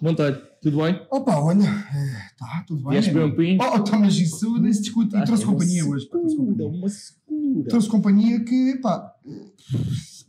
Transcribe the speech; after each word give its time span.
Monteiro, 0.00 0.40
tudo 0.62 0.78
bem? 0.78 1.06
Opa, 1.10 1.36
olha, 1.36 1.64
eh, 1.64 2.30
tá, 2.38 2.64
tudo 2.66 2.82
bem. 2.84 2.92
Vieste 2.92 3.12
bem 3.12 3.24
um 3.24 3.36
pinho? 3.36 3.58
Oh, 3.60 3.76
oh, 3.76 3.98
mas 3.98 4.16
isso 4.16 4.58
nem 4.58 4.72
se 4.72 4.82
discute. 4.82 5.14
E 5.14 5.24
trouxe 5.24 5.44
companhia 5.44 5.84
hoje. 5.86 6.06
pá, 6.06 6.18
trouxe 6.18 6.36
companhia. 6.36 6.68
uma 6.68 6.88
segura. 6.88 7.68
Trouxe 7.68 7.88
companhia 7.88 8.44
que, 8.44 8.78
pá, 8.80 9.14
eh, 9.26 9.50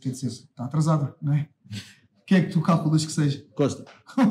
quer 0.02 0.10
dizer, 0.10 0.28
está 0.28 0.66
atrasada, 0.66 1.16
não 1.22 1.34
é? 1.34 1.48
O 2.32 2.34
que 2.34 2.40
é 2.40 2.42
que 2.44 2.50
tu 2.54 2.62
calculas 2.62 3.06
que 3.06 3.12
seja? 3.12 3.44
Costa. 3.54 3.84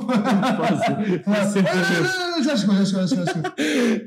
Já 2.42 2.56
chegou, 2.56 2.74
já 2.74 2.84
chegou, 2.86 3.06
já 3.06 3.26
chegou. 3.26 3.52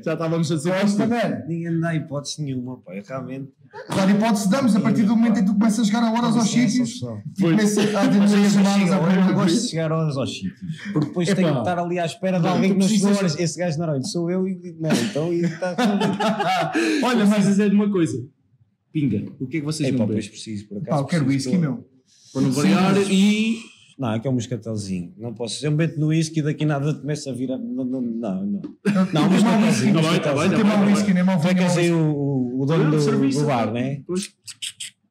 já 0.04 0.12
estávamos 0.14 0.50
a 0.50 1.06
mano. 1.06 1.36
Ninguém 1.46 1.78
dá 1.80 1.94
hipótese 1.94 2.42
nenhuma, 2.42 2.78
pá. 2.80 2.92
Realmente. 3.06 3.52
Claro, 3.86 4.10
hipótese 4.10 4.50
damos 4.50 4.74
a 4.74 4.80
partir 4.80 5.04
do 5.04 5.14
momento 5.16 5.38
em 5.38 5.44
que 5.44 5.46
tu 5.46 5.52
começas 5.56 5.78
a 5.78 5.84
chegar 5.84 6.02
a 6.02 6.10
horas 6.10 6.36
aos 6.36 6.52
Licença, 6.52 6.84
sítios 6.84 7.02
e 7.38 7.42
começas 7.42 7.78
a 7.78 8.50
chamadas 8.50 8.90
à 8.92 9.28
Eu 9.28 9.34
gosto 9.34 9.60
de 9.62 9.68
chegar 9.68 9.92
horas 9.92 10.16
aos 10.16 10.30
sítios. 10.34 10.60
Porque 10.92 11.06
depois 11.06 11.32
tenho 11.32 11.52
que 11.52 11.58
estar 11.58 11.78
ali 11.78 11.98
à 12.00 12.06
espera 12.06 12.40
de 12.40 12.48
alguém 12.48 12.74
que 12.76 12.82
chegou 12.88 13.10
precisas- 13.10 13.16
horas. 13.18 13.38
Esse 13.38 13.58
gajo 13.58 13.78
não, 13.78 13.88
olha, 13.90 14.02
sou 14.02 14.28
eu 14.28 14.48
e. 14.48 14.76
Não, 14.80 14.90
então 14.90 15.32
e 15.32 15.42
está. 15.44 15.76
Olha, 17.04 17.26
mas 17.26 17.46
dizer 17.46 17.70
de 17.70 17.76
uma 17.76 17.88
coisa. 17.90 18.18
Pinga, 18.92 19.24
o 19.40 19.46
que 19.46 19.58
é 19.58 19.60
que 19.60 19.66
vocês 19.66 19.88
É 19.88 19.92
não 19.92 19.98
pá, 19.98 20.04
bebem? 20.06 20.16
pois 20.22 20.28
preciso, 20.28 20.68
por 20.68 20.78
acaso. 20.78 20.90
Pá, 20.90 20.98
eu 21.02 21.06
quero 21.06 21.26
whisky, 21.26 21.56
meu. 21.56 21.88
Para 22.32 22.42
não 22.42 22.50
variar 22.50 22.96
e... 23.08 23.58
Não, 23.98 24.12
é 24.12 24.18
que 24.18 24.26
é 24.26 24.30
um 24.30 24.34
moscatelzinho. 24.34 25.12
Não 25.16 25.32
posso. 25.32 25.60
Se 25.60 25.66
eu 25.66 25.70
meto 25.72 25.98
no 26.00 26.08
whisky 26.08 26.42
daqui 26.42 26.64
nada 26.64 26.92
começa 26.94 27.30
a 27.30 27.32
virar. 27.32 27.58
Não, 27.58 27.84
não, 27.84 28.00
não. 28.00 28.44
Não, 28.44 28.62
não 29.12 29.12
não 29.12 29.28
nem 29.30 29.42
mau 29.42 29.60
Tu 29.60 29.68
é 29.68 30.48
vinho, 30.94 31.04
que 31.04 31.14
nem 31.14 31.22
mau 31.24 31.40
aí 31.40 31.54
whisky. 31.64 31.90
o, 31.92 32.60
o 32.60 32.66
dono 32.66 32.84
Não, 32.84 32.90
do, 32.90 33.28
do 33.30 33.46
bar, 33.46 33.66
não. 33.66 33.72
né? 33.74 34.02
Pois. 34.06 34.32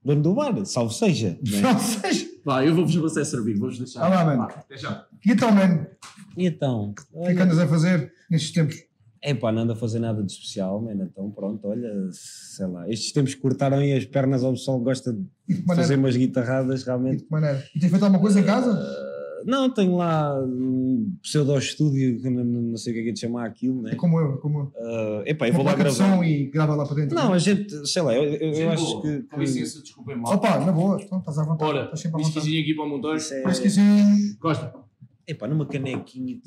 Dono 0.04 0.22
do 0.22 0.34
bar, 0.34 0.66
salve 0.66 0.94
seja. 0.94 1.38
né? 1.50 1.62
Não 1.62 1.80
seja. 1.80 2.28
Vá, 2.44 2.66
eu 2.66 2.76
vou-vos 2.76 2.94
você 2.96 3.24
servir, 3.24 3.58
vou-vos 3.58 3.78
deixar. 3.80 4.04
Ah 4.04 4.10
lá, 4.10 4.26
mano. 4.26 4.44
Até 4.44 4.78
já. 4.78 5.06
E 5.26 5.32
então, 5.32 5.50
mano, 5.52 5.88
E 6.38 6.46
então? 6.46 6.94
o 7.14 7.22
que 7.24 7.30
é 7.30 7.36
que 7.36 7.42
andas 7.42 7.60
a 7.60 7.68
fazer 7.68 8.12
nestes 8.30 8.52
tempos? 8.52 8.76
É 9.22 9.34
pá, 9.34 9.54
não 9.54 9.62
ando 9.62 9.72
a 9.72 9.76
fazer 9.78 10.00
nada 10.00 10.22
de 10.22 10.30
especial, 10.34 10.82
mano. 10.82 11.08
Então 11.10 11.32
pronto, 11.32 11.66
olha, 11.70 11.90
sei 12.12 12.66
lá. 12.68 12.90
Estes 12.90 13.14
tempos 13.14 13.34
cortaram 13.36 13.78
aí 13.78 13.94
as 13.94 14.04
pernas 14.04 14.44
ao 14.44 14.52
pessoal 14.52 14.78
que 14.80 14.84
gosta 14.84 15.14
de 15.14 15.24
E 15.48 15.54
de 15.54 15.62
que 15.62 15.66
fazer 15.76 15.96
umas 15.98 16.16
guitarradas, 16.16 16.82
E 16.82 16.86
realmente. 16.86 17.18
de 17.18 17.24
que 17.26 17.32
maneira? 17.32 17.64
E 17.76 17.80
tens 17.80 17.90
feito 17.90 18.04
alguma 18.04 18.22
coisa 18.22 18.40
em 18.40 18.44
casa? 18.44 18.80
Não, 19.46 19.70
tenho 19.70 19.98
lá 19.98 20.40
um 20.42 21.14
pseudo-estúdio, 21.22 22.22
que 22.22 22.30
não, 22.30 22.44
não 22.46 22.78
sei 22.78 22.94
o 22.94 22.96
que 22.96 23.00
é 23.02 23.04
que 23.04 23.10
é 23.10 23.12
de 23.14 23.20
chamar 23.20 23.46
aquilo, 23.46 23.82
né? 23.82 23.92
É 23.92 23.96
como 23.96 24.18
eu, 24.20 24.36
é 24.36 24.38
como 24.38 24.60
eu. 24.60 24.64
Uh, 24.66 25.24
epá, 25.26 25.50
eu 25.50 25.54
vou 25.54 25.66
lá 25.66 25.74
gravar. 25.76 25.92
som 25.92 26.24
e 26.24 26.46
grava 26.46 26.76
lá 26.76 26.86
para 26.86 26.96
dentro. 26.96 27.16
Não, 27.16 27.34
a 27.34 27.38
gente, 27.38 27.86
sei 27.86 28.02
lá, 28.02 28.14
eu, 28.16 28.24
eu, 28.24 28.54
eu 28.54 28.72
acho 28.72 29.02
que. 29.02 29.24
Com 29.24 29.40
licença, 29.42 29.82
desculpem 29.82 30.16
mal. 30.18 30.34
Opa, 30.36 30.60
na 30.60 30.72
boa, 30.72 30.98
então 31.02 31.20
estás 31.20 31.38
à 31.38 31.44
vontade. 31.44 31.72
Ora, 31.72 31.84
estás 31.84 32.00
sempre 32.00 32.22
à 32.22 32.24
vontade. 32.24 32.36
whiskyzinho 32.38 32.62
aqui 32.62 32.74
para 32.74 33.12
o. 33.12 33.16
Isso 33.16 33.34
é-. 33.34 34.36
Costa. 34.40 34.83
Epá, 35.26 35.48
numa 35.48 35.66
canequinha. 35.66 36.38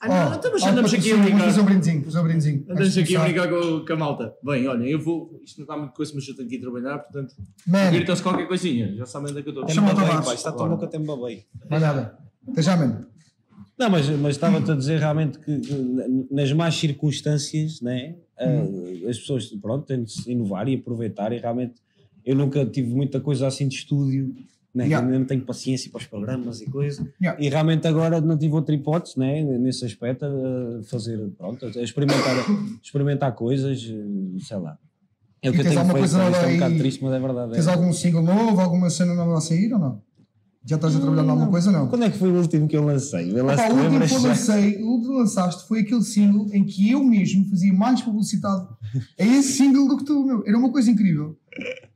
Ah, 0.00 0.08
não, 0.30 0.36
então, 0.36 0.52
mas 0.52 0.62
andamos 0.62 0.94
aqui 0.94 1.10
a 1.12 1.16
Vamos 1.16 1.30
fazer 1.30 1.42
brincar. 1.42 1.60
um 1.60 1.64
brindezinho, 1.64 2.04
fazer 2.04 2.18
um 2.20 2.22
brindezinho. 2.22 2.64
Andamos 2.68 2.98
aqui 2.98 3.16
a 3.16 3.24
brincar 3.24 3.48
com, 3.48 3.84
com 3.84 3.92
a 3.92 3.96
malta. 3.96 4.34
Bem, 4.44 4.68
olha, 4.68 4.84
eu 4.84 5.00
vou. 5.00 5.40
Isto 5.44 5.58
não 5.58 5.64
está 5.64 5.76
muito 5.76 5.92
coisa, 5.94 6.12
mas 6.14 6.28
eu 6.28 6.36
tenho 6.36 6.48
que 6.48 6.54
ir 6.56 6.60
trabalhar, 6.60 6.98
portanto. 6.98 7.34
Gritam-se 7.90 8.22
qualquer 8.22 8.46
coisinha. 8.46 8.94
Já 8.94 9.04
sabem 9.04 9.30
onde 9.30 9.40
é 9.40 9.42
que 9.42 9.48
eu 9.48 9.52
estou. 9.52 9.68
Chama 9.68 9.92
o 9.92 9.96
Tavares. 9.96 10.28
está 10.32 10.52
tão 10.52 10.66
louco 10.66 10.84
até 10.84 10.96
me 10.98 11.06
babei. 11.06 11.44
mais 11.68 11.82
nada. 11.82 12.18
Até 12.46 12.62
já, 12.62 12.76
mano. 12.76 13.04
Não, 13.76 13.90
mas, 13.90 14.08
mas 14.10 14.30
estava-te 14.36 14.70
a 14.70 14.74
dizer 14.74 14.98
realmente 14.98 15.38
que 15.38 15.60
nas 16.30 16.52
más 16.52 16.74
circunstâncias, 16.76 17.80
né, 17.80 18.16
Hum. 18.40 19.00
eh, 19.04 19.08
as 19.10 19.18
pessoas 19.18 19.46
pronto, 19.60 19.84
têm 19.84 20.04
de 20.04 20.12
se 20.12 20.30
inovar 20.30 20.68
e 20.68 20.76
aproveitar 20.76 21.32
e 21.32 21.38
realmente 21.38 21.74
eu 22.24 22.36
nunca 22.36 22.64
tive 22.64 22.88
muita 22.94 23.20
coisa 23.20 23.48
assim 23.48 23.66
de 23.66 23.74
estúdio, 23.74 24.32
né, 24.74 24.84
que 24.84 24.90
Yeah. 24.90 25.06
ainda 25.06 25.18
não 25.18 25.26
tenho 25.26 25.42
paciência 25.42 25.90
para 25.90 25.98
os 25.98 26.06
programas 26.06 26.60
e 26.60 26.66
coisa. 26.66 27.06
Yeah. 27.20 27.42
E 27.42 27.48
realmente 27.48 27.86
agora 27.86 28.20
não 28.20 28.36
tive 28.36 28.54
outra 28.54 28.74
hipótese, 28.74 29.18
né, 29.18 29.42
nesse 29.42 29.84
aspecto, 29.84 30.24
a 30.24 30.82
fazer, 30.84 31.18
pronto, 31.36 31.66
experimentar, 31.80 32.36
experimentar 32.82 33.34
coisas, 33.34 33.82
eh, 33.82 34.38
sei 34.40 34.58
lá. 34.58 34.78
É 35.40 35.50
o 35.50 35.52
que 35.52 35.60
eu 35.60 35.64
tenho 35.64 35.80
feito, 35.80 35.92
coisa 35.92 36.30
isto 36.30 36.44
é 36.44 36.46
um 36.46 36.52
bocado 36.54 36.78
triste, 36.78 37.04
mas 37.04 37.12
é 37.12 37.20
verdade. 37.20 37.52
Tens 37.52 37.66
é. 37.66 37.70
algum 37.70 37.92
single 37.92 38.22
novo, 38.22 38.60
alguma 38.60 38.90
cena 38.90 39.14
nova 39.14 39.38
a 39.38 39.40
sair 39.40 39.72
ou 39.72 39.78
não? 39.78 40.02
Já 40.64 40.76
estás 40.76 40.96
a 40.96 41.00
trabalhar 41.00 41.24
em 41.24 41.30
alguma 41.30 41.48
coisa 41.48 41.72
não? 41.72 41.88
Quando 41.88 42.04
é 42.04 42.10
que 42.10 42.18
foi 42.18 42.30
o 42.30 42.36
último 42.36 42.68
que 42.68 42.76
eu 42.76 42.84
lancei? 42.84 43.32
Vê 43.32 43.40
lá 43.40 43.54
Opa, 43.54 43.72
o 43.72 43.76
último 43.76 44.06
que 44.06 44.14
eu 44.14 44.20
lancei, 44.20 44.82
o 44.82 44.86
último 44.86 45.12
que 45.14 45.18
lançaste 45.20 45.66
foi 45.66 45.80
aquele 45.80 46.02
single 46.02 46.46
em 46.52 46.64
que 46.64 46.90
eu 46.90 47.02
mesmo 47.02 47.48
fazia 47.48 47.72
mais 47.72 48.02
publicidade 48.02 48.66
a 49.18 49.24
esse 49.24 49.52
single 49.52 49.88
do 49.88 49.96
que 49.96 50.04
tu, 50.04 50.26
meu. 50.26 50.44
Era 50.46 50.58
uma 50.58 50.70
coisa 50.70 50.90
incrível. 50.90 51.38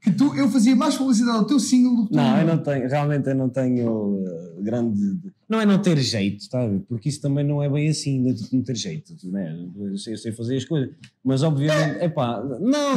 Que 0.00 0.10
tu, 0.10 0.34
eu 0.36 0.48
fazia 0.48 0.74
mais 0.74 0.96
publicidade 0.96 1.38
ao 1.38 1.44
teu 1.44 1.60
single 1.60 1.94
do 1.96 2.02
que 2.06 2.10
tu. 2.12 2.16
Não, 2.16 2.38
eu 2.38 2.46
não 2.46 2.58
tenho, 2.58 2.88
realmente 2.88 3.28
eu 3.28 3.34
não 3.36 3.48
tenho 3.48 3.88
uh, 3.88 4.62
grande. 4.62 5.18
Não 5.48 5.60
é 5.60 5.66
não 5.66 5.78
ter 5.80 5.96
jeito, 5.98 6.42
sabe? 6.44 6.80
Porque 6.88 7.08
isso 7.08 7.20
também 7.20 7.44
não 7.44 7.62
é 7.62 7.68
bem 7.70 7.88
assim, 7.88 8.20
não, 8.20 8.34
não 8.52 8.62
ter 8.62 8.74
jeito, 8.76 9.14
né? 9.30 9.56
Eu 9.78 9.96
sei, 9.98 10.14
eu 10.14 10.18
sei 10.18 10.32
fazer 10.32 10.56
as 10.56 10.64
coisas, 10.64 10.90
mas 11.24 11.42
obviamente, 11.42 11.98
é 12.02 12.08
pá, 12.08 12.42
não, 12.42 12.96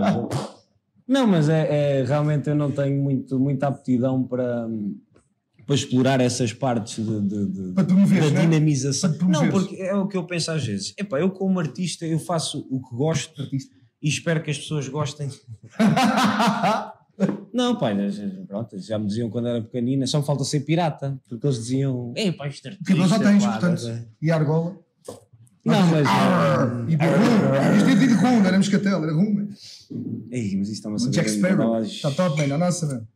não, 0.00 0.28
não, 1.06 1.26
mas 1.26 1.48
é, 1.48 2.00
é- 2.00 2.04
realmente 2.04 2.48
eu 2.48 2.54
não 2.54 2.70
tenho 2.70 3.02
muito, 3.02 3.38
muita 3.38 3.68
aptidão 3.68 4.22
para, 4.22 4.68
para 5.66 5.74
explorar 5.74 6.20
essas 6.20 6.52
partes 6.52 7.04
de, 7.04 7.20
de- 7.20 7.46
de- 7.46 7.72
da 7.72 7.82
né? 7.82 8.40
dinamização. 8.40 9.12
Não, 9.28 9.50
porque 9.50 9.76
é 9.76 9.94
o 9.94 10.06
que 10.06 10.16
eu 10.16 10.24
penso 10.24 10.50
às 10.50 10.64
vezes. 10.64 10.94
Epá, 10.98 11.20
eu 11.20 11.30
como 11.30 11.58
artista 11.60 12.06
eu 12.06 12.18
faço 12.18 12.66
o 12.70 12.80
que 12.80 12.94
gosto 12.96 13.40
Artista. 13.42 13.81
E 14.02 14.08
espero 14.08 14.42
que 14.42 14.50
as 14.50 14.58
pessoas 14.58 14.88
gostem. 14.88 15.28
Não, 17.52 17.76
pai, 17.76 17.94
pronto, 18.48 18.78
já 18.78 18.98
me 18.98 19.06
diziam 19.06 19.28
quando 19.30 19.46
era 19.48 19.60
pequenina, 19.62 20.06
só 20.06 20.18
me 20.18 20.24
falta 20.26 20.42
ser 20.44 20.60
pirata, 20.60 21.20
porque 21.28 21.46
eles 21.46 21.58
diziam, 21.58 22.12
ei, 22.16 22.32
pá, 22.32 22.48
isto 22.48 22.66
é 22.68 22.70
Que 22.84 22.94
tu 22.94 23.06
já 23.06 23.18
tens, 23.18 23.44
pá, 23.44 23.52
portanto. 23.52 23.84
né? 23.84 24.06
E 24.20 24.30
a 24.30 24.36
argola. 24.36 24.76
Não, 25.64 25.86
mas. 25.86 26.06
Arr, 26.08 26.84
E 26.90 26.96
rum. 26.96 27.76
Isto 27.76 27.88
é 27.90 27.94
de 27.94 28.12
rum, 28.14 28.38
não 28.40 28.46
era 28.46 28.56
moscatel, 28.56 29.02
era 29.04 29.12
rum. 29.12 29.48
Ei, 30.30 30.56
mas 30.56 30.68
isso 30.68 30.72
está-me 30.72 30.94
a 30.94 30.96
O 30.96 30.98
saber. 30.98 31.12
Jack 31.14 31.30
Sparrow. 31.30 31.66
nós- 31.74 31.86
Está 31.88 32.10
top, 32.10 32.36
man. 32.48 32.54
A 32.54 32.58
nossa, 32.58 32.86
man. 32.86 33.06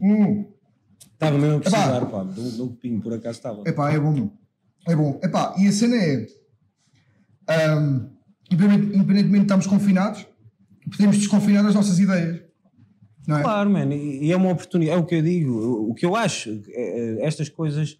Hum. 0.00 0.44
Estava 1.12 1.36
mesmo 1.38 1.54
a 1.54 1.56
Epá. 1.56 1.70
precisar, 1.70 2.06
pá, 2.06 2.22
de 2.24 2.40
um 2.40 2.46
um 2.64 2.68
copinho, 2.68 3.00
por 3.00 3.12
acaso 3.14 3.38
estava. 3.38 3.62
Epá, 3.66 3.90
é 3.92 3.98
bom, 3.98 4.12
meu. 4.12 4.30
É 4.86 4.94
bom. 4.94 5.18
Epá, 5.24 5.54
e 5.58 5.66
a 5.66 5.72
cena 5.72 5.96
é. 5.96 6.26
Independentemente 8.54 9.30
de 9.38 9.42
estarmos 9.42 9.66
confinados, 9.66 10.26
podemos 10.90 11.16
desconfinar 11.18 11.66
as 11.66 11.74
nossas 11.74 11.98
ideias. 11.98 12.42
É? 13.26 13.40
Claro, 13.40 13.70
mano, 13.70 13.92
e 13.94 14.30
é 14.30 14.36
uma 14.36 14.50
oportunidade, 14.52 14.98
é 14.98 15.00
o 15.00 15.06
que 15.06 15.14
eu 15.14 15.22
digo, 15.22 15.52
o- 15.90 15.94
que 15.94 16.04
eu 16.04 16.14
acho, 16.14 16.60
é, 16.68 17.20
é, 17.22 17.26
estas 17.26 17.48
coisas 17.48 17.98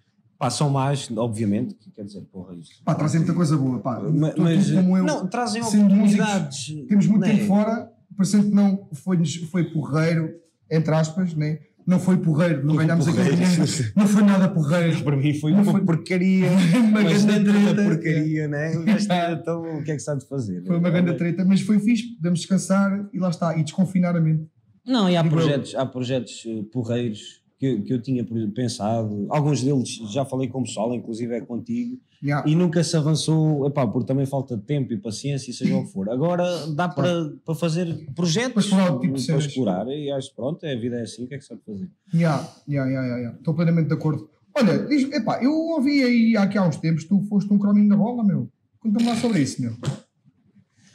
são 0.50 0.69
más, 0.69 1.10
obviamente, 1.16 1.75
que 1.75 1.91
quer 1.91 2.04
dizer, 2.04 2.20
porra, 2.31 2.54
isto. 2.54 2.82
Pá, 2.84 2.94
trazem 2.94 3.20
muita 3.20 3.32
coisa 3.32 3.56
boa. 3.56 3.78
Pá. 3.78 4.00
Ma- 4.00 4.28
Tu- 4.31 4.37
tu 4.37 4.43
mas, 4.43 4.70
como 4.70 4.98
eu, 4.98 5.04
não, 5.04 5.26
trazem 5.26 5.62
oportunidades. 5.62 6.66
temos 6.87 7.06
muito 7.06 7.22
né? 7.22 7.31
tempo 7.32 7.47
fora, 7.47 7.91
parecendo 8.14 8.44
que 8.50 8.54
não 8.54 8.87
foi, 8.93 9.25
foi 9.50 9.64
porreiro, 9.64 10.34
entre 10.70 10.94
aspas, 10.94 11.32
né? 11.34 11.60
Não 11.87 11.99
foi 12.00 12.17
porreiro, 12.17 12.65
não 12.67 12.77
ganhámos 12.77 13.06
aquele 13.09 13.28
porreiro. 13.31 13.50
dinheiro, 13.50 13.93
não 13.97 14.06
foi 14.06 14.22
nada 14.22 14.49
porreiro. 14.49 15.03
Para 15.05 15.17
mim 15.17 15.34
foi 15.34 15.53
Não 15.53 15.62
uma 15.62 15.72
foi- 15.72 15.81
porcaria, 15.84 16.47
Uma 16.78 16.91
mas 17.03 17.25
grande 17.25 17.50
treta. 17.53 17.83
porcaria, 17.84 18.49
né? 18.49 18.72
Então, 19.41 19.78
o 19.78 19.83
que 19.84 19.91
é 19.91 19.94
que 19.94 20.00
se 20.00 20.11
há 20.11 20.15
de 20.15 20.27
fazer? 20.28 20.65
Foi 20.65 20.78
uma 20.78 20.91
grande 20.91 21.15
treta, 21.15 21.44
mas 21.44 21.61
foi 21.61 21.78
fixe, 21.78 22.15
podemos 22.17 22.41
descansar 22.41 23.09
e 23.12 23.19
lá 23.19 23.28
está, 23.31 23.56
e 23.59 23.62
desconfinar 23.62 24.17
a 24.17 24.21
mente. 24.21 24.47
Não, 24.87 25.09
e 25.09 25.17
há 25.17 25.23
Digo 25.23 25.34
eu. 25.34 25.39
projetos, 25.41 25.75
há 25.75 25.87
projetos 25.87 26.43
eh, 26.47 26.62
porreiros 26.73 27.43
que, 27.58 27.81
que 27.82 27.93
eu 27.94 28.03
tinha 28.03 28.25
por- 28.25 28.50
pensado, 28.53 29.26
alguns 29.31 29.62
deles 29.62 29.88
já 30.12 30.25
falei 30.25 30.49
com 30.49 30.61
o 30.61 30.64
pessoal, 30.64 30.94
inclusive 30.94 31.35
é 31.35 31.41
contigo, 31.41 31.99
Yeah. 32.22 32.49
e 32.49 32.55
nunca 32.55 32.82
se 32.82 32.96
avançou, 32.96 33.66
epá, 33.66 33.87
por 33.87 34.02
também 34.05 34.25
falta 34.25 34.56
de 34.56 34.62
tempo 34.62 34.93
e 34.93 34.96
paciência, 34.96 35.50
e 35.50 35.55
seja 35.55 35.76
o 35.76 35.84
que 35.84 35.93
for. 35.93 36.08
Agora 36.08 36.44
dá 36.75 36.88
para, 36.88 37.31
para 37.44 37.55
fazer 37.55 37.94
projetos, 38.14 38.69
Para 38.69 38.99
tipo 38.99 39.14
para 39.26 39.37
explorar, 39.38 39.87
e 39.88 40.11
acho 40.11 40.34
pronto, 40.34 40.64
a 40.64 40.75
vida 40.75 40.96
é 40.96 41.02
assim, 41.02 41.25
o 41.25 41.26
que 41.26 41.34
é 41.34 41.38
que 41.38 41.43
se 41.44 41.49
sabe 41.49 41.61
fazer? 41.66 41.90
Yeah, 42.14 42.49
yeah, 42.69 42.90
yeah, 42.90 43.16
yeah. 43.19 43.37
Estou 43.38 43.52
plenamente 43.55 43.88
de 43.88 43.94
acordo. 43.94 44.28
Olha, 44.56 44.78
diz, 44.87 45.11
epá, 45.12 45.43
eu 45.43 45.52
ouvi 45.52 46.02
aí 46.02 46.37
aqui 46.37 46.56
há 46.56 46.66
uns 46.66 46.76
tempos, 46.76 47.05
tu 47.05 47.20
foste 47.28 47.52
um 47.52 47.58
crominho 47.58 47.88
da 47.90 47.96
bola, 47.96 48.25
meu. 48.25 48.49
Conta-me 48.81 49.06
lá 49.06 49.17
sobre 49.17 49.40
isso, 49.40 49.60
meu. 49.60 49.72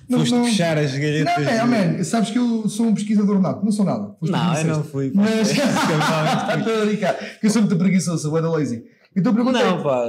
Não, 0.09 0.19
Foste 0.19 0.31
não- 0.33 0.45
fechar 0.45 0.75
as 0.79 0.91
Não, 0.93 0.99
galhetas. 0.99 1.47
é, 1.47 1.61
de- 1.61 1.67
man, 1.97 2.03
sabes 2.03 2.31
que 2.31 2.39
eu 2.39 2.67
sou 2.67 2.87
um 2.87 2.95
pesquisador 2.95 3.39
nato, 3.39 3.63
não 3.63 3.71
sou 3.71 3.85
nada. 3.85 4.15
Foste 4.19 4.31
Não, 4.31 4.55
eu 4.57 4.65
não 4.65 4.83
fui. 4.83 5.11
Mas. 5.13 5.49
Eu 5.55 5.65
Estou 6.59 6.81
a 6.81 6.85
brincar, 6.85 7.13
que 7.39 7.45
eu 7.45 7.49
sou 7.51 7.61
muito 7.61 7.77
preguiçoso, 7.77 8.19
sou 8.23 8.31
bué 8.31 8.41
da 8.41 8.49
lazy. 8.49 8.83
Então 9.19 9.33
perguntei, 9.33 9.63
Não, 9.63 9.83
pá. 9.83 10.03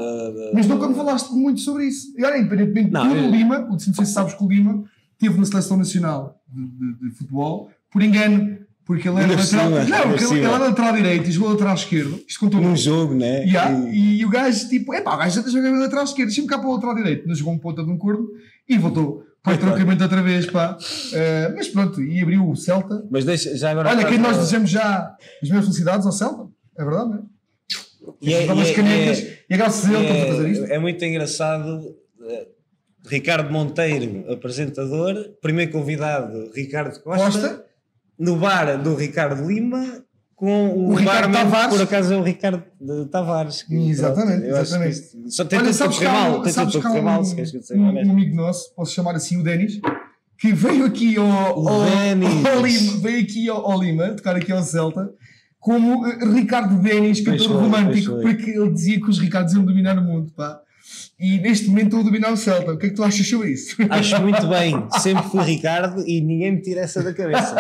mas 0.54 0.66
nunca 0.66 0.88
me 0.88 0.94
falaste 0.94 1.30
muito 1.32 1.60
sobre 1.60 1.84
isso. 1.86 2.12
E 2.16 2.24
olha, 2.24 2.38
independentemente 2.38 2.90
Não, 2.90 3.08
do 3.08 3.16
eu- 3.16 3.30
Lima, 3.30 3.58
não 3.60 3.78
sei 3.78 3.92
se 3.92 4.06
sabes 4.12 4.34
que 4.34 4.42
o 4.44 4.48
Lima 4.48 4.84
esteve 5.12 5.38
na 5.38 5.44
seleção 5.46 5.76
nacional 5.76 6.40
de, 6.48 6.66
de- 6.66 6.98
de 7.10 7.16
futebol, 7.16 7.70
por 7.92 8.02
engano, 8.02 8.58
porque 8.84 9.08
ele 9.08 9.18
era 9.20 9.36
lateral. 9.36 9.70
Não, 9.70 10.08
porque 10.10 10.24
ele, 10.24 10.44
era 10.44 10.58
lateral 10.58 10.92
direito 10.94 11.28
e 11.28 11.32
jogou 11.32 11.50
lateral 11.50 11.74
esquerdo. 11.74 12.20
Isto 12.26 12.40
contou 12.40 12.60
Num 12.60 12.76
jogo, 12.76 13.14
né? 13.14 13.44
Yeah, 13.44 13.88
E- 13.90 14.20
e, 14.20 14.24
o 14.24 14.28
gajo, 14.30 14.68
tipo, 14.68 14.94
epá, 14.94 15.14
o 15.14 15.18
gajo 15.18 15.34
já 15.34 15.40
está 15.40 15.52
jogando 15.52 15.78
lateral 15.80 16.04
esquerdo, 16.04 16.28
deixa-me 16.28 16.48
cá 16.48 16.58
para 16.58 16.68
o 16.68 16.74
lateral 16.74 16.94
direito. 16.94 17.26
Não 17.28 17.34
jogou 17.34 17.52
um 17.54 17.58
ponta 17.58 17.84
de 17.84 17.90
um 17.90 17.98
corno 17.98 18.26
e 18.68 18.78
voltou, 18.78 19.22
Depois 19.42 19.58
trocamento 19.58 20.02
outra 20.02 20.22
vez, 20.22 20.44
pá. 20.46 20.76
Eh, 21.12 21.52
mas 21.56 21.68
pronto, 21.68 22.02
e 22.02 22.20
abriu 22.22 22.46
o 22.48 22.54
Celta. 22.56 23.02
Mas 23.10 23.24
deixa, 23.24 23.56
já 23.56 23.70
agora. 23.70 23.88
Olha, 23.90 24.04
quem 24.04 24.18
nós 24.18 24.38
dizemos 24.38 24.68
desejamos 24.68 24.70
já 24.70 25.16
as 25.42 25.48
mesmas 25.48 25.64
felicidades 25.64 26.04
ao 26.06 26.12
Celta. 26.12 26.46
É 26.78 26.84
verdade, 26.84 27.08
não 27.10 27.16
é? 27.16 27.20
E 28.22 28.34
é, 28.34 28.52
umas 28.52 28.68
é- 28.68 28.74
canetas. 28.74 29.18
é- 29.20 29.38
E 29.50 29.56
graças 29.56 29.90
a 29.90 29.98
ele 29.98 30.08
a 30.22 30.26
fazer 30.26 30.48
isto. 30.50 30.64
é, 30.66 30.74
é 30.74 30.78
muito 30.78 31.04
engraçado. 31.04 31.96
eh, 32.28 32.46
Ricardo 33.08 33.50
Monteiro, 33.50 34.30
apresentador, 34.30 35.14
primeiro 35.40 35.72
convidado, 35.72 36.50
Ricardo 36.54 37.00
Costa, 37.02 37.24
Costa. 37.24 37.64
no 38.18 38.36
bar 38.36 38.76
do 38.82 38.94
Ricardo 38.94 39.46
Lima, 39.48 40.04
com 40.36 40.68
o, 40.68 40.90
O 40.90 40.94
Ricardo 40.94 41.32
barman, 41.32 41.50
Tavares. 41.50 41.74
por 41.76 41.82
acaso 41.82 42.12
é 42.12 42.16
o 42.18 42.22
Ricardo 42.22 42.62
de 42.78 43.06
Tavares. 43.06 43.62
que, 43.62 43.74
Exatamente, 43.88 44.42
pronto, 44.46 44.60
exatamente. 44.60 44.90
isto- 44.92 45.30
Só 45.30 45.44
tem 45.46 45.58
Olha, 45.58 45.72
sabes 45.72 45.98
que 45.98 46.04
mal, 46.04 46.38
um, 46.38 46.42
tem 46.42 46.52
sabes 46.52 46.76
que 46.76 46.82
correr 46.82 47.00
mal, 47.00 47.20
um, 47.20 47.24
se 47.24 47.34
queres 47.34 47.50
que 47.50 47.56
eu 47.56 47.62
te 47.62 47.72
um, 47.74 47.84
um 47.84 48.10
amigo 48.12 48.36
nosso, 48.36 48.74
posso 48.74 48.92
chamar 48.92 49.14
assim 49.16 49.38
o 49.38 49.42
Denis, 49.42 49.80
que 50.38 50.52
veio 50.52 50.84
aqui 50.84 51.16
ao, 51.16 51.26
O 51.58 51.68
ao, 51.68 51.80
ao 51.82 51.86
Lima, 52.66 52.96
veio 53.00 53.22
aqui 53.22 53.48
ao, 53.48 53.70
ao 53.70 53.80
Lima, 53.82 54.08
tocar 54.14 54.36
aqui 54.36 54.52
ao 54.52 54.62
Celta, 54.62 55.10
como 55.60 56.06
eh, 56.06 56.18
Ricardo 56.34 56.80
Denis, 56.82 57.20
Pois 57.20 57.40
cantor 57.42 57.60
romântico, 57.62 58.12
foi. 58.12 58.22
porque 58.22 58.50
ele 58.50 58.72
dizia 58.72 58.98
que 59.00 59.08
os 59.10 59.18
Ricardos 59.18 59.52
iam 59.54 59.64
dominar 59.64 59.96
o 59.98 60.02
mundo, 60.02 60.32
pá. 60.34 60.60
E 61.18 61.38
neste 61.38 61.68
momento 61.68 61.84
estão 61.88 62.00
a 62.00 62.02
dominar 62.02 62.32
o 62.32 62.36
Celta. 62.36 62.72
O 62.72 62.78
que 62.78 62.86
é 62.86 62.88
que 62.88 62.96
tu 62.96 63.04
achas 63.04 63.24
sobre 63.28 63.50
isso? 63.50 63.76
Acho 63.90 64.20
muito 64.22 64.44
bem, 64.48 64.74
sempre 65.00 65.22
fui 65.24 65.44
Ricardo 65.44 66.02
e 66.06 66.20
ninguém 66.20 66.52
me 66.52 66.62
tira 66.62 66.80
essa 66.80 67.02
da 67.02 67.12
cabeça. 67.12 67.54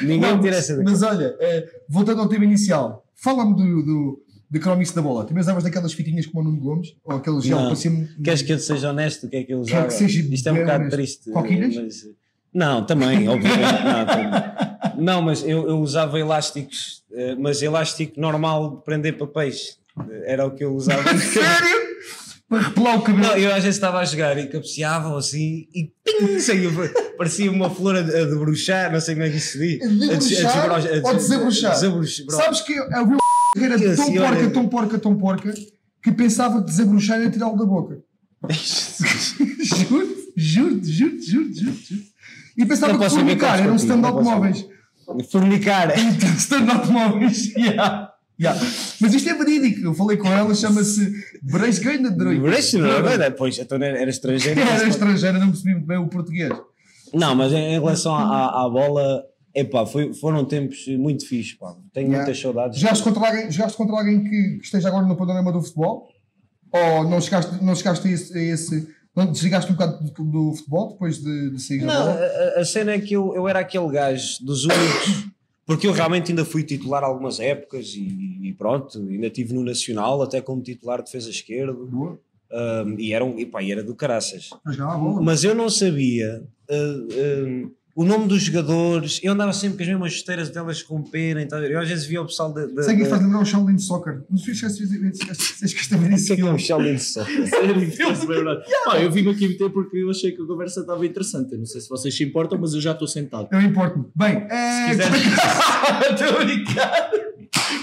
ninguém 0.00 0.20
Não, 0.20 0.36
me 0.36 0.42
tira 0.44 0.56
essa 0.56 0.76
da 0.76 0.84
cabeça. 0.84 1.06
Mas 1.06 1.12
olha, 1.18 1.34
eh, 1.40 1.68
voltando 1.88 2.20
ao 2.22 2.28
tema 2.28 2.44
inicial, 2.44 3.04
fala-me 3.16 3.54
do, 3.56 3.82
do, 3.82 4.22
do 4.48 4.60
cromice 4.60 4.94
da 4.94 5.02
bola. 5.02 5.24
Tu 5.24 5.36
usavas 5.38 5.64
daquelas 5.64 5.92
fitinhas 5.92 6.24
como 6.26 6.48
o 6.48 6.52
Nuno 6.52 6.62
Gomes? 6.62 6.94
Ou 7.04 7.16
aquele 7.16 7.40
gel 7.40 7.58
Não. 7.58 7.66
para 7.66 7.76
cima? 7.76 8.08
Queres 8.22 8.40
que 8.42 8.52
eu 8.52 8.58
seja 8.60 8.90
honesto? 8.90 9.26
O 9.26 9.28
que 9.30 9.36
é 9.36 9.42
que 9.42 9.52
eu 9.52 9.58
usava? 9.60 9.86
que 9.88 9.92
seja 9.94 10.20
Isto 10.32 10.48
é 10.48 10.52
um 10.52 10.56
bocado 10.56 10.88
triste. 10.88 11.30
Coquilhas? 11.30 11.74
Mas, 11.74 11.94
não, 12.54 12.86
também, 12.86 13.28
obviamente. 13.28 13.84
não, 13.84 14.06
também. 14.06 14.71
Não, 14.98 15.22
mas 15.22 15.42
eu, 15.42 15.68
eu 15.68 15.78
usava 15.78 16.18
elásticos, 16.18 17.02
eh, 17.12 17.34
mas 17.38 17.62
elástico 17.62 18.20
normal 18.20 18.76
de 18.78 18.84
prender 18.84 19.16
papéis. 19.18 19.78
Era 20.24 20.46
o 20.46 20.50
que 20.52 20.64
eu 20.64 20.74
usava. 20.74 21.02
Sério? 21.18 21.82
Para 22.48 22.62
repelar 22.68 22.98
o 22.98 23.02
cabelo? 23.02 23.26
Não, 23.28 23.36
eu 23.36 23.48
às 23.50 23.62
vezes 23.64 23.76
estava 23.76 23.98
a 23.98 24.04
jogar 24.04 24.36
e 24.38 24.46
cabeceavam 24.46 25.16
assim 25.16 25.66
e 25.74 25.90
ping, 26.04 26.38
saía, 26.38 26.68
parecia 27.16 27.50
uma 27.50 27.70
flor 27.70 27.96
a, 27.96 28.00
a 28.00 28.02
debruxar, 28.02 28.92
não 28.92 29.00
sei 29.00 29.14
como 29.14 29.26
é 29.26 29.30
que 29.30 29.36
isso 29.38 29.52
se 29.52 29.58
diz. 29.58 29.98
Debruxar 29.98 30.70
A 30.70 30.78
des- 30.78 30.86
a 30.86 30.94
des- 30.94 31.04
ou 31.04 31.14
desabrochar? 31.14 31.72
Desabruxar. 31.72 32.26
Sabes 32.30 32.60
que 32.60 32.74
eu 32.74 32.86
vi 32.88 32.94
uma 33.14 33.18
carreira 33.54 33.96
tão 33.96 34.04
senhora- 34.06 34.36
porca, 34.36 34.50
tão 34.50 34.68
porca, 34.68 34.98
tão 34.98 35.16
porca, 35.18 35.54
que 36.02 36.12
pensava 36.12 36.60
que 36.60 36.66
desabrochar 36.70 37.20
era 37.20 37.30
tirá-lo 37.30 37.56
da 37.56 37.64
boca. 37.64 37.98
juro, 39.62 40.08
juro, 40.36 40.80
juro, 40.84 41.22
juro, 41.22 41.54
juro, 41.54 41.54
juro. 41.54 42.02
E 42.56 42.66
pensava 42.66 42.92
Não 42.92 42.98
que 43.00 43.08
fornicar 43.08 43.58
era 43.60 43.72
um 43.72 43.76
partidos, 43.76 43.82
stand 43.82 44.00
Fornicar. 45.30 45.88
de 45.94 46.70
automóveis. 46.70 47.54
Yeah. 47.54 48.12
Yeah. 48.40 48.60
Mas 49.00 49.14
isto 49.14 49.28
é 49.28 49.34
verídico. 49.34 49.80
Eu 49.84 49.94
falei 49.94 50.16
com 50.16 50.26
ela, 50.28 50.52
chama-se 50.54 51.12
Breisgeina 51.42 52.10
Brecha, 52.10 52.78
Pois, 53.36 53.58
então 53.58 53.78
era 53.82 54.08
estrangeiro. 54.10 54.60
Era 54.60 54.88
estrangeira, 54.88 55.38
não 55.38 55.48
percebi 55.48 55.72
muito 55.74 55.86
bem 55.86 55.98
o 55.98 56.08
português. 56.08 56.50
Não, 57.14 57.34
mas 57.36 57.52
em 57.52 57.72
relação 57.72 58.14
à, 58.14 58.64
à- 58.64 58.68
bola, 58.70 59.22
epá, 59.54 59.84
foi, 59.86 60.14
foram 60.14 60.44
tempos 60.44 60.86
muito 60.98 61.26
fixes, 61.28 61.54
pá. 61.54 61.74
Tenho 61.92 62.06
Yeah. 62.08 62.24
muitas 62.24 62.40
saudades. 62.40 62.78
Jogaste 62.80 63.04
contra 63.04 63.26
alguém, 63.28 63.50
jogaste 63.50 63.76
contra 63.76 63.96
alguém 63.96 64.24
que, 64.24 64.30
que 64.58 64.64
esteja 64.64 64.88
agora 64.88 65.06
no 65.06 65.14
panorama 65.16 65.52
do 65.52 65.62
futebol? 65.62 66.08
Ou 66.72 67.04
não 67.08 67.20
chegaste, 67.20 67.62
não 67.62 67.74
chegaste 67.74 68.08
a 68.08 68.10
esse. 68.10 68.36
A 68.38 68.42
esse 68.42 68.88
não 69.14 69.30
desligaste 69.30 69.70
um 69.70 69.74
bocado 69.74 70.04
do, 70.04 70.24
do 70.24 70.54
futebol 70.54 70.92
depois 70.92 71.18
de, 71.18 71.50
de 71.50 71.62
sair 71.62 71.82
Não, 71.82 72.10
a, 72.10 72.60
a 72.60 72.64
cena 72.64 72.92
é 72.92 72.98
que 72.98 73.14
eu, 73.14 73.34
eu 73.34 73.46
era 73.46 73.60
aquele 73.60 73.88
gajo 73.90 74.44
dos 74.44 74.64
únicos, 74.64 75.26
porque 75.66 75.86
eu 75.86 75.92
realmente 75.92 76.32
ainda 76.32 76.44
fui 76.44 76.62
titular 76.62 77.04
algumas 77.04 77.38
épocas 77.38 77.94
e, 77.94 78.48
e 78.48 78.54
pronto, 78.54 78.98
ainda 78.98 79.26
estive 79.26 79.52
no 79.52 79.62
Nacional, 79.62 80.22
até 80.22 80.40
como 80.40 80.62
titular 80.62 80.98
de 80.98 81.04
defesa 81.04 81.30
esquerdo, 81.30 81.86
Boa. 81.86 82.18
um, 82.86 82.98
e, 82.98 83.12
era 83.12 83.24
um, 83.24 83.38
e 83.38 83.72
era 83.72 83.82
do 83.82 83.94
caraças. 83.94 84.50
A 84.64 84.96
bola. 84.96 85.22
Mas 85.22 85.44
eu 85.44 85.54
não 85.54 85.68
sabia 85.68 86.42
uh, 86.70 87.46
um, 87.46 87.70
o 87.94 88.04
nome 88.04 88.26
dos 88.26 88.42
jogadores, 88.42 89.20
eu 89.22 89.32
andava 89.32 89.52
sempre 89.52 89.76
com 89.76 89.82
as 89.82 89.88
mesmas 89.90 90.12
chuteiras 90.14 90.48
delas 90.48 90.78
se 90.78 90.84
romperem, 90.84 91.46
tá 91.46 91.58
eu 91.60 91.78
às 91.78 91.88
vezes 91.88 92.06
via 92.06 92.22
o 92.22 92.26
pessoal 92.26 92.52
da. 92.52 92.64
da, 92.66 92.82
Sei 92.84 92.96
que 92.96 93.02
da- 93.04 93.10
faz 93.10 93.22
lembrar 93.22 93.40
o 93.40 93.44
Shaolin 93.44 93.76
Soccer. 93.78 94.22
Não 94.30 94.38
sei 94.38 94.54
se 94.54 94.66
esqueceste 94.66 94.86
de 94.86 94.98
ver 94.98 96.10
o 96.10 96.14
esse 96.14 96.26
que 96.28 96.32
é 96.32 96.36
que 96.36 96.40
é 96.42 96.44
um 96.46 96.48
filme. 96.48 96.58
Shaolin 96.58 96.98
Soccer? 96.98 97.44
É. 98.48 98.62
Pá, 98.84 98.98
eu 99.00 99.10
vim 99.10 99.28
aqui 99.28 99.48
meter 99.48 99.70
porque 99.70 99.98
eu 99.98 100.10
achei 100.10 100.32
que 100.32 100.42
a 100.42 100.46
conversa 100.46 100.80
estava 100.80 101.04
interessante. 101.04 101.52
Eu 101.52 101.58
não 101.58 101.66
sei 101.66 101.80
se 101.80 101.88
vocês 101.88 102.16
se 102.16 102.24
importam, 102.24 102.58
mas 102.58 102.72
eu 102.72 102.80
já 102.80 102.92
estou 102.92 103.06
sentado. 103.06 103.48
Eu 103.52 103.60
importo-me. 103.60 104.06
Bem, 104.14 104.46
é... 104.50 104.84
Se 104.84 104.90
quiseres. 104.90 105.22
Estou 106.20 106.38
a 106.40 106.44
brincar. 106.44 107.10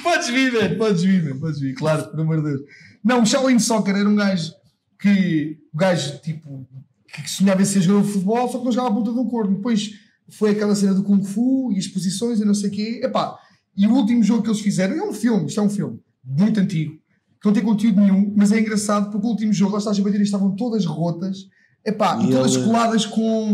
Podes 0.04 0.30
vir, 0.30 0.54
man. 0.54 0.76
Podes 0.78 1.04
vir, 1.04 1.24
man. 1.24 1.40
Podes 1.40 1.60
vir, 1.60 1.74
claro, 1.76 2.10
pelo 2.10 2.24
amor 2.24 2.38
de 2.38 2.50
Deus. 2.50 2.62
Não, 3.04 3.22
o 3.22 3.26
Shaolin 3.26 3.60
Soccer 3.60 3.96
era 3.96 4.08
um 4.10 4.16
gajo 4.16 4.54
que. 5.00 5.58
O 5.74 5.78
gajo, 5.78 6.18
tipo, 6.20 6.68
que 7.12 7.30
sonhava 7.30 7.62
em 7.62 7.66
ser 7.66 7.82
jogador 7.82 8.06
de 8.08 8.14
futebol, 8.14 8.50
só 8.50 8.60
que 8.60 8.66
não 8.66 8.72
jogava 8.72 8.94
a 8.94 8.98
ponta 8.98 9.12
de 9.14 9.20
um 9.20 9.26
corno. 9.26 9.56
Depois 9.56 9.92
foi 10.30 10.52
aquela 10.52 10.76
cena 10.76 10.94
do 10.94 11.04
Kung 11.04 11.24
Fu 11.24 11.72
e 11.74 11.80
as 11.80 11.88
posições 11.88 12.40
e 12.40 12.46
não 12.46 12.54
sei 12.54 12.70
o 12.70 12.74
quê. 12.74 13.02
Epá, 13.04 13.36
e 13.76 13.88
o 13.88 13.94
último 13.94 14.22
jogo 14.24 14.44
que 14.44 14.50
eles 14.50 14.62
fizeram 14.62 14.96
é 14.96 15.04
um 15.04 15.14
filme, 15.14 15.48
isto 15.48 15.60
é 15.60 15.64
um 15.64 15.70
filme 15.70 16.00
muito 16.24 16.60
antigo, 16.60 16.94
que 17.42 17.46
não 17.48 17.54
tem 17.54 17.64
conteúdo 17.64 18.00
nenhum, 18.02 18.34
mas 18.36 18.52
é 18.52 18.60
engraçado 18.60 19.10
porque 19.12 19.26
o 19.26 19.30
último 19.30 19.54
jogo, 19.54 19.72
lá 19.74 19.78
está 19.80 19.92
as 19.92 20.00
baterias 20.00 20.28
estavam 20.28 20.56
todas 20.56 20.86
rotas, 20.86 21.38
epá, 21.86 22.20
e, 22.22 22.28
E 22.28 22.32
todas 22.32 22.56
ele- 22.56 22.66
coladas 22.66 23.06
com 23.06 23.52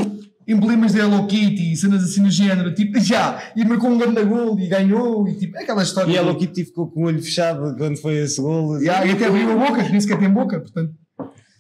emblemas 0.48 0.94
da 0.94 1.00
Hello 1.00 1.26
Kitty 1.28 1.72
e 1.72 1.76
cenas 1.78 2.04
assim 2.04 2.22
no 2.22 2.30
género, 2.30 2.74
tipo, 2.74 3.00
já, 3.00 3.52
e 3.56 3.64
marcou 3.66 3.90
um 3.90 3.98
grande 3.98 4.24
gol 4.24 4.60
e 4.60 4.68
ganhou, 4.68 5.28
e 5.28 5.36
tipo, 5.36 5.58
é 5.58 5.64
aquela 5.64 5.82
história. 5.84 6.12
E 6.12 6.18
a 6.18 6.22
Hello 6.22 6.36
Kitty 6.38 6.66
ficou 6.66 6.88
com 6.90 7.02
o 7.02 7.06
olho 7.06 7.22
fechado 7.22 7.76
quando 7.78 7.98
foi 7.98 8.18
esse 8.18 8.42
gol. 8.42 8.80
Já, 8.82 9.06
e 9.06 9.12
até 9.12 9.26
abriu 9.28 9.52
a 9.52 9.56
boca, 9.68 9.84
que 9.84 9.92
nem 9.92 10.02
sequer 10.02 10.20
tem 10.20 10.30
boca, 10.30 10.60
portanto, 10.60 10.94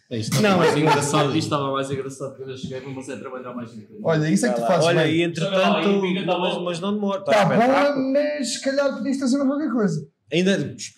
É, 0.09 0.17
Isto 0.19 0.35
estava 0.35 0.49
Não, 0.49 0.57
mais 0.59 0.71
mas- 0.71 0.81
engraçado. 0.81 1.25
Isto 1.29 1.37
estava 1.39 1.71
mais 1.71 1.89
engraçado 1.91 2.37
quando 2.37 2.51
eu 2.51 2.57
cheguei, 2.57 2.79
não 2.81 2.93
você 2.93 3.17
trabalhar 3.17 3.53
mais 3.53 3.71
um 3.73 3.81
olha, 4.03 4.29
isso 4.29 4.45
é 4.45 4.49
que 4.53 4.61
tu 4.61 4.67
fazes 4.67 4.85
Olha, 4.85 5.03
bem. 5.03 5.15
e 5.15 5.21
entretanto, 5.23 6.25
tá 6.25 6.37
mas, 6.39 6.57
mas 6.61 6.79
não 6.79 6.93
demora. 6.93 7.19
Está 7.21 7.31
Tá, 7.31 7.45
boa, 7.45 7.95
mas 8.13 8.53
se 8.53 8.61
calhar 8.61 8.95
podias 8.95 9.17
trazer 9.17 9.37
qualquer 9.37 9.71
coisa. 9.71 10.07
Ainda. 10.31 10.57
Mas 10.57 10.93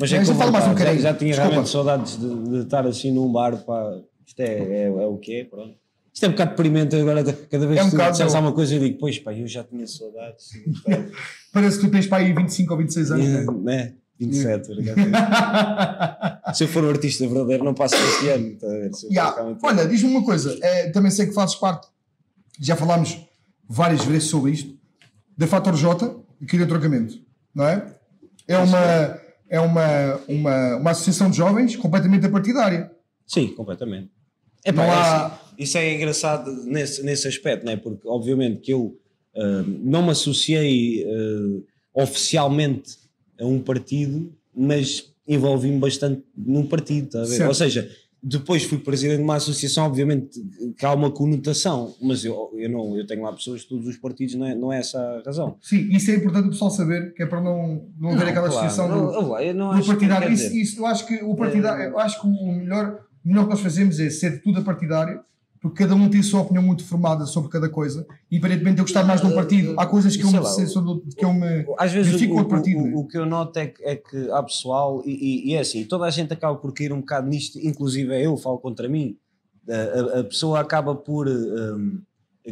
Mas 0.00 0.12
é 0.12 0.16
eu 0.16 0.20
que 0.20 0.34
falo 0.34 0.52
mais 0.52 0.64
um 0.64 0.68
já, 0.68 0.72
bocadinho. 0.74 1.02
já 1.02 1.14
tinha 1.14 1.28
Desculpa. 1.30 1.50
realmente 1.50 1.70
saudades 1.70 2.16
de, 2.20 2.42
de 2.50 2.58
estar 2.60 2.86
assim 2.86 3.10
num 3.12 3.32
bar. 3.32 3.56
Pá. 3.64 3.98
Isto 4.24 4.40
é, 4.40 4.44
é, 4.58 4.84
é 4.86 5.06
o 5.06 5.16
que 5.18 5.40
é, 5.40 5.44
pronto. 5.44 5.74
Isto 6.14 6.24
é 6.24 6.28
um 6.28 6.32
bocado 6.32 6.50
deprimente 6.50 6.96
agora, 6.96 7.24
cada 7.24 7.66
vez 7.66 7.78
É 7.80 7.82
um 7.82 7.90
que 7.90 7.96
tu 7.96 8.22
eu- 8.22 8.26
alguma 8.26 8.52
coisa 8.52 8.74
eu 8.74 8.80
digo, 8.80 8.98
pois 8.98 9.18
pá, 9.18 9.32
eu 9.32 9.46
já 9.48 9.64
tinha 9.64 9.86
saudades. 9.86 10.50
Parece 11.52 11.80
que 11.80 11.86
tu 11.86 11.90
tens 11.92 12.06
para 12.06 12.18
aí 12.18 12.32
25 12.32 12.72
ou 12.72 12.78
26 12.78 13.10
anos. 13.10 13.62
né? 13.64 13.94
Né? 14.20 14.26
27, 14.26 14.66
por 14.68 14.80
acaso. 14.80 16.54
Se 16.56 16.64
eu 16.64 16.68
for 16.68 16.84
um 16.84 16.88
artista 16.90 17.26
verdadeiro, 17.26 17.64
não 17.64 17.74
passo 17.74 17.94
este 17.94 18.28
ano. 18.28 18.56
Tá 18.56 18.66
realmente- 19.10 19.58
Olha, 19.62 19.86
diz-me 19.86 20.10
uma 20.10 20.24
coisa, 20.24 20.56
é, 20.62 20.90
também 20.90 21.10
sei 21.10 21.26
que 21.26 21.32
fazes 21.34 21.54
parte, 21.56 21.86
já 22.60 22.74
falámos 22.76 23.16
várias 23.68 24.04
vezes 24.04 24.28
sobre 24.28 24.52
isto, 24.52 24.76
da 25.36 25.46
Fator 25.46 25.74
J, 25.76 26.16
aqui 26.42 26.58
de 26.58 26.66
trocamento, 26.66 27.20
não 27.54 27.66
é? 27.66 27.94
É 28.48 28.58
uma, 28.58 29.20
é 29.50 29.60
uma, 29.60 30.20
uma, 30.26 30.76
uma 30.76 30.90
associação 30.90 31.30
de 31.30 31.36
jovens 31.36 31.76
completamente 31.76 32.26
apartidária. 32.26 32.90
Sim, 33.26 33.48
completamente. 33.48 34.10
É 34.64 34.72
Não 34.72 34.90
há- 34.90 35.26
assim, 35.26 35.34
isso 35.58 35.78
é 35.78 35.94
engraçado 35.94 36.50
nesse, 36.64 37.02
nesse 37.02 37.28
aspecto, 37.28 37.64
não 37.66 37.72
é? 37.72 37.76
Porque, 37.76 38.08
obviamente, 38.08 38.60
que 38.62 38.72
eu 38.72 38.98
ah, 39.36 39.62
não 39.66 40.02
me 40.02 40.10
associei 40.10 41.04
ah, 41.06 42.02
oficialmente 42.02 42.96
a 43.40 43.46
um 43.46 43.60
partido, 43.60 44.32
mas 44.56 45.12
envolvi-me 45.26 45.78
bastante 45.78 46.22
num 46.36 46.66
partido, 46.66 47.10
tá 47.10 47.18
a 47.20 47.24
ver? 47.24 47.36
Certo. 47.36 47.48
Ou 47.48 47.54
seja, 47.54 47.90
depois 48.22 48.64
fui 48.64 48.78
presidente 48.78 49.18
de 49.18 49.22
uma 49.22 49.36
associação, 49.36 49.84
obviamente 49.86 50.40
que 50.76 50.84
há 50.84 50.92
uma 50.92 51.10
conotação, 51.10 51.94
mas 52.02 52.24
eu, 52.24 52.50
eu, 52.54 52.68
não, 52.68 52.96
eu 52.96 53.06
tenho 53.06 53.22
lá 53.22 53.32
pessoas 53.32 53.60
de 53.60 53.68
todos 53.68 53.86
os 53.86 53.96
partidos, 53.96 54.34
não 54.34 54.46
é, 54.46 54.54
não 54.54 54.72
é 54.72 54.78
essa 54.78 54.98
a 54.98 55.22
razão. 55.24 55.56
Sim, 55.60 55.88
isso 55.94 56.10
é 56.10 56.16
importante 56.16 56.46
o 56.48 56.50
pessoal 56.50 56.70
saber, 56.70 57.14
que 57.14 57.22
é 57.22 57.26
para 57.26 57.40
não, 57.40 57.86
não 57.98 58.10
haver 58.10 58.28
aquela 58.28 58.48
claro, 58.48 58.66
associação 58.66 58.88
não, 58.88 59.06
do, 59.06 59.54
não 59.54 59.70
do 59.76 59.80
que- 59.82 59.86
partidário. 59.86 60.26
quer 60.28 60.32
Isso, 60.34 60.56
isso, 60.56 60.80
eu 60.80 60.86
acho 60.86 61.06
que 61.06 61.14
o 61.22 61.34
partidário, 61.36 61.84
eu 61.92 61.98
acho 61.98 62.20
que 62.20 62.26
o 62.26 62.52
melhor, 62.52 63.00
o 63.24 63.28
melhor 63.28 63.44
que 63.44 63.50
nós 63.50 63.60
fazemos 63.60 64.00
é 64.00 64.10
ser 64.10 64.42
tudo 64.42 64.58
a 64.60 64.62
partidário, 64.62 65.20
porque 65.60 65.82
cada 65.82 65.94
um 65.94 66.08
tem 66.08 66.20
a 66.20 66.22
sua 66.22 66.40
opinião 66.42 66.62
muito 66.62 66.84
formada 66.84 67.26
sobre 67.26 67.50
cada 67.50 67.68
coisa. 67.68 68.06
Independentemente 68.30 68.74
de 68.76 68.80
eu 68.80 68.84
gostar 68.84 69.04
mais 69.04 69.20
de 69.20 69.26
um 69.26 69.34
partido, 69.34 69.74
há 69.78 69.86
coisas 69.86 70.16
que 70.16 70.22
eu 70.22 70.28
me, 70.28 70.38
lá, 70.38 70.44
sobre- 70.68 71.02
que 71.16 71.24
eu 71.24 71.32
me 71.32 71.66
Às 71.78 71.92
vezes 71.92 72.12
o, 72.30 72.44
partido, 72.44 72.80
o- 72.80 73.00
o 73.00 73.06
que 73.08 73.18
eu 73.18 73.26
noto 73.26 73.58
é 73.58 73.66
que, 73.66 73.82
é 73.84 73.96
que 73.96 74.30
há 74.30 74.42
pessoal, 74.42 75.02
e, 75.04 75.10
e- 75.10 75.50
e 75.50 75.54
é 75.54 75.60
assim, 75.60 75.84
toda 75.84 76.04
a 76.06 76.10
gente 76.10 76.32
acaba 76.32 76.56
por 76.56 76.72
cair 76.72 76.92
um 76.92 77.00
bocado 77.00 77.28
nisto, 77.28 77.58
inclusive 77.58 78.22
eu 78.22 78.36
falo 78.36 78.58
contra 78.58 78.88
mim, 78.88 79.16
a, 79.68 80.20
a- 80.20 80.24
pessoa 80.24 80.60
acaba 80.60 80.94
por 80.94 81.26
hum, 81.28 81.98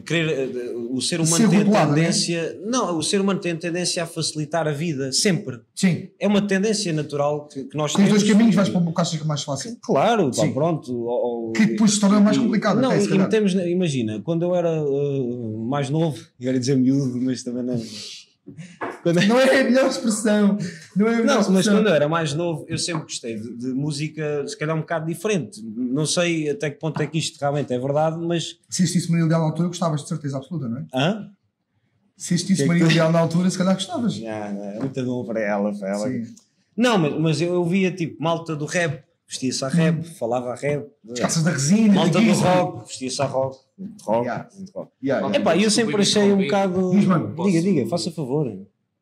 querer, 0.00 0.29
eh, 0.57 0.73
o 0.91 1.00
ser 1.00 1.21
humano 1.21 1.37
Ser 1.37 1.49
tem 1.49 1.61
a 1.61 1.65
não 1.65 1.76
é? 1.76 1.87
tendência. 1.87 2.61
Não, 2.65 2.99
o 2.99 3.03
ser 3.03 3.21
humano 3.21 3.41
tem 3.41 3.53
a 3.53 3.57
tendência 3.57 4.03
a 4.03 4.07
facilitar 4.07 4.67
a 4.69 4.73
vida, 4.73 5.11
sempre. 5.12 5.61
Sim. 5.75 6.09
É 6.19 6.26
uma 6.26 6.41
tendência 6.47 6.93
natural 6.93 7.47
que, 7.49 7.65
que 7.65 7.76
nós 7.76 7.93
Tens 7.93 8.07
temos. 8.07 8.21
dois 8.23 8.33
caminhos, 8.33 8.55
vais 8.55 8.69
para 8.69 8.81
o 8.81 8.95
que 8.95 9.00
achas 9.00 9.17
que 9.19 9.25
é 9.25 9.26
mais 9.26 9.43
fácil. 9.43 9.76
Claro, 9.83 10.26
pá, 10.26 10.43
Sim. 10.43 10.53
pronto. 10.53 10.93
ou- 10.95 11.53
Que 11.53 11.67
depois 11.67 11.93
se 11.93 12.00
torna 12.00 12.21
mais 12.21 12.37
e- 12.37 12.41
complicado, 12.41 12.81
Não, 12.81 12.91
até, 12.91 13.03
e 13.03 13.09
calhar. 13.09 13.25
metemos, 13.25 13.55
na- 13.55 13.67
imagina, 13.67 14.21
quando 14.25 14.43
eu 14.45 14.55
era 14.55 14.83
uh, 14.83 15.67
mais 15.69 15.88
novo, 15.91 16.19
eu 16.41 16.53
ia 16.53 16.59
dizer 16.59 16.76
miúdo, 16.76 17.19
mas 17.21 17.43
também 17.43 17.62
não. 17.62 17.81
Quando- 19.03 19.21
Não 19.26 19.41
é 19.41 19.61
a 19.61 19.65
melhor 19.65 19.88
expressão. 19.88 20.59
Não 20.97 21.07
é 21.09 21.11
melhor 21.17 21.26
Não, 21.26 21.35
mas 21.37 21.47
expressão. 21.49 21.75
quando 21.75 21.88
eu 21.88 21.95
era 21.95 22.09
mais 22.09 22.33
novo, 22.35 22.65
eu 22.69 22.79
sempre 22.79 23.03
gostei 23.03 23.38
de, 23.38 23.57
de 23.57 23.67
música, 23.69 24.47
se 24.47 24.57
calhar 24.57 24.75
um 24.76 24.81
bocado 24.81 25.07
diferente. 25.07 25.61
Não 25.65 26.07
sei 26.07 26.50
até 26.50 26.71
que 26.71 26.79
ponto 26.79 27.00
é 27.03 27.07
que 27.07 27.19
isto 27.19 27.38
realmente 27.41 27.73
é 27.73 27.79
verdade, 27.79 28.19
mas. 28.19 28.59
Se 28.69 28.83
existisse 28.83 29.11
Maria 29.11 29.26
Leal 29.26 29.41
na 29.41 29.47
altura, 29.47 29.69
gostavas 29.69 30.03
de 30.03 30.09
certeza 30.09 30.37
absoluta, 30.37 30.69
não 30.69 30.79
é? 30.79 30.87
Hã? 30.95 31.31
Se 32.17 32.35
existisse 32.35 32.62
é 32.62 32.67
Maria 32.67 32.87
Leal 32.87 33.12
na 33.12 33.19
altura, 33.19 33.50
se 33.50 33.59
calhar 33.59 33.75
gostavas. 33.75 34.15
Ah, 34.26 34.49
é 34.75 34.79
muito 34.79 35.05
bom 35.05 35.25
para 35.25 35.41
ela, 35.41 35.73
para 35.79 35.88
ela. 35.91 36.09
Sim. 36.09 36.35
Não, 36.76 36.99
mas, 36.99 37.19
mas 37.19 37.41
eu, 37.41 37.55
eu 37.55 37.65
via 37.65 37.91
tipo 37.91 38.23
malta 38.23 38.55
do 38.57 38.65
rap, 38.67 39.03
vestia-se 39.26 39.65
a 39.65 39.69
rap, 39.69 40.03
falava 40.19 40.53
a 40.53 40.55
rap. 40.55 40.87
As 41.11 41.21
calças 41.21 41.43
da 41.43 41.50
resina, 41.50 41.95
Malta 41.95 42.21
do 42.21 42.33
rock, 42.33 42.87
vestia-se 42.88 43.21
a 43.23 43.25
rock. 43.26 43.59
Rock, 44.04 44.25
Yeah. 44.26 44.49
rock. 44.75 44.90
Yeah, 45.02 45.26
yeah. 45.26 45.37
Epá, 45.38 45.56
eu 45.56 45.71
sempre 45.71 45.97
achei 46.00 46.33
um 46.33 46.38
bocado. 46.38 46.90
Diga, 47.45 47.61
diga, 47.61 47.87
faça 47.88 48.11
favor. 48.11 48.47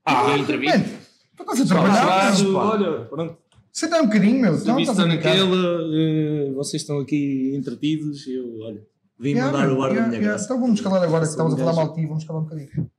Ah, 0.05 0.37
entrevista. 0.37 0.79
Mano, 0.79 0.91
tu 1.37 1.43
estás 1.43 1.61
a 1.61 1.67
trabalhar, 1.67 2.05
Claro, 2.05 2.53
pá. 2.53 2.59
olha, 2.61 3.05
pronto. 3.07 3.37
Senta 3.73 3.97
aí 3.97 4.03
um 4.03 4.07
bocadinho, 4.07 4.41
meu. 4.41 4.55
Então, 4.57 4.79
estás 4.79 4.99
a 4.99 5.03
está 5.03 5.07
naquela, 5.15 5.57
eh, 5.95 6.53
vocês 6.55 6.83
estão 6.83 6.99
aqui 6.99 7.53
entretidos, 7.57 8.27
eu, 8.27 8.61
olha, 8.61 8.83
vim 9.19 9.31
Yeah, 9.31 9.51
mandar 9.53 9.73
o 9.73 9.83
ar 9.83 9.89
da 9.89 9.95
yeah, 9.95 10.09
minha 10.09 10.21
yeah. 10.21 10.29
graça. 10.29 10.45
Então 10.45 10.61
vamos 10.61 10.81
calar 10.81 11.03
agora, 11.03 11.25
que 11.25 11.31
estamos 11.31 11.55
a 11.55 11.57
falar 11.57 11.73
mal 11.73 11.89
de 11.89 11.95
ti, 12.01 12.07
vamos 12.07 12.25
calar 12.25 12.43
um 12.43 12.45
bocadinho. 12.45 12.91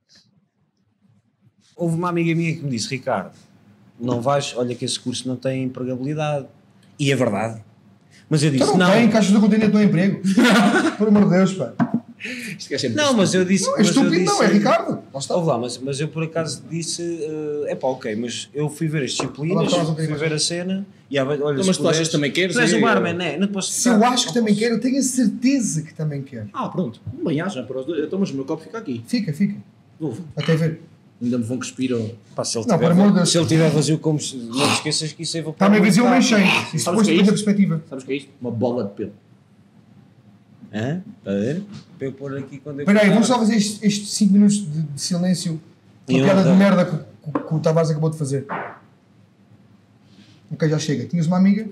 Houve 1.76 1.96
uma 1.96 2.08
amiga 2.08 2.34
minha 2.34 2.54
que 2.54 2.62
me 2.62 2.70
disse: 2.70 2.88
Ricardo, 2.90 3.34
não 4.00 4.20
vais, 4.20 4.54
olha 4.56 4.74
que 4.74 4.84
esse 4.84 4.98
curso 4.98 5.28
não 5.28 5.36
tem 5.36 5.62
empregabilidade. 5.64 6.46
E 6.98 7.12
é 7.12 7.16
verdade. 7.16 7.62
Mas 8.28 8.42
eu 8.42 8.50
disse: 8.50 8.64
Então 8.64 8.76
não, 8.76 8.86
não. 8.88 8.94
tem, 8.94 9.08
que 9.08 9.16
achas 9.16 9.32
do 9.32 9.40
continente 9.40 9.70
do 9.72 9.80
emprego. 9.80 10.20
Por 10.98 11.08
amor 11.08 11.24
de 11.24 11.30
Deus, 11.30 11.52
pá. 11.54 11.72
Isto 12.58 12.74
é 12.74 12.78
sempre 12.78 12.96
Não, 12.96 13.12
mas 13.12 13.34
eu 13.34 13.44
disse. 13.44 13.66
Não, 13.66 13.74
é 13.74 13.78
mas 13.78 13.86
eu 13.88 13.92
estúpido, 14.02 14.24
não, 14.24 14.42
é 14.42 14.46
disse- 14.46 14.58
Ricardo. 14.58 14.98
Está. 15.16 15.36
Lá, 15.36 15.58
mas, 15.58 15.78
mas 15.78 16.00
eu 16.00 16.08
por 16.08 16.22
acaso 16.24 16.62
disse: 16.68 17.02
é 17.66 17.74
pá, 17.74 17.86
ok, 17.88 18.16
mas 18.16 18.48
eu 18.54 18.68
fui 18.68 18.88
ver 18.88 19.04
as 19.04 19.12
disciplinas, 19.12 19.64
lá, 19.64 19.70
fala 19.70 19.84
bocadinho 19.90 20.16
fui 20.16 20.28
ver 20.28 20.34
a 20.34 20.38
cena 20.38 20.86
e 21.10 21.18
olha, 21.20 21.62
se 21.62 21.68
mas 21.68 21.76
tu 21.76 21.88
achas 21.88 22.08
que 22.08 22.12
também 22.12 22.32
queres? 22.32 22.56
Tu 22.56 22.60
és 22.60 22.72
o 22.72 22.80
barman, 22.80 23.14
não 23.14 23.24
é? 23.24 23.38
Não 23.38 23.46
te 23.46 23.52
posso 23.52 23.70
Se 23.70 23.88
eu 23.88 24.02
acho 24.04 24.28
que 24.28 24.34
também 24.34 24.54
quero, 24.54 24.74
eu 24.76 24.80
tenho 24.80 24.98
a 24.98 25.02
certeza 25.02 25.82
que 25.82 25.94
também 25.94 26.22
quero. 26.22 26.48
Ah, 26.52 26.68
pronto. 26.68 27.00
Bem, 27.24 27.40
haja 27.40 27.62
para 27.62 27.78
os 27.80 27.86
dois. 27.86 28.04
Então, 28.04 28.18
mas 28.18 28.30
o 28.30 28.34
meu 28.34 28.44
copo 28.44 28.62
fica 28.62 28.78
aqui. 28.78 29.04
Fica, 29.06 29.32
fica. 29.32 29.54
Vou. 30.00 30.16
Até 30.34 30.56
ver. 30.56 30.80
Ainda 31.22 31.38
me 31.38 31.44
vão 31.44 31.56
cuspir. 31.58 31.92
ao- 31.92 32.10
Pá, 32.34 32.44
se 32.44 32.58
ele 32.58 32.66
Não, 32.66 32.78
tiver, 32.78 32.94
Deus. 33.12 33.30
se 33.32 33.38
ele 33.38 33.46
tiver 33.46 33.70
vazio, 33.70 33.98
como 33.98 34.20
se, 34.20 34.36
não 34.36 34.66
te 34.68 34.74
esqueças 34.74 35.12
que 35.12 35.22
isso 35.22 35.36
aí 35.36 35.42
vou 35.42 35.52
Está 35.52 35.68
meio 35.68 35.82
vazio 35.82 36.04
ou 36.04 36.10
meio 36.10 36.22
cheio. 36.22 36.44
Isso 36.74 36.84
depois 36.90 37.08
é 37.08 37.10
depende 37.12 37.16
da 37.16 37.22
isto? 37.22 37.44
perspectiva. 37.44 37.82
Sabes 37.88 38.04
o 38.04 38.06
que 38.06 38.12
é 38.12 38.16
isto? 38.16 38.30
Uma 38.40 38.50
bola 38.50 38.84
de 38.84 38.90
pelo. 38.90 39.12
Hã? 40.74 41.02
Está 41.18 41.30
a 41.30 41.34
ver? 41.34 41.62
Para 41.98 42.06
eu 42.08 42.12
pôr 42.12 42.36
aqui 42.36 42.58
quando 42.58 42.80
eu 42.80 42.82
Espera 42.84 43.02
aí, 43.02 43.08
vamos 43.10 43.26
só 43.26 43.38
fazer 43.38 43.56
estes 43.56 44.10
5 44.10 44.32
minutos 44.32 44.56
de, 44.58 44.82
de 44.82 45.00
silêncio 45.00 45.58
E 46.06 46.20
a 46.20 46.24
piada 46.24 46.42
de 46.42 46.50
merda 46.56 46.84
que, 46.84 46.96
que- 47.32 47.46
que 47.48 47.54
o 47.54 47.58
Tavares 47.60 47.90
acabou 47.90 48.10
de 48.10 48.18
fazer. 48.18 48.46
Ok, 50.52 50.68
já 50.68 50.78
chega. 50.78 51.06
Tinhas 51.06 51.26
uma 51.26 51.38
amiga? 51.38 51.66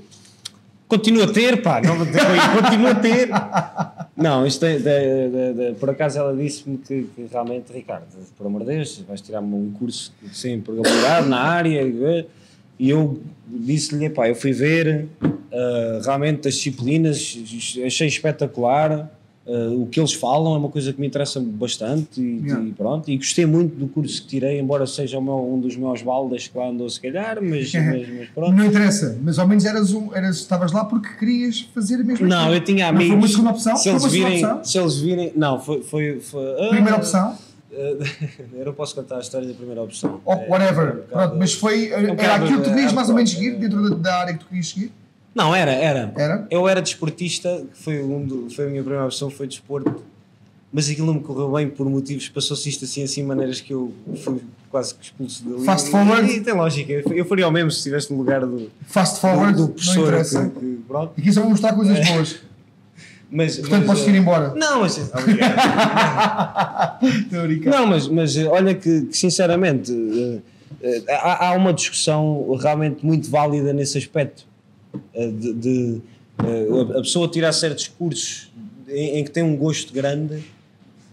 Continua 0.88 1.24
a 1.24 1.32
ter, 1.32 1.60
pá, 1.62 1.80
não 1.82 1.96
vou 1.98 2.06
continua 2.06 2.90
a 2.92 2.94
ter. 2.94 3.28
Não, 4.16 4.46
isto 4.46 4.64
é, 4.64 4.76
de- 4.78 4.82
de- 5.28 5.52
de- 5.72 5.74
por 5.78 5.90
acaso 5.90 6.18
ela 6.18 6.34
disse-me 6.36 6.78
que, 6.78 7.02
que 7.16 7.26
realmente, 7.30 7.72
Ricardo, 7.72 8.04
por 8.38 8.46
amor 8.46 8.60
de 8.60 8.68
Deus, 8.68 8.98
vais 9.08 9.20
tirar-me 9.20 9.52
um 9.54 9.72
curso 9.72 10.12
sem 10.32 10.54
empregabilidade 10.54 11.28
na 11.28 11.40
área 11.40 11.82
e 12.78 12.90
eu 12.90 13.20
disse-lhe, 13.48 14.08
pá, 14.10 14.28
eu 14.28 14.34
fui 14.36 14.52
ver 14.52 15.08
ah, 15.52 16.00
realmente 16.04 16.46
as 16.46 16.54
disciplinas, 16.54 17.36
achei 17.84 18.06
espetacular. 18.06 19.10
Ah, 19.46 19.70
o 19.74 19.86
que 19.86 20.00
eles 20.00 20.12
falam 20.14 20.54
é 20.54 20.58
uma 20.58 20.68
coisa 20.70 20.92
que 20.92 21.00
me 21.00 21.06
interessa 21.06 21.38
bastante 21.40 22.20
e, 22.20 22.40
Yeah. 22.44 22.64
e 22.64 22.72
pronto, 22.72 23.10
e 23.10 23.16
gostei 23.16 23.44
muito 23.46 23.76
do 23.76 23.86
curso 23.88 24.22
que 24.22 24.28
tirei, 24.28 24.58
embora 24.58 24.86
seja 24.86 25.20
meu- 25.20 25.52
um 25.52 25.60
dos 25.60 25.76
meus 25.76 26.00
baldas 26.02 26.48
que 26.48 26.56
lá 26.58 26.68
andou 26.68 26.88
se 26.88 27.00
calhar, 27.00 27.38
mas, 27.42 27.72
mas, 27.74 28.08
mas 28.08 28.28
pronto. 28.30 28.52
Não 28.56 28.64
interessa, 28.64 29.18
mas 29.22 29.38
ao 29.38 29.46
menos 29.46 29.64
eras 29.64 29.92
um, 29.92 30.14
eras, 30.14 30.36
estavas 30.36 30.72
lá 30.72 30.84
porque 30.84 31.08
querias 31.18 31.60
fazer 31.74 31.96
a 31.96 32.04
mesma 32.04 32.26
Não, 32.26 32.42
coisa. 32.46 32.56
eu 32.56 32.64
tinha 32.64 32.84
Não 32.90 32.98
amigos. 33.00 33.06
foi 33.08 33.16
uma 33.16 33.28
segunda 33.28 33.50
opção? 33.50 33.76
Se 33.76 33.82
Foi 33.84 33.92
eles 33.92 34.12
virem, 34.12 34.34
opção? 34.44 34.64
se 34.64 34.78
eles 34.78 34.96
virem, 34.98 35.32
não, 35.36 35.60
foi, 35.60 35.82
foi, 35.82 36.20
foi 36.20 36.52
ah, 36.66 36.68
Primeira 36.70 36.96
opção? 36.96 37.36
ah, 37.72 37.76
eu 38.54 38.64
não 38.64 38.72
posso 38.72 38.94
contar 38.94 39.16
a 39.16 39.20
história 39.20 39.46
da 39.46 39.54
primeira 39.54 39.82
opção. 39.82 40.20
Ou 40.24 40.32
É, 40.34 40.48
whatever. 40.48 40.84
um 40.84 40.96
bocado- 40.96 41.08
Pronto, 41.10 41.36
mas 41.38 41.52
foi. 41.54 41.88
Era 41.92 42.08
bocado, 42.14 42.44
aquilo 42.44 42.58
que 42.60 42.64
tu 42.68 42.70
querias 42.74 42.92
é, 42.92 42.94
mais 42.94 43.08
ou 43.08 43.14
menos 43.14 43.30
é, 43.30 43.34
seguir 43.34 43.50
dentro 43.58 43.90
da, 43.90 43.96
da 43.96 44.14
área 44.20 44.32
que 44.34 44.40
tu 44.40 44.46
querias 44.46 44.68
seguir? 44.68 44.92
Não, 45.34 45.54
era, 45.54 45.72
era. 45.72 46.12
Era? 46.16 46.46
Eu 46.50 46.68
era 46.68 46.80
desportista, 46.80 47.64
que 47.72 47.82
foi, 47.82 48.02
um 48.02 48.24
do, 48.24 48.48
foi 48.50 48.66
a 48.66 48.68
minha 48.68 48.82
primeira 48.82 49.04
opção, 49.06 49.28
foi 49.30 49.46
desporto. 49.48 50.02
Mas 50.72 50.88
aquilo 50.90 51.06
não 51.06 51.14
me 51.14 51.20
correu 51.20 51.52
bem 51.52 51.68
por 51.70 51.88
motivos, 51.88 52.28
passou-se 52.28 52.68
isto 52.68 52.84
assim, 52.84 53.02
assim, 53.04 53.22
maneiras 53.22 53.60
que 53.60 53.72
eu 53.72 53.92
fui 54.24 54.40
quase 54.70 54.92
que 54.94 55.04
expulso 55.04 55.44
dali. 55.48 55.64
Fast 55.64 55.86
E- 55.88 55.90
forward. 55.92 56.28
E, 56.30 56.40
tem 56.40 56.52
lógica, 56.54 56.92
eu 56.92 57.24
faria 57.24 57.46
o 57.46 57.50
mesmo 57.52 57.70
se 57.70 57.78
estivesse 57.78 58.10
no 58.12 58.18
lugar 58.18 58.40
do, 58.44 58.70
Fast 58.88 59.16
do, 59.16 59.20
forward, 59.20 59.52
do 59.56 59.62
não 59.62 59.68
professor. 59.68 60.00
interessa. 60.08 60.48
que- 60.50 60.58
que- 60.60 60.78
pronto. 60.88 61.12
Aqui 61.16 61.32
só 61.32 61.40
vou 61.42 61.50
mostrar 61.50 61.74
coisas 61.74 61.96
É. 61.98 62.04
boas. 62.12 62.36
Mas, 63.30 63.56
Portanto, 63.58 63.86
mas, 63.86 63.86
podes 63.98 64.06
eh, 64.06 64.10
ir 64.10 64.16
embora. 64.20 64.54
Não, 64.54 64.80
mas. 64.82 64.96
Obrigado. 67.42 67.74
Não, 67.74 67.86
mas, 67.86 68.06
mas 68.08 68.36
eh, 68.36 68.46
olha 68.46 68.74
que, 68.74 69.02
que, 69.06 69.16
sinceramente 69.16 69.92
eh, 70.82 71.02
eh, 71.08 71.14
há, 71.16 71.48
há 71.48 71.52
uma 71.56 71.72
discussão 71.72 72.54
realmente 72.60 73.04
muito 73.04 73.28
válida 73.30 73.72
nesse 73.72 73.98
aspecto 73.98 74.44
eh, 74.44 74.46
de, 75.14 75.52
de, 75.54 76.00
eh, 76.38 76.98
a 76.98 77.00
pessoa 77.00 77.28
tirar 77.28 77.52
certos 77.52 77.88
cursos 77.88 78.50
em, 78.88 79.18
em 79.18 79.24
que 79.24 79.30
tem 79.30 79.42
um 79.42 79.56
gosto 79.56 79.92
grande, 79.92 80.44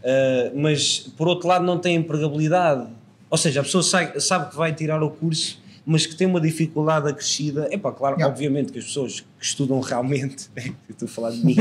eh, 0.04 0.52
mas 0.56 1.00
por 1.18 1.28
outro 1.28 1.48
lado 1.48 1.66
não 1.66 1.78
tem 1.78 1.96
empregabilidade. 1.96 2.88
Ou 3.30 3.38
seja, 3.38 3.62
a 3.62 3.64
pessoa 3.64 3.84
sabe 3.84 4.50
que 4.50 4.58
vai 4.58 4.74
tirar 4.74 5.02
o 5.02 5.10
curso, 5.10 5.61
mas 5.86 6.06
que 6.06 6.16
tem 6.16 6.28
uma 6.28 6.40
dificuldade 6.40 7.10
acrescida. 7.10 7.68
É 7.72 7.78
pá, 7.78 7.92
claro, 7.92 8.16
Yeah. 8.16 8.32
obviamente 8.34 8.72
que 8.72 8.80
as 8.80 8.86
pessoas 8.86 9.20
que 9.22 9.26
estudam 9.46 9.80
realmente, 9.80 10.48
eu 10.56 10.74
estou 10.90 11.08
a 11.08 11.10
falar 11.12 11.32
de 11.32 11.44
mim, 11.46 11.56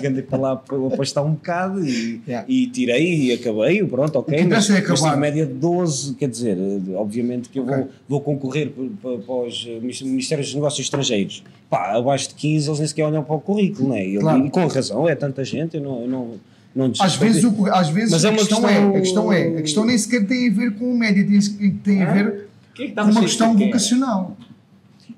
que 0.00 0.06
andei 0.06 0.22
para 0.22 0.38
lá 0.38 0.56
para 0.56 0.76
apostar 0.86 1.24
um 1.24 1.32
bocado 1.32 1.84
e, 1.84 2.20
Yeah. 2.26 2.46
e 2.48 2.66
tirei 2.68 3.24
e 3.24 3.32
acabei, 3.32 3.84
pronto, 3.84 4.16
ok. 4.18 4.44
Mas, 4.44 4.70
é 4.70 4.80
mas 4.86 5.00
tive 5.02 5.16
média 5.16 5.44
de 5.46 5.54
12, 5.54 6.14
quer 6.14 6.28
dizer, 6.28 6.56
eh, 6.56 6.94
obviamente 6.94 7.48
que 7.48 7.58
eu 7.58 7.64
Ok. 7.64 7.76
vou, 7.76 7.88
vou 8.08 8.20
concorrer 8.20 8.70
para, 9.02 9.18
para, 9.18 9.34
os 9.34 9.66
eh, 9.68 9.80
Ministérios 9.80 10.46
dos 10.48 10.54
Negócios 10.54 10.86
Estrangeiros. 10.86 11.42
Pá, 11.68 11.96
abaixo 11.96 12.28
de 12.28 12.34
15 12.36 12.68
eles 12.68 12.78
nem 12.78 12.88
sequer 12.88 13.04
olham 13.06 13.24
para 13.24 13.34
o 13.34 13.40
currículo, 13.40 13.88
não 13.88 13.96
é? 13.96 14.06
E, 14.06 14.18
Claro. 14.18 14.46
e 14.46 14.50
com 14.50 14.66
razão, 14.66 15.08
é 15.08 15.14
tanta 15.14 15.44
gente, 15.44 15.76
eu 15.76 15.82
não. 15.82 16.02
Eu 16.02 16.08
não 16.08 16.34
não 16.74 16.90
Às 17.00 17.16
vezes, 17.16 17.44
o, 17.44 17.66
às 17.70 17.90
vezes 17.90 18.12
Mas 18.12 18.24
é 18.24 18.28
a, 18.28 18.30
uma 18.30 18.38
questão 18.38 18.62
questão- 18.62 18.70
é, 18.70 18.96
a 18.96 19.00
questão 19.00 19.32
é, 19.32 19.48
a 19.58 19.60
questão 19.62 19.84
nem 19.84 19.98
sequer 19.98 20.26
tem 20.26 20.48
a 20.48 20.52
ver 20.54 20.74
com 20.76 20.90
o 20.90 20.96
média, 20.98 21.22
tem, 21.26 21.70
tem 21.84 22.02
a 22.02 22.10
ver 22.14 22.48
Quem 22.74 22.86
é 22.86 22.88
que 22.90 22.94
com 22.94 23.02
uma 23.02 23.20
questão 23.20 23.56
vocacional. 23.56 24.36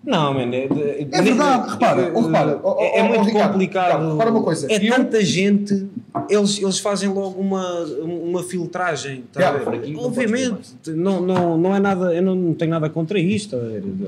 Não, 0.04 0.34
mano, 0.34 0.54
é, 0.54 0.64
É 1.11 1.23
verdade, 1.23 1.70
repara, 1.70 2.12
ou 2.12 2.26
repara, 2.26 2.61
ó, 2.62 2.76
é, 2.78 2.99
é 2.99 3.02
ó, 3.02 3.06
ó, 3.06 3.08
muito 3.08 3.25
Ricardo, 3.26 3.52
complicado. 3.52 3.58
Ricardo, 3.58 4.12
repara 4.12 4.30
uma 4.30 4.42
coisa, 4.42 4.66
É 4.70 4.76
eu- 4.87 4.94
tanta 4.94 5.25
gente, 5.25 5.87
eles, 6.28 6.61
eles 6.61 6.78
fazem 6.78 7.08
logo 7.08 7.40
uma, 7.40 7.80
uma 8.04 8.42
filtragem. 8.42 9.25
tá 9.32 9.40
Yeah, 9.40 9.56
a 9.56 9.58
ver? 9.58 9.64
por 9.64 9.75
aqui 9.75 9.92
não 9.92 10.04
Obviamente, 10.04 10.75
não, 10.88 11.23
não, 11.23 11.56
não 11.56 11.75
é 11.75 11.80
nada, 11.80 12.14
eu 12.14 12.20
não 12.23 12.52
tenho 12.52 12.70
nada 12.73 12.90
contra 12.90 13.18
isto. 13.18 13.56
tá? 13.56 13.62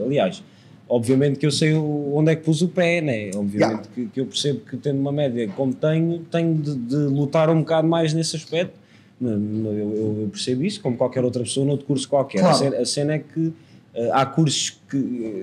Aliás, 0.05 0.43
obviamente 0.87 1.39
que 1.39 1.47
eu 1.47 1.51
sei 1.51 1.73
onde 1.75 2.31
é 2.31 2.37
que 2.37 2.43
pus 2.43 2.61
o 2.61 2.69
pé, 2.69 3.01
né? 3.01 3.31
Obviamente 3.35 3.55
Yeah. 3.57 3.83
que, 3.95 4.07
que 4.07 4.21
eu 4.21 4.27
percebo 4.27 4.61
que 4.69 4.77
tendo 4.77 5.01
uma 5.01 5.13
média 5.13 5.49
como 5.57 5.73
tenho, 5.73 6.19
tenho 6.31 6.55
de, 6.57 6.75
de 6.77 6.97
lutar 6.97 7.49
um 7.49 7.61
bocado 7.61 7.89
mais 7.89 8.13
nesse 8.13 8.37
aspecto. 8.37 8.75
Eu, 9.21 9.31
eu- 10.23 10.29
percebo 10.31 10.63
isso, 10.65 10.81
como 10.81 10.97
qualquer 10.97 11.25
outra 11.25 11.43
pessoa, 11.43 11.65
noutro 11.67 11.87
curso 11.87 12.09
qualquer. 12.09 12.41
Claro. 12.41 12.55
A, 12.55 12.59
cena, 12.59 12.77
a 12.79 12.85
cena 12.85 13.13
é 13.15 13.19
que 13.19 13.53
eh, 13.95 14.11
há 14.13 14.27
cursos 14.27 14.79
que, 14.91 14.97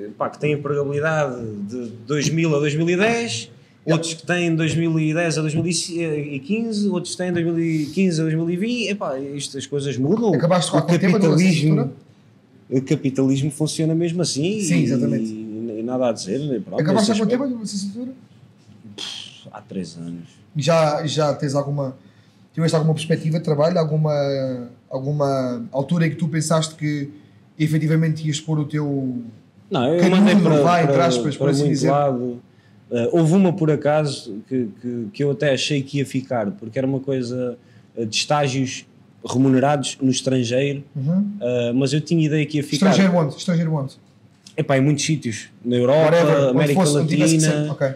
eh, 0.05 0.09
pá, 0.17 0.29
que 0.29 0.39
têm 0.39 0.53
empregabilidade 0.53 1.41
de 1.67 1.87
2000 2.05 2.55
a 2.55 2.59
2010, 2.59 3.49
outros 3.85 4.13
que 4.13 4.25
têm 4.27 4.51
de 4.51 4.57
2010 4.57 5.37
a 5.39 5.41
2015, 5.41 6.87
outros 6.89 7.15
têm 7.15 7.33
de 7.33 7.43
2015 7.43 8.21
a 8.21 8.23
2020. 8.25 8.89
Epá, 8.89 9.19
isto, 9.19 9.57
as 9.57 9.65
coisas 9.65 9.97
mudam. 9.97 10.33
Acabaste 10.35 10.69
com 10.71 10.77
o 10.77 10.81
capitalismo, 10.85 11.91
o 12.69 12.81
capitalismo 12.81 13.49
funciona 13.49 13.95
mesmo 13.95 14.21
assim. 14.21 14.61
Sim, 14.61 14.75
e- 14.81 14.83
exatamente. 14.83 15.25
E, 15.31 15.79
e 15.79 15.83
nada 15.83 16.09
a 16.09 16.11
dizer. 16.11 16.37
né? 16.39 16.61
Pronto, 16.63 16.79
Acabaste 16.79 17.09
há 17.11 17.15
nesse 17.15 17.25
quanto 17.25 17.29
tempo 17.31 17.43
a 17.43 17.61
licenciatura? 17.61 18.11
Há 19.51 19.61
três 19.61 19.97
anos. 19.97 20.29
Já, 20.55 21.05
já 21.07 21.33
tens 21.33 21.55
alguma. 21.55 21.95
Tiveste 22.53 22.75
alguma 22.75 22.93
perspectiva 22.93 23.39
de 23.39 23.43
trabalho? 23.43 23.77
Alguma, 23.79 24.69
alguma 24.89 25.65
altura 25.71 26.05
em 26.07 26.09
que 26.11 26.15
tu 26.15 26.27
pensaste 26.27 26.75
que 26.75 27.09
efetivamente 27.57 28.25
ias 28.27 28.39
pôr 28.39 28.59
o 28.59 28.65
teu. 28.65 29.21
Não, 29.71 29.93
eu 29.93 29.99
Canudo, 30.01 30.17
mandei 30.21 30.35
para, 30.35 30.61
vai, 30.61 30.85
para, 30.87 31.05
aspas, 31.05 31.35
por 31.35 31.45
para 31.45 31.51
assim 31.51 31.65
muito 31.65 31.85
lado. 31.85 32.39
Uh, 32.91 33.09
houve 33.11 33.33
uma 33.33 33.51
por 33.53 33.71
acaso 33.71 34.39
que, 34.47 34.67
que, 34.81 35.07
que 35.13 35.23
eu 35.23 35.31
até 35.31 35.51
achei 35.53 35.81
que 35.81 35.97
ia 35.97 36.05
ficar, 36.05 36.51
porque 36.51 36.77
era 36.77 36.85
uma 36.85 36.99
coisa 36.99 37.57
eh, 37.97 38.05
de 38.05 38.15
estágios 38.15 38.85
remunerados 39.27 39.97
no 39.99 40.11
estrangeiro, 40.11 40.83
Uhum. 40.95 41.31
eh, 41.41 41.71
mas 41.73 41.91
eu 41.93 42.01
tinha 42.01 42.23
ideia 42.23 42.45
que 42.45 42.57
ia 42.57 42.63
ficar 42.63 42.89
Estrangeiro 42.91 43.15
onde? 43.17 43.35
Estrangeiro 43.35 43.73
onde? 43.73 43.95
epá, 44.55 44.77
em 44.77 44.81
muitos 44.81 45.03
sítios, 45.03 45.49
na 45.65 45.75
Europa, 45.77 46.01
Whatever, 46.03 46.49
América. 46.49 46.83
Latina. 46.83 47.71
Ok. 47.71 47.91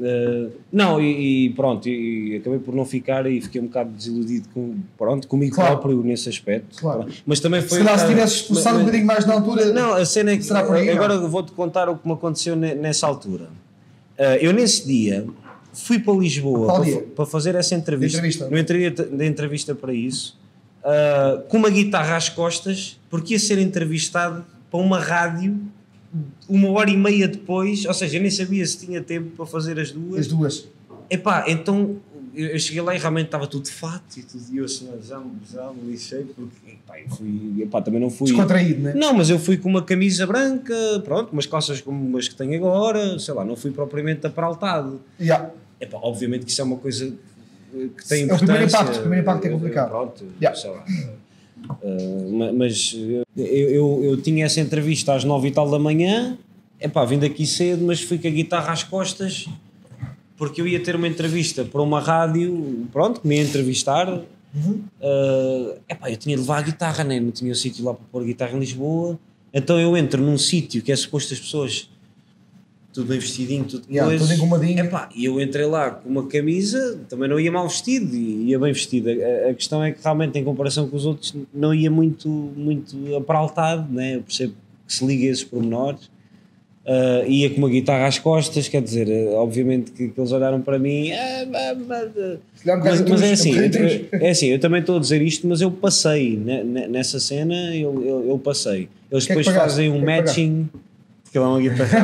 Eh, 0.00 0.48
não, 0.72 1.00
e, 1.00 1.46
e 1.46 1.50
pronto, 1.50 1.88
e, 1.88 2.32
e 2.32 2.36
acabei 2.36 2.58
por 2.58 2.74
não 2.74 2.84
ficar 2.84 3.26
e 3.26 3.40
fiquei 3.40 3.60
um 3.60 3.66
bocado 3.66 3.90
desiludido 3.90 4.48
com, 4.54 4.74
pronto, 4.96 5.26
comigo 5.28 5.54
Claro. 5.54 5.72
próprio 5.78 6.02
nesse 6.02 6.28
aspecto. 6.28 6.78
Claro. 6.78 7.06
Mas 7.26 7.40
também 7.40 7.60
foi. 7.62 7.78
Se 7.78 7.84
calhar 7.84 7.98
se 7.98 8.04
um 8.04 8.08
tivesses 8.08 8.36
esforçado 8.42 8.76
um 8.78 8.80
bocadinho 8.80 9.06
mais 9.06 9.26
na 9.26 9.34
altura. 9.34 9.72
Não, 9.72 9.94
a 9.94 10.04
cena 10.04 10.30
é 10.32 10.36
que 10.36 10.42
Será 10.44 10.62
por 10.64 10.76
aí, 10.76 10.88
agora 10.90 11.16
não? 11.16 11.28
vou-te 11.28 11.52
contar 11.52 11.88
o 11.88 11.96
que 11.96 12.06
me 12.06 12.14
aconteceu 12.14 12.54
ne- 12.56 12.74
nessa 12.74 13.06
altura. 13.06 13.48
Ah, 14.18 14.36
eu 14.36 14.52
nesse 14.52 14.86
dia 14.86 15.26
fui 15.72 15.98
para 15.98 16.12
Lisboa 16.14 16.66
para, 16.80 17.00
para 17.00 17.26
fazer 17.26 17.54
essa 17.54 17.74
entrevista, 17.74 18.18
Entrevista. 18.18 18.48
no 18.48 18.58
entrevista, 18.58 19.04
da 19.04 19.24
entrevista 19.26 19.74
para 19.74 19.92
isso, 19.94 20.38
ah, 20.84 21.42
com 21.48 21.56
uma 21.56 21.70
guitarra 21.70 22.16
às 22.16 22.28
costas, 22.28 22.98
porque 23.10 23.34
ia 23.34 23.38
ser 23.40 23.58
entrevistado 23.58 24.44
para 24.70 24.80
uma 24.80 24.98
rádio 24.98 25.58
uma 26.48 26.70
hora 26.70 26.90
e 26.90 26.96
meia 26.96 27.26
depois, 27.28 27.84
ou 27.86 27.94
seja, 27.94 28.16
eu 28.18 28.22
nem 28.22 28.30
sabia 28.30 28.64
se 28.66 28.78
tinha 28.78 29.00
tempo 29.02 29.30
para 29.36 29.46
fazer 29.46 29.78
as 29.80 29.90
duas. 29.90 30.20
As 30.20 30.26
duas. 30.26 30.68
Epá, 31.08 31.44
então 31.48 31.96
eu 32.34 32.58
cheguei 32.58 32.80
lá 32.80 32.94
e 32.94 32.98
realmente 32.98 33.26
estava 33.26 33.46
tudo 33.46 33.64
de 33.64 33.70
fato 33.72 34.16
e 34.16 34.22
tudo, 34.22 34.42
e 34.50 34.56
eu 34.56 34.64
assim, 34.64 34.88
já, 35.06 35.22
já 35.52 35.70
me 35.72 35.90
lixei 35.92 36.24
porque 36.34 36.70
epá, 36.72 36.98
eu 36.98 37.08
fui, 37.10 37.62
epá, 37.62 37.82
também 37.82 38.00
não 38.00 38.08
fui. 38.08 38.28
Descontraído, 38.28 38.80
né? 38.80 38.94
Não, 38.94 39.12
mas 39.12 39.28
eu 39.28 39.38
fui 39.38 39.58
com 39.58 39.68
uma 39.68 39.82
camisa 39.82 40.26
branca, 40.26 40.74
pronto, 41.04 41.30
umas 41.32 41.44
calças 41.46 41.80
como 41.82 42.16
as 42.16 42.28
que 42.28 42.34
tenho 42.34 42.54
agora, 42.56 43.18
sei 43.18 43.34
lá, 43.34 43.44
não 43.44 43.54
fui 43.56 43.70
propriamente 43.70 44.26
apraltado. 44.26 45.00
Yeah. 45.20 45.50
Epá, 45.80 45.98
obviamente 46.00 46.44
que 46.46 46.50
isso 46.50 46.60
é 46.62 46.64
uma 46.64 46.76
coisa 46.78 47.12
que 47.72 48.08
tem 48.08 48.22
É 48.28 48.34
o 48.34 48.38
primeiro 48.38 48.64
importância. 48.64 48.76
impacto, 48.78 48.96
o 48.96 49.00
primeiro 49.00 49.22
impacto 49.22 49.44
é 49.46 49.50
complicado. 49.50 49.88
Pronto, 49.90 50.24
Yeah. 50.40 50.58
sei 50.58 50.70
lá. 50.70 50.84
Ma- 52.30 52.52
mas 52.52 52.94
eu, 53.36 53.44
eu, 53.46 54.00
eu 54.04 54.16
tinha 54.16 54.44
essa 54.44 54.60
entrevista 54.60 55.14
às 55.14 55.24
nove 55.24 55.48
e 55.48 55.50
tal 55.50 55.70
da 55.70 55.78
manhã, 55.78 56.36
epá, 56.80 57.04
vim 57.04 57.18
daqui 57.18 57.46
cedo, 57.46 57.84
mas 57.84 58.00
fui 58.00 58.18
com 58.18 58.28
a 58.28 58.30
guitarra 58.30 58.72
às 58.72 58.82
costas 58.82 59.46
porque 60.42 60.60
eu 60.60 60.66
ia 60.66 60.82
ter 60.82 60.96
uma 60.96 61.06
entrevista 61.06 61.64
para 61.64 61.80
uma 61.80 62.00
rádio, 62.00 62.88
pronto, 62.92 63.20
que 63.20 63.28
me 63.28 63.36
ia 63.36 63.42
entrevistar. 63.42 64.08
Uhum. 64.52 64.82
Eh, 65.00 65.78
epá, 65.90 66.10
eu 66.10 66.16
tinha 66.16 66.34
de 66.34 66.42
levar 66.42 66.58
a 66.58 66.62
guitarra, 66.62 67.04
né? 67.04 67.20
não 67.20 67.30
tinha 67.30 67.52
um 67.52 67.54
sítio 67.54 67.84
lá 67.84 67.94
para 67.94 68.04
pôr 68.10 68.22
a 68.22 68.24
guitarra 68.24 68.56
em 68.56 68.58
Lisboa. 68.58 69.16
Então 69.54 69.78
eu 69.78 69.96
entro 69.96 70.20
num 70.20 70.36
sítio 70.36 70.82
que 70.82 70.90
é 70.90 70.96
suposto 70.96 71.32
as 71.32 71.38
pessoas 71.38 71.88
tudo 72.92 73.06
bem 73.08 73.18
vestidinho, 73.18 73.64
tudo 73.64 73.84
Yeah, 73.90 74.10
coisa. 74.10 74.24
tudo 74.24 74.36
engomadinho. 74.36 74.80
Epá, 74.80 75.08
e 75.14 75.24
eu 75.24 75.40
entrei 75.40 75.64
lá 75.66 75.90
com 75.90 76.08
uma 76.08 76.26
camisa, 76.26 76.98
também 77.08 77.28
não 77.28 77.40
ia 77.40 77.50
mal 77.50 77.66
vestido, 77.68 78.14
e 78.14 78.48
ia 78.50 78.58
bem 78.58 78.72
vestido. 78.72 79.08
A, 79.10 79.50
a 79.50 79.54
questão 79.54 79.82
é 79.82 79.92
que 79.92 79.98
realmente, 80.02 80.38
em 80.38 80.44
comparação 80.44 80.88
com 80.88 80.96
os 80.96 81.06
outros, 81.06 81.34
não 81.54 81.72
ia 81.74 81.90
muito, 81.90 82.28
muito 82.28 82.96
apraltado, 83.16 83.90
né? 83.92 84.16
eu 84.16 84.22
percebo 84.22 84.54
que 84.86 84.92
se 84.94 85.04
liga 85.06 85.26
a 85.26 85.30
esses 85.30 85.44
pormenores. 85.44 86.10
Ah, 86.84 87.22
ia 87.28 87.48
com 87.48 87.58
uma 87.58 87.68
guitarra 87.70 88.08
às 88.08 88.18
costas, 88.18 88.66
quer 88.66 88.82
dizer, 88.82 89.08
eh, 89.08 89.28
obviamente 89.34 89.92
que, 89.92 90.08
que 90.08 90.20
eles 90.20 90.32
olharam 90.32 90.60
para 90.60 90.80
mim, 90.80 91.12
"Ah, 91.12 91.46
mas- 91.48 92.10
mas, 92.66 93.00
mas, 93.08 93.22
é 93.22 93.32
assim, 93.32 93.52
eu- 93.54 94.08
é 94.20 94.30
assim, 94.30 94.46
eu 94.46 94.58
também 94.58 94.80
estou 94.80 94.96
a 94.96 94.98
dizer 94.98 95.22
isto, 95.22 95.46
mas 95.46 95.60
eu 95.60 95.70
passei 95.70 96.36
ne- 96.36 96.64
ne- 96.64 96.88
nessa 96.88 97.20
cena, 97.20 97.54
eu, 97.76 98.04
eu, 98.04 98.26
eu 98.30 98.38
passei. 98.38 98.88
Eles 99.12 99.26
que 99.26 99.32
é 99.32 99.36
depois 99.36 99.46
pagaste? 99.46 99.68
fazem 99.68 99.90
um 99.90 99.98
O 99.98 100.00
que 100.00 100.04
Que 101.32 101.38
é 101.38 101.40
uma 101.40 101.58
guitarra. 101.58 101.98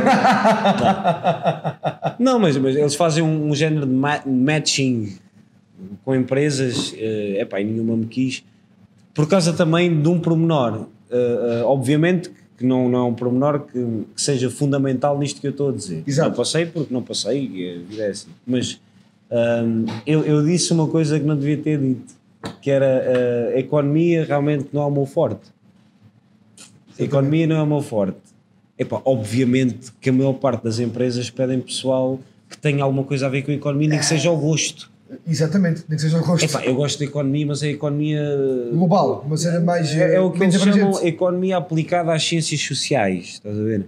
não, 2.18 2.32
não 2.32 2.38
mas, 2.40 2.56
mas 2.56 2.74
eles 2.74 2.94
fazem 2.94 3.22
um, 3.22 3.50
um 3.50 3.54
género 3.54 3.86
de 3.86 3.92
ma- 3.92 4.22
matching 4.26 5.18
com 6.04 6.14
empresas, 6.14 6.94
é 6.96 7.42
epá, 7.42 7.60
e 7.60 7.64
nenhuma 7.64 7.94
me 7.96 8.06
quis, 8.06 8.42
por 9.14 9.28
causa 9.28 9.52
também 9.52 10.00
de 10.00 10.08
um 10.08 10.18
pormenor. 10.18 10.86
Eh, 11.10 11.60
eh, 11.60 11.62
obviamente 11.64 12.30
que 12.56 12.66
não, 12.66 12.88
não 12.88 12.98
é 12.98 13.04
um 13.04 13.14
pormenor 13.14 13.60
que, 13.60 13.78
que 14.14 14.20
seja 14.20 14.50
fundamental 14.50 15.16
nisto 15.18 15.40
que 15.40 15.46
eu 15.46 15.52
estou 15.52 15.68
a 15.68 15.72
dizer. 15.72 16.02
Exato. 16.06 16.30
Não 16.30 16.36
passei 16.36 16.66
porque 16.66 16.92
não 16.92 17.02
passei, 17.02 17.84
é 17.96 18.06
assim. 18.06 18.28
Mas 18.46 18.80
ahm, 19.30 19.86
eu, 20.06 20.24
eu 20.24 20.44
disse 20.44 20.72
uma 20.72 20.88
coisa 20.88 21.20
que 21.20 21.24
não 21.24 21.36
devia 21.36 21.56
ter 21.56 21.78
dito, 21.78 22.14
que 22.60 22.70
era 22.70 22.86
eh, 22.86 23.52
a 23.56 23.58
economia 23.60 24.24
realmente 24.24 24.68
não 24.72 24.82
é 24.82 24.86
o 24.86 24.90
meu 24.90 25.06
forte. 25.06 25.52
A 26.98 27.02
economia 27.02 27.46
não 27.46 27.56
é 27.56 27.62
o 27.62 27.66
meu 27.66 27.80
forte. 27.80 28.18
Epá, 28.78 29.00
obviamente 29.04 29.90
que 30.00 30.08
a 30.10 30.12
maior 30.12 30.34
parte 30.34 30.62
das 30.64 30.78
empresas 30.78 31.28
pedem 31.30 31.60
pessoal 31.60 32.20
que 32.48 32.56
tenha 32.56 32.82
alguma 32.84 33.02
coisa 33.04 33.26
a 33.26 33.28
ver 33.28 33.42
com 33.42 33.50
a 33.50 33.54
economia, 33.54 33.88
nem 33.88 33.98
que 33.98 34.04
seja 34.06 34.28
ao 34.28 34.36
gosto. 34.36 34.90
Exatamente, 35.26 35.84
nem 35.88 35.96
que 35.96 36.02
seja 36.02 36.18
o 36.18 36.20
rosto 36.22 36.44
Epá, 36.44 36.62
eu 36.64 36.74
gosto 36.74 36.98
da 36.98 37.04
economia, 37.06 37.46
mas 37.46 37.62
a 37.62 37.68
economia 37.68 38.22
global, 38.72 39.24
uma 39.26 39.36
cena 39.36 39.58
mais. 39.60 39.90
é, 39.94 40.14
é 40.14 40.20
o 40.20 40.30
que 40.30 40.42
eles 40.42 40.54
chamam 40.54 41.04
economia 41.06 41.56
aplicada 41.56 42.12
às 42.12 42.22
ciências 42.22 42.60
sociais, 42.60 43.34
estás 43.34 43.58
a 43.58 43.62
ver? 43.62 43.86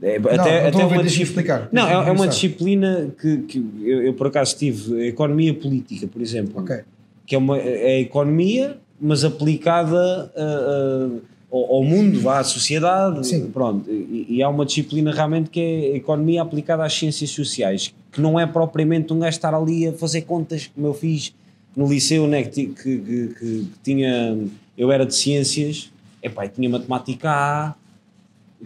É, 0.00 0.18
não 0.18 0.30
estou 0.30 0.40
a 0.40 0.40
ver, 0.46 0.50
uma 0.50 0.88
deixa-me 0.88 1.02
disci- 1.04 1.22
explicar. 1.22 1.68
Não, 1.70 1.88
é, 1.88 2.08
é 2.08 2.10
uma 2.12 2.26
disciplina 2.26 3.08
que, 3.20 3.38
que 3.38 3.58
eu, 3.82 4.02
eu 4.04 4.14
por 4.14 4.28
acaso 4.28 4.56
tive, 4.56 5.06
economia 5.06 5.52
política, 5.54 6.06
por 6.08 6.20
exemplo, 6.22 6.60
Ok. 6.60 6.80
que 7.26 7.34
é, 7.34 7.38
uma, 7.38 7.58
é 7.58 7.96
a 7.96 8.00
economia, 8.00 8.78
mas 9.00 9.24
aplicada 9.24 10.32
a- 10.36 10.40
a- 10.40 11.31
ao, 11.52 11.74
ao 11.76 11.84
mundo, 11.84 12.26
à 12.30 12.42
sociedade, 12.42 13.26
Sim. 13.26 13.50
pronto. 13.52 13.88
E, 13.90 14.26
e 14.28 14.42
há 14.42 14.48
uma 14.48 14.64
disciplina 14.64 15.12
realmente 15.12 15.50
que 15.50 15.60
é 15.60 15.92
a 15.92 15.96
economia 15.96 16.40
aplicada 16.40 16.82
às 16.84 16.94
ciências 16.94 17.28
sociais, 17.30 17.92
que 18.10 18.20
não 18.20 18.40
é 18.40 18.46
propriamente 18.46 19.12
um 19.12 19.18
gajo 19.18 19.36
estar 19.36 19.54
ali 19.54 19.86
a 19.86 19.92
fazer 19.92 20.22
contas, 20.22 20.70
como 20.74 20.86
eu 20.86 20.94
fiz 20.94 21.34
no 21.76 21.86
liceu, 21.86 22.26
né, 22.26 22.42
que, 22.42 22.66
que, 22.66 22.98
que- 22.98 23.34
que- 23.38 23.66
tinha, 23.84 24.36
eu 24.76 24.90
era 24.90 25.04
de 25.06 25.14
ciências, 25.14 25.90
epá, 26.22 26.46
tinha 26.48 26.68
matemática 26.68 27.30
A, 27.30 27.74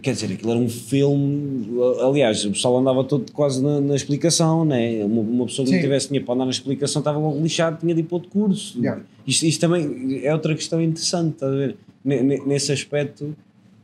quer 0.01 0.11
dizer, 0.13 0.31
aquilo 0.33 0.51
era 0.51 0.59
um 0.59 0.69
filme, 0.69 1.67
aliás, 2.01 2.43
o 2.45 2.51
pessoal 2.51 2.77
andava 2.77 3.03
todo 3.03 3.31
quase 3.31 3.61
na, 3.63 3.79
na 3.81 3.95
explicação, 3.95 4.63
né? 4.65 5.03
uma, 5.05 5.21
uma 5.21 5.45
pessoa 5.45 5.65
que 5.65 5.71
não 5.71 5.77
Sim. 5.79 5.83
tivesse 5.83 6.07
dinheiro 6.07 6.25
para 6.25 6.35
andar 6.35 6.45
na 6.45 6.51
explicação 6.51 6.99
estava 6.99 7.17
logo 7.17 7.41
lixado, 7.41 7.79
tinha 7.79 7.93
de 7.95 8.01
ir 8.01 8.03
para 8.03 8.15
outro 8.15 8.29
curso. 8.29 8.77
Yeah. 8.79 9.01
Isto, 9.25 9.45
isto 9.45 9.59
também 9.61 10.21
é 10.23 10.31
outra 10.33 10.53
questão 10.55 10.81
interessante, 10.81 11.33
estás 11.33 11.51
a 11.51 11.55
ver? 11.55 11.75
Ne- 12.03 12.21
ne- 12.21 12.41
Nesse 12.45 12.71
aspecto, 12.71 13.35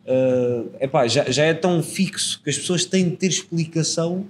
ah, 0.08 0.63
epá, 0.80 1.08
já, 1.08 1.30
já 1.30 1.43
é 1.45 1.54
tão 1.54 1.82
fixo 1.84 2.41
que 2.43 2.49
as 2.49 2.58
pessoas 2.58 2.86
têm 2.86 3.10
de 3.10 3.15
ter 3.17 3.28
explicação. 3.28 4.26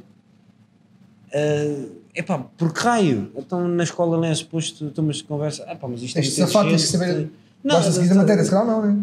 ah, 1.33 1.85
epá, 2.15 2.37
por 2.57 2.73
que 2.73 2.79
raio? 2.81 3.31
Então 3.35 3.67
na 3.67 3.83
escola 3.83 4.17
não 4.17 4.25
é 4.25 4.33
suposto, 4.35 4.87
estamos 4.87 5.17
de 5.17 5.23
conversa, 5.23 5.63
epá, 5.71 5.87
mas 5.87 6.01
isto 6.01 6.17
é 6.19 6.23
safar, 6.23 6.65
tens 6.67 6.81
de 6.81 6.87
saber. 6.87 7.29
Não, 7.63 7.75
Basta 7.75 7.91
seguir 7.93 8.11
a 8.11 8.15
matéria, 8.15 8.43
se 8.43 8.49
calhar 8.51 8.65
não, 8.67 8.85
né? 8.85 8.97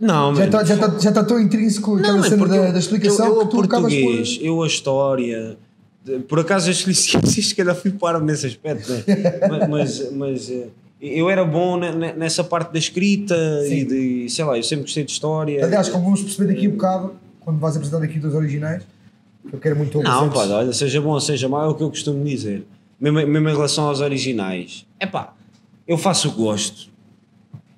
não, 0.00 0.34
Já 0.34 0.44
está 0.46 0.64
já 0.64 0.74
está- 0.74 0.98
já 0.98 1.08
está 1.10 1.24
tão 1.24 1.40
intrínseco 1.40 1.96
aquela 1.96 2.18
é 2.18 2.28
cena 2.28 2.46
da, 2.48 2.70
da 2.72 2.78
explicação 2.78 3.26
eu, 3.26 3.34
eu 3.40 3.46
que 3.46 3.50
tu 3.56 3.62
acabas 3.62 3.92
por. 3.94 4.02
português, 4.02 4.38
eu 4.42 4.62
a 4.62 4.66
história, 4.66 5.56
por 6.28 6.40
acaso 6.40 6.68
as 6.70 6.78
ciências, 6.78 7.46
se 7.46 7.54
calhar 7.54 7.74
fui 7.76 7.92
para 7.92 8.18
nesse 8.20 8.46
aspecto, 8.46 8.90
né? 8.92 9.04
mas, 9.48 9.68
mas, 9.70 10.12
mas, 10.12 10.50
eh, 10.50 10.66
eu 11.00 11.28
era 11.30 11.44
bom 11.44 11.76
ne- 11.78 11.92
ne- 11.92 12.12
nessa 12.14 12.42
parte 12.42 12.72
da 12.72 12.78
escrita 12.78 13.34
e 13.66 13.68
Sim. 13.68 13.86
de, 13.86 14.28
sei 14.30 14.44
lá, 14.44 14.56
eu 14.56 14.62
sempre 14.62 14.84
gostei 14.84 15.04
de 15.04 15.10
história. 15.12 15.64
Aliás, 15.64 15.88
como 15.88 16.04
vamos 16.04 16.22
perceber 16.22 16.52
daqui 16.54 16.66
a 16.66 16.70
bocado, 16.70 17.14
quando 17.40 17.58
vais 17.58 17.76
apresentar 17.76 18.02
aqui 18.02 18.18
dos 18.18 18.34
originais, 18.34 18.82
eu 19.52 19.58
quero 19.58 19.76
muito 19.76 20.02
não, 20.02 20.24
ouvir. 20.24 20.34
pá, 20.34 20.46
olha, 20.46 20.72
seja 20.72 21.00
bom 21.00 21.10
ou 21.10 21.20
seja 21.20 21.48
mau, 21.48 21.64
é 21.64 21.68
o 21.68 21.74
que 21.74 21.82
eu 21.82 21.90
costumo 21.90 22.24
dizer. 22.24 22.64
Mesmo, 22.98 23.18
mesmo 23.26 23.48
em 23.48 23.52
relação 23.52 23.86
aos 23.88 24.00
originais. 24.00 24.86
É 24.98 25.06
pá, 25.06 25.34
eu 25.86 25.98
faço 25.98 26.28
o 26.28 26.32
que 26.32 26.38
gosto. 26.38 26.88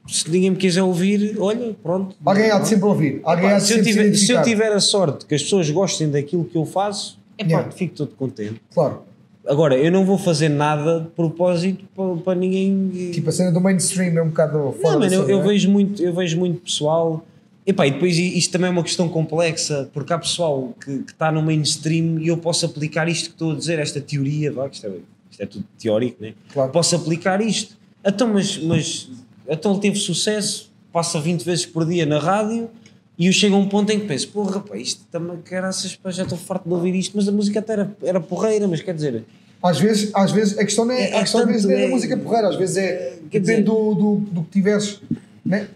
Se 0.07 0.31
ninguém 0.31 0.51
me 0.51 0.57
quiser 0.57 0.83
ouvir, 0.83 1.37
olha, 1.39 1.77
pronto. 1.83 2.17
Alguém 2.25 2.51
há 2.51 2.59
de 2.59 2.69
sempre 2.69 2.85
ouvir. 2.87 3.21
Alguém 3.25 3.47
há 3.49 3.53
Pá, 3.55 3.59
de 3.59 3.65
se, 3.67 3.73
eu 3.73 3.77
sempre 3.85 3.93
se 3.93 3.99
tiver, 4.01 4.17
se 4.17 4.33
eu 4.33 4.43
tiver 4.43 4.73
a 4.73 4.81
sorte 4.81 5.27
que 5.27 5.35
as 5.35 5.43
pessoas 5.43 5.69
gostem 5.71 6.09
daquilo 6.11 6.45
que 6.47 6.57
eu 6.57 6.65
faço, 6.65 7.19
é 7.37 7.45
pá, 7.45 7.51
Yeah. 7.51 7.71
fico 7.73 7.95
todo 7.95 8.15
contente. 8.17 8.59
Claro. 8.73 9.03
Agora, 9.49 9.77
eu 9.79 9.91
não 9.91 10.05
vou 10.05 10.19
fazer 10.19 10.51
nada 10.51 11.01
de 11.01 11.09
propósito 11.09 11.85
para, 11.97 12.17
para 12.23 12.35
ninguém. 12.39 13.11
Tipo, 13.13 13.31
a 13.31 13.33
cena 13.33 13.51
do 13.51 13.61
mainstream 13.61 14.17
é 14.19 14.23
um 14.23 14.29
bocado 14.29 14.77
fora 14.81 14.95
não, 14.95 15.01
mano, 15.01 15.15
eu, 15.15 15.29
eu 15.29 15.43
vejo 15.43 15.71
muito, 15.71 16.03
eu 16.03 16.13
vejo 16.13 16.39
muito 16.39 16.61
pessoal. 16.61 17.25
Epá, 17.67 17.87
e 17.87 17.91
depois 17.91 18.17
isto 18.17 18.53
também 18.53 18.69
é 18.69 18.71
uma 18.71 18.83
questão 18.83 19.09
complexa, 19.09 19.89
porque 19.93 20.13
há 20.13 20.19
pessoal 20.19 20.75
que, 20.81 20.99
que 20.99 21.13
está 21.13 21.33
no 21.33 21.43
mainstream 21.43 22.19
e 22.19 22.29
eu 22.29 22.37
posso 22.37 22.67
aplicar 22.67 23.09
isto 23.09 23.31
que 23.31 23.35
estou 23.35 23.53
a 23.53 23.55
dizer, 23.55 23.79
esta 23.79 24.01
teoria, 24.01 24.53
vá, 24.53 24.69
que 24.69 24.77
isto, 24.77 24.87
é, 24.87 24.93
isto 25.31 25.43
é 25.43 25.47
tudo 25.47 25.65
teórico, 25.79 26.23
né? 26.23 26.35
Claro. 26.53 26.71
Posso 26.71 26.97
aplicar 26.97 27.41
isto. 27.41 27.77
Então, 28.05 28.29
mas, 28.29 28.59
mas 28.59 29.11
então 29.49 29.73
ele 29.73 29.81
teve 29.81 29.97
sucesso, 29.97 30.71
passa 30.93 31.21
20 31.21 31.43
vezes 31.43 31.67
por 31.67 31.87
dia 31.87 32.05
na 32.05 32.19
rádio 32.19 32.71
e 33.19 33.27
eu 33.27 33.33
chego 33.33 33.57
a 33.57 33.59
um 33.59 33.69
ponto 33.69 33.91
em 33.91 33.99
que 34.01 34.07
penso, 34.07 34.29
porra, 34.29 34.61
pá, 34.61 34.77
isto 34.77 35.05
também, 35.11 35.37
caraças, 35.39 35.99
já 36.11 36.23
estou 36.23 36.39
farto 36.39 36.69
de 36.69 36.73
ouvir 36.75 36.95
isto, 36.95 37.17
mas 37.17 37.29
a 37.29 37.33
música 37.33 37.59
até 37.59 37.73
era, 37.75 37.97
era 38.03 38.21
porreira, 38.21 38.67
mas 38.69 38.81
quer 38.81 38.95
dizer, 38.95 39.25
Às 39.61 39.81
vezes, 39.81 40.11
às 40.15 40.31
vezes, 40.31 40.57
a 40.57 40.65
questão 40.65 40.85
não 40.85 40.95
é, 40.95 41.01
É- 41.01 41.11
é 41.11 41.17
a 41.17 41.21
questão 41.21 41.41
às 41.41 41.47
vezes 41.49 41.63
tanto, 41.63 41.73
não 41.73 41.79
é 41.79 41.83
é- 41.83 41.87
a 41.87 41.91
música 41.91 42.17
porreira, 42.17 42.49
às 42.49 42.55
vezes 42.57 42.77
é. 42.77 43.15
Depende 43.25 43.41
dizer- 43.41 43.63
do, 43.65 43.95
do, 43.95 44.15
do 44.31 44.43
que 44.45 44.51
tiveres. 44.53 45.01
Né? 45.45 45.67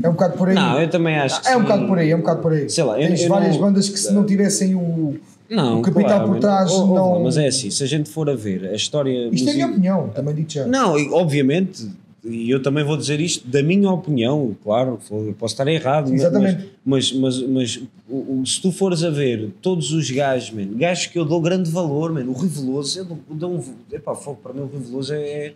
É 0.00 0.08
um 0.08 0.12
bocado 0.12 0.38
por 0.38 0.48
aí. 0.48 0.54
não, 0.54 0.80
eu 0.80 0.88
também 0.88 1.16
acho 1.16 1.40
é 1.46 1.56
um 1.56 1.58
sim. 1.58 1.62
bocado 1.64 1.86
por 1.88 1.98
aí, 1.98 2.10
é 2.10 2.14
um 2.16 2.20
bocado 2.20 2.40
por 2.40 2.52
aí. 2.52 2.70
Sei 2.70 2.84
lá, 2.84 3.00
eu- 3.00 3.08
Tens 3.08 3.22
eu 3.22 3.28
várias 3.28 3.56
não- 3.56 3.62
bandas 3.62 3.88
que 3.88 3.98
se 3.98 4.12
não 4.12 4.24
tivessem 4.24 4.74
o. 4.76 5.18
Não, 5.50 5.80
O 5.80 5.82
capital 5.82 6.04
claro, 6.20 6.28
por 6.28 6.38
trás 6.38 6.70
Ou- 6.70 6.88
ou 6.88 6.94
não- 6.94 7.24
Mas 7.24 7.36
é 7.36 7.48
assim, 7.48 7.68
se 7.70 7.82
a 7.82 7.86
gente 7.86 8.08
for 8.08 8.30
a 8.30 8.34
ver 8.34 8.64
a 8.70 8.74
história. 8.74 9.28
Isto 9.32 9.48
é 9.48 9.50
a 9.50 9.54
minha 9.54 9.66
opinião, 9.66 10.08
também 10.08 10.34
digo 10.36 10.48
já. 10.50 10.66
Não, 10.66 10.94
obviamente, 11.12 11.90
e 12.24 12.50
eu 12.50 12.62
também 12.62 12.84
vou 12.84 12.96
dizer 12.96 13.20
isto 13.20 13.46
da 13.48 13.62
minha 13.62 13.90
opinião, 13.90 14.56
claro, 14.62 14.98
eu 15.10 15.34
posso 15.38 15.54
estar 15.54 15.66
errado, 15.66 16.10
mas- 16.10 16.20
Exatamente. 16.20 16.70
mas, 16.84 17.12
mas, 17.12 17.42
mas 17.42 17.80
o- 18.08 18.44
se 18.46 18.60
tu 18.62 18.70
fores 18.70 19.02
a 19.02 19.10
ver 19.10 19.50
todos 19.60 19.92
os 19.92 20.10
gajos, 20.10 20.50
man, 20.52 20.68
gajos 20.76 21.06
que 21.06 21.18
eu 21.18 21.24
dou 21.24 21.40
grande 21.40 21.70
valor, 21.70 22.12
man, 22.12 22.24
o 22.26 22.32
Riveloso, 22.32 22.98
eu 22.98 23.04
dou, 23.04 23.18
dou 23.30 23.50
um, 23.54 23.62
epá, 23.90 24.14
fogo, 24.14 24.38
para 24.42 24.52
mim 24.52 24.60
o 24.60 24.66
Riveloso 24.66 25.12
é, 25.14 25.18
é- 25.46 25.54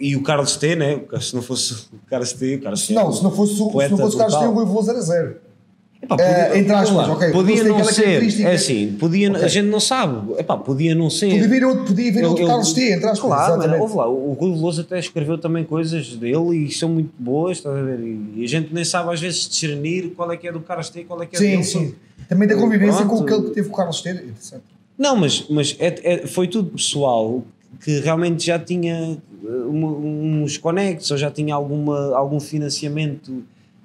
E 0.00 0.16
o 0.16 0.22
Carlos 0.22 0.56
T, 0.56 0.74
né? 0.76 0.98
Se 1.20 1.34
não 1.34 1.42
fosse 1.42 1.74
o 1.92 1.98
Carlos 2.08 2.32
T, 2.32 2.54
o 2.54 2.60
Carlos 2.62 2.86
T. 2.86 2.94
Não, 2.94 3.12
se 3.12 3.22
não 3.22 3.30
fosse, 3.30 3.52
o- 3.60 3.70
se 3.70 3.88
não 3.90 3.98
fosse 3.98 4.14
o 4.16 4.18
Carlos. 4.18 4.38
Teu, 4.38 4.50
o 4.50 4.54
Rui 4.54 4.64
Veloso 4.64 4.90
era 4.90 5.00
zero. 5.02 5.36
Epá, 6.04 6.16
Eh, 6.20 6.58
entre 6.58 6.72
aspas, 6.72 7.08
ok, 7.08 7.30
Podia 7.32 7.64
não 7.64 7.82
ser, 7.84 8.42
é 8.42 8.52
assim, 8.52 8.92
podia, 8.98 9.30
Ok. 9.30 9.42
a 9.44 9.48
gente 9.48 9.66
não 9.68 9.80
sabe, 9.80 10.32
epá, 10.38 10.56
podia 10.56 10.94
não 10.94 11.08
ser. 11.08 11.30
Podia 11.30 11.48
vir 11.48 11.64
outro, 11.64 11.84
podia 11.84 12.12
vir 12.12 12.22
Eu- 12.22 12.28
outro 12.30 12.44
eu- 12.44 12.48
Carlos 12.48 12.72
T, 12.72 12.92
entre 12.92 13.06
aspas. 13.06 13.20
Claro, 13.20 13.58
mano, 13.58 13.78
ouve 13.80 13.96
lá, 13.96 14.08
o 14.08 14.32
Rui 14.34 14.52
Veloso 14.52 14.82
até 14.82 14.98
escreveu 14.98 15.38
também 15.38 15.64
coisas 15.64 16.08
dele 16.16 16.66
e 16.66 16.70
são 16.70 16.88
muito 16.90 17.10
boas, 17.18 17.56
estás 17.58 17.76
a 17.76 17.82
ver? 17.82 17.98
E 18.36 18.44
a 18.44 18.46
gente 18.46 18.72
nem 18.74 18.84
sabe 18.84 19.12
às 19.12 19.20
vezes 19.20 19.48
discernir 19.48 20.12
qual 20.14 20.30
é 20.30 20.36
que 20.36 20.46
é 20.46 20.52
do 20.52 20.60
Carlos 20.60 20.90
T 20.90 21.00
e 21.00 21.04
qual 21.04 21.22
é 21.22 21.26
que 21.26 21.36
é 21.36 21.38
Sim, 21.38 21.50
dele. 21.50 21.64
sim. 21.64 21.94
Também 22.28 22.46
da 22.48 22.54
convivência 22.56 23.02
com 23.06 23.16
Pronto. 23.16 23.22
aquele 23.24 23.48
que 23.48 23.54
teve 23.54 23.68
com 23.68 23.74
o 23.74 23.76
Carlos 23.76 24.00
T. 24.02 24.10
Interessante. 24.10 24.62
Não, 24.98 25.16
mas, 25.16 25.46
mas 25.48 25.74
é- 25.78 25.94
é- 26.22 26.26
foi 26.26 26.46
tudo 26.48 26.70
pessoal 26.72 27.42
que 27.82 27.98
realmente 28.00 28.46
já 28.46 28.58
tinha 28.58 29.18
uh, 29.42 29.48
um- 29.70 30.42
uns 30.44 30.56
conectos 30.56 31.10
ou 31.10 31.16
já 31.18 31.30
tinha 31.30 31.54
alguma, 31.54 32.14
algum 32.16 32.38
financiamento 32.40 33.42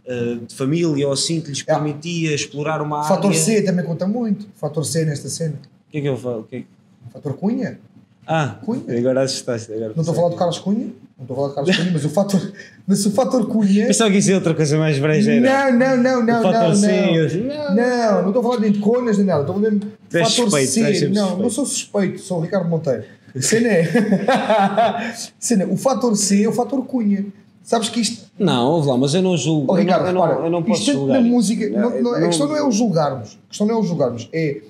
uh, 0.10 0.46
de 0.46 0.56
família 0.56 1.08
ou 1.08 1.14
assim 1.14 1.40
que 1.42 1.50
lhes 1.50 1.62
permitia 1.64 2.34
explorar 2.34 2.82
uma 2.82 3.02
O 3.02 3.04
fator 3.04 3.32
área. 3.32 3.40
C 3.40 3.62
também 3.62 3.86
conta 3.86 4.08
muito. 4.08 4.48
Fator 4.56 4.86
C 4.86 5.06
nesta 5.06 5.30
cena. 5.30 5.54
O 5.88 5.92
que 5.92 5.98
é 6.00 6.02
que 6.02 6.08
eu 6.08 6.18
falo? 6.18 6.40
O 6.42 6.44
que 6.44 6.56
é 6.58 6.60
que- 6.62 6.68
fator 7.14 7.34
Cunha. 7.34 7.80
Ah, 8.28 8.58
Cunha. 8.64 8.84
agora 8.98 9.22
assustaste. 9.24 9.72
Agora 9.74 9.94
Não 9.96 10.02
estou 10.02 10.12
a 10.14 10.16
falar 10.16 10.30
do 10.30 10.36
Carlos 10.36 10.60
Cunha. 10.60 10.88
Não 11.18 11.24
estou 11.24 11.34
a 11.34 11.36
falar 11.36 11.48
do 11.50 11.56
Carlos 11.56 11.76
Cunha, 11.78 11.92
mas 11.92 12.06
o 12.06 12.10
fator, 12.10 12.54
mas 12.88 13.06
o 13.06 13.12
fator 13.12 13.48
Cunha. 13.48 13.88
Pensava 13.88 14.12
que 14.12 14.18
isso 14.18 14.32
é 14.32 14.36
outra 14.36 14.54
coisa 14.54 14.78
mais 14.78 15.00
brejeira. 15.00 15.72
Não, 15.72 15.80
não, 15.80 15.98
não, 15.98 16.26
não, 16.26 16.40
O 16.40 16.44
fator 16.44 16.70
não, 16.70 16.76
C, 16.76 16.88
não. 16.88 17.48
não. 17.48 17.76
Não, 17.76 18.22
não 18.22 18.28
estou 18.28 18.40
a 18.40 18.44
falar 18.44 18.60
nem 18.60 18.72
de 18.72 18.80
conas 18.80 19.18
nem 19.18 19.26
nada. 19.26 19.42
Estou 19.42 19.56
a 19.56 19.60
falar 19.60 19.72
mesmo 19.72 19.92
fator 20.12 20.30
suspeito, 20.30 20.72
C. 20.72 20.82
Não, 20.82 20.92
suspeito. 20.92 21.42
não 21.42 21.50
sou 21.50 21.66
suspeito, 21.66 22.20
sou 22.22 22.38
o 22.38 22.42
Ricardo 22.42 22.70
Monteiro. 22.70 23.04
Cena 23.42 23.68
é. 23.68 23.88
Cena, 25.40 25.66
o 25.66 25.78
fator 25.78 26.16
C 26.16 26.44
é 26.44 26.48
o 26.50 26.52
fator 26.54 26.84
Cunha. 26.86 27.26
Sabes 27.70 27.88
que 27.90 28.02
isto. 28.02 28.26
Não, 28.40 28.66
ouve 28.72 28.88
lá, 28.88 28.98
mas 28.98 29.14
eu 29.14 29.22
não 29.22 29.38
julgo. 29.38 29.72
Oh, 29.72 29.76
Ricardo, 29.76 30.08
eu, 30.08 30.14
não, 30.14 30.22
repara, 30.24 30.44
eu 30.46 30.50
não 30.50 30.64
posso 30.64 30.80
isto 30.82 30.86
tanto 30.92 31.00
julgar. 31.02 31.22
na 31.22 31.28
música. 31.28 31.70
não- 31.70 31.90
Não, 31.92 32.02
não- 32.02 32.14
a 32.16 32.22
questão 32.22 32.48
não 32.48 32.58
é 32.58 32.64
o 32.64 32.72
julgarmos. 32.72 33.38
A 33.46 33.48
questão 33.50 33.68
não 33.68 33.76
é 33.76 33.78
o 33.78 33.84
julgarmos. 33.84 34.28
É 34.34 34.62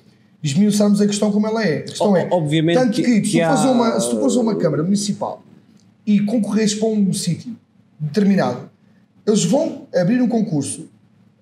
desmiuçarmos 0.42 1.00
a 1.00 1.06
questão 1.06 1.32
como 1.32 1.46
ela 1.46 1.64
é. 1.64 1.78
A 1.78 1.82
questão 1.84 2.12
O- 2.12 2.16
é. 2.18 2.28
obviamente 2.30 2.76
Tanto 2.78 2.92
que- 2.92 3.02
que, 3.02 3.20
que 3.22 3.28
se, 3.30 3.38
tu 3.38 3.42
há- 3.42 3.70
uma, 3.70 3.98
se 4.00 4.10
tu 4.10 4.20
fores 4.20 4.36
a 4.36 4.40
uma 4.40 4.54
Câmara 4.54 4.82
Municipal 4.82 5.42
e 6.06 6.20
concorres 6.20 6.74
para 6.74 6.88
um 6.88 7.10
sítio 7.14 7.56
determinado, 7.98 8.68
eles 9.26 9.44
vão 9.44 9.86
abrir 9.94 10.20
um 10.20 10.28
concurso. 10.28 10.84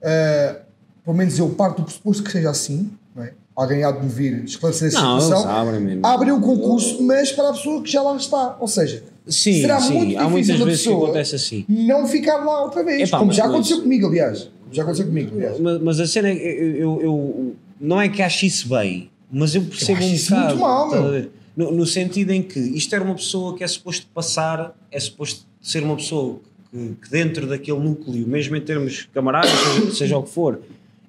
ah, 0.00 0.56
pelo 1.04 1.16
menos 1.16 1.36
eu 1.40 1.48
parto 1.50 1.78
do 1.78 1.84
pressuposto 1.86 2.22
que 2.22 2.30
seja 2.30 2.50
assim. 2.50 2.88
Não 3.16 3.24
é? 3.24 3.32
Alguém 3.56 3.82
há 3.82 3.90
de 3.90 4.00
me 4.04 4.08
vir 4.08 4.44
esclarecer 4.44 4.88
essa 4.88 4.98
situação. 4.98 5.48
abrem. 5.50 5.98
Abrem 6.04 6.30
o 6.32 6.40
concurso, 6.40 7.02
mas 7.02 7.32
para 7.32 7.48
a 7.48 7.52
pessoa 7.52 7.82
que 7.82 7.90
já 7.90 8.00
lá 8.00 8.14
está. 8.16 8.56
Ou 8.60 8.68
seja, 8.68 9.02
Sim, 9.28 9.60
será 9.60 9.78
sim, 9.80 9.94
muito 9.94 10.18
há 10.18 10.28
muitas 10.28 10.46
difícil 10.46 10.62
a 10.62 10.66
vezes 10.66 10.80
que 10.82 10.88
pessoa 10.88 11.04
acontece 11.06 11.34
assim. 11.36 11.64
não 11.68 12.06
ficar 12.06 12.36
lá 12.44 12.62
outra 12.62 12.82
vez. 12.82 13.08
Epá, 13.08 13.18
como 13.18 13.28
mas- 13.28 13.36
já 13.36 13.44
mas- 13.44 13.52
aconteceu 13.54 13.82
comigo, 13.82 14.06
aliás. 14.06 14.48
Já 14.72 14.82
aconteceu 14.82 15.06
comigo, 15.06 15.30
aliás. 15.36 15.58
Mas, 15.60 15.80
mas 15.82 16.00
a 16.00 16.06
cena 16.06 16.28
é 16.28 16.34
que 16.36 16.42
eu, 16.42 16.78
eu, 16.78 17.00
eu- 17.02 17.56
não 17.80 18.00
é 18.00 18.08
que 18.08 18.22
ache 18.22 18.46
isso 18.46 18.68
bem, 18.68 19.10
mas 19.30 19.54
eu 19.54 19.62
percebo 19.62 19.92
Eu 19.92 19.96
acho 20.04 20.06
um 20.08 20.14
isso 20.14 20.30
bocado. 20.30 20.48
muito 20.48 20.60
mal, 20.60 20.84
estás 20.86 21.00
a 21.00 21.02
meu. 21.04 21.12
ver? 21.12 21.30
No, 21.56 21.70
no 21.72 21.86
sentido 21.86 22.30
em 22.32 22.42
que 22.42 22.58
isto 22.58 22.94
era 22.94 23.02
uma 23.04 23.14
pessoa 23.14 23.56
que 23.56 23.64
é 23.64 23.66
suposto 23.66 24.06
passar, 24.14 24.76
é 24.92 25.00
suposto 25.00 25.44
ser 25.60 25.82
uma 25.82 25.96
pessoa 25.96 26.38
que, 26.70 26.94
que 27.02 27.10
dentro 27.10 27.46
daquele 27.46 27.78
núcleo, 27.80 28.26
mesmo 28.28 28.54
em 28.56 28.60
termos 28.60 29.08
camaradas, 29.12 29.50
seja, 29.50 29.90
seja 29.94 30.18
o 30.18 30.22
que 30.22 30.30
for, 30.30 30.60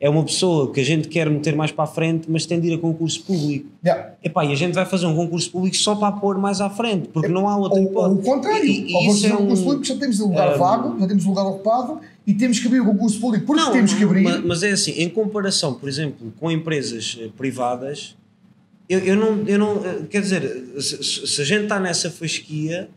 é 0.01 0.09
uma 0.09 0.23
pessoa 0.23 0.71
que 0.71 0.79
a 0.79 0.83
gente 0.83 1.07
quer 1.09 1.29
meter 1.29 1.55
mais 1.55 1.71
para 1.71 1.83
a 1.83 1.87
frente, 1.87 2.29
mas 2.31 2.45
tem 2.45 2.59
de 2.59 2.69
ir 2.69 2.75
a 2.75 2.77
concurso 2.77 3.21
público. 3.23 3.67
Yeah. 3.83 4.13
Epá, 4.23 4.45
e 4.45 4.51
a 4.53 4.55
gente 4.55 4.73
vai 4.73 4.85
fazer 4.85 5.05
um 5.05 5.15
concurso 5.15 5.51
público 5.51 5.75
só 5.75 5.93
para 5.95 6.11
pôr 6.13 6.37
mais 6.37 6.61
à 6.61 6.69
frente, 6.69 7.09
porque 7.09 7.27
não 7.27 7.49
há 7.49 7.57
outra 7.57 7.79
Ou, 7.79 7.85
ou 7.85 7.91
hipótese. 7.91 8.19
o 8.19 8.23
contrário, 8.23 8.65
E- 8.65 8.91
e 8.91 8.95
ou 8.95 9.01
isso 9.13 9.27
é 9.27 9.33
um 9.33 9.37
concurso 9.37 9.61
um- 9.61 9.65
público, 9.65 9.83
já 9.85 9.95
temos 9.97 10.19
o 10.21 10.27
lugar 10.27 10.55
um, 10.55 10.57
vago, 10.57 10.99
já 10.99 11.07
temos 11.07 11.25
o 11.25 11.29
lugar 11.29 11.43
ocupado 11.47 11.99
e 12.25 12.33
temos 12.33 12.59
que 12.59 12.67
abrir 12.67 12.79
o 12.79 12.85
concurso 12.85 13.19
público 13.19 13.45
porque 13.45 13.71
temos 13.71 13.93
que 13.93 14.03
abrir. 14.03 14.23
Mas, 14.23 14.45
mas 14.45 14.63
é 14.63 14.71
assim, 14.71 14.91
em 14.91 15.09
comparação, 15.09 15.73
por 15.73 15.89
exemplo, 15.89 16.31
com 16.39 16.49
empresas 16.49 17.17
eh, 17.21 17.27
privadas, 17.37 18.15
eu, 18.87 18.99
eu 18.99 19.15
não, 19.17 19.43
eu 19.47 19.59
não. 19.59 19.85
eh, 19.85 19.99
Quer 20.09 20.21
dizer, 20.21 20.65
se- 20.79 21.27
se 21.27 21.41
a 21.41 21.45
gente 21.45 21.63
está 21.63 21.77
nessa 21.79 22.09
fasquia, 22.09 22.89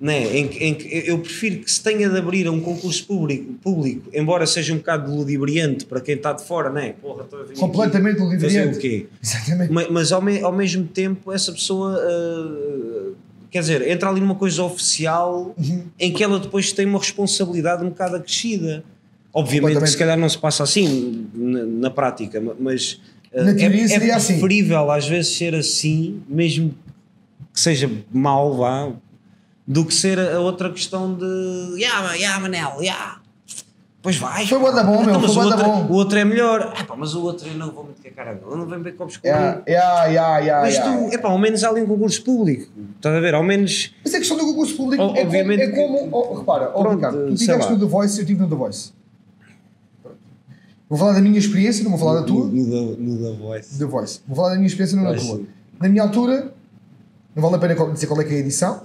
né, 0.00 0.34
em, 0.38 0.48
que- 0.48 0.64
em 0.64 0.72
que 0.74 0.88
eu 1.06 1.18
prefiro 1.18 1.58
que 1.62 1.70
se 1.70 1.82
tenha 1.82 2.08
de 2.08 2.16
abrir 2.16 2.46
a 2.46 2.50
um 2.50 2.58
concurso 2.60 3.04
público, 3.06 3.52
público, 3.62 4.08
embora 4.14 4.46
seja 4.46 4.72
um 4.72 4.78
bocado 4.78 5.14
ludibriante 5.14 5.84
para 5.84 6.00
quem 6.00 6.14
está 6.14 6.32
de 6.32 6.42
fora, 6.42 6.70
né? 6.70 6.94
Porra, 7.02 7.24
aqui 7.24 7.58
Completamente 7.60 8.16
fazer 8.18 8.24
ludibriante. 8.34 8.78
o 8.78 8.80
quê? 8.80 9.06
Exatamente. 9.22 9.70
Ma- 9.72 9.86
Mas 9.90 10.10
ao, 10.10 10.22
me- 10.22 10.40
ao 10.42 10.52
mesmo 10.52 10.86
tempo, 10.86 11.30
essa 11.30 11.52
pessoa. 11.52 12.00
eh, 12.02 13.10
quer 13.50 13.60
dizer, 13.60 13.86
entra 13.88 14.08
ali 14.08 14.20
numa 14.20 14.36
coisa 14.36 14.62
oficial 14.62 15.54
Uhum. 15.58 15.82
em 15.98 16.12
que 16.12 16.22
ela 16.24 16.38
depois 16.38 16.72
tem 16.72 16.86
uma 16.86 16.98
responsabilidade 16.98 17.84
um 17.84 17.88
bocado 17.90 18.16
acrescida. 18.16 18.82
Obviamente 19.32 19.86
se 19.86 19.96
calhar 19.98 20.16
não 20.18 20.28
se 20.28 20.38
passa 20.38 20.62
assim 20.62 21.26
na, 21.34 21.64
na 21.64 21.90
prática, 21.90 22.40
ma- 22.40 22.54
mas 22.58 23.00
eh, 23.32 23.42
Na 23.44 23.50
é, 23.50 23.54
teoria 23.54 23.84
é 23.84 23.88
seria 23.88 24.16
assim. 24.16 24.32
preferível 24.34 24.90
às 24.90 25.06
vezes 25.06 25.36
ser 25.36 25.54
assim, 25.54 26.20
mesmo 26.28 26.74
que 27.52 27.60
seja 27.60 27.90
mau, 28.12 28.56
vá, 28.56 28.92
do 29.70 29.84
que 29.84 29.94
ser 29.94 30.18
a 30.18 30.40
outra 30.40 30.68
questão 30.68 31.14
de 31.14 31.24
yeah, 31.76 32.12
yeah, 32.14 32.40
Manel, 32.40 32.82
yeah. 32.82 33.20
Pois 34.02 34.16
vai. 34.16 34.44
Foi 34.44 34.58
bué 34.58 34.72
da 34.72 34.82
bom, 34.82 35.04
meu, 35.04 35.20
mas 35.20 35.32
foi 35.32 35.46
o 35.46 35.48
bué 35.48 35.56
da 35.56 35.68
outro, 35.68 35.82
bão. 35.82 35.86
o 35.90 35.92
outro 35.92 36.18
é 36.18 36.24
melhor. 36.24 36.74
Epá, 36.76 36.96
mas 36.96 37.14
o 37.14 37.22
outro 37.22 37.46
eu 37.46 37.54
não 37.54 37.70
vou 37.70 37.84
meter 37.84 38.12
cara 38.12 38.32
dele. 38.32 38.46
Eu 38.50 38.56
não 38.56 38.66
venho 38.66 38.82
ver 38.82 38.96
copos 38.96 39.18
com 39.18 39.28
Yeah, 39.28 39.62
yeah, 39.68 40.06
yeah, 40.06 40.38
yeah, 40.38 40.62
Mas 40.66 40.74
yeah. 40.74 41.08
tu, 41.08 41.14
epá, 41.14 41.28
ao 41.28 41.38
menos 41.38 41.62
há 41.62 41.68
ali 41.68 41.82
um 41.82 41.86
concurso 41.86 42.24
público. 42.24 42.68
Estás 42.96 43.14
a 43.14 43.20
ver? 43.20 43.32
Ao 43.34 43.44
menos. 43.44 43.94
Mas 44.02 44.12
a 44.12 44.18
questão 44.18 44.36
do 44.36 44.44
concurso 44.46 44.76
público 44.76 45.00
O- 45.04 45.06
é 45.06 45.08
como, 45.10 45.20
obviamente 45.26 45.62
é 45.62 45.68
como 45.70 46.08
oh, 46.10 46.34
repara, 46.40 46.72
oh, 46.74 46.88
Ricardo, 46.88 47.26
tu 47.28 47.34
estiveste 47.34 47.66
lá. 47.66 47.70
no 47.72 47.78
The 47.78 47.86
Voice 47.86 48.14
e 48.14 48.18
eu 48.18 48.22
estive 48.22 48.40
no 48.40 48.48
The 48.48 48.56
Voice. 48.56 48.92
Vou 50.88 50.98
falar 50.98 51.12
da 51.12 51.20
minha 51.20 51.38
experiência, 51.38 51.84
não 51.84 51.90
vou 51.90 52.00
falar 52.00 52.20
da 52.22 52.26
tua. 52.26 52.46
No, 52.46 52.96
no 52.96 53.16
The 53.18 53.38
Voice. 53.38 53.78
The 53.78 53.84
Voice. 53.84 54.20
Vou 54.26 54.34
falar 54.34 54.48
da 54.48 54.54
minha 54.56 54.66
experiência, 54.66 54.96
não 54.96 55.04
da 55.04 55.16
tua. 55.16 55.42
Na 55.78 55.88
minha 55.88 56.02
altura, 56.02 56.52
não 57.36 57.42
vale 57.42 57.54
a 57.54 57.58
pena 57.58 57.92
dizer 57.92 58.08
qual 58.08 58.20
é 58.20 58.24
que 58.24 58.32
é 58.34 58.36
a 58.38 58.40
edição. 58.40 58.82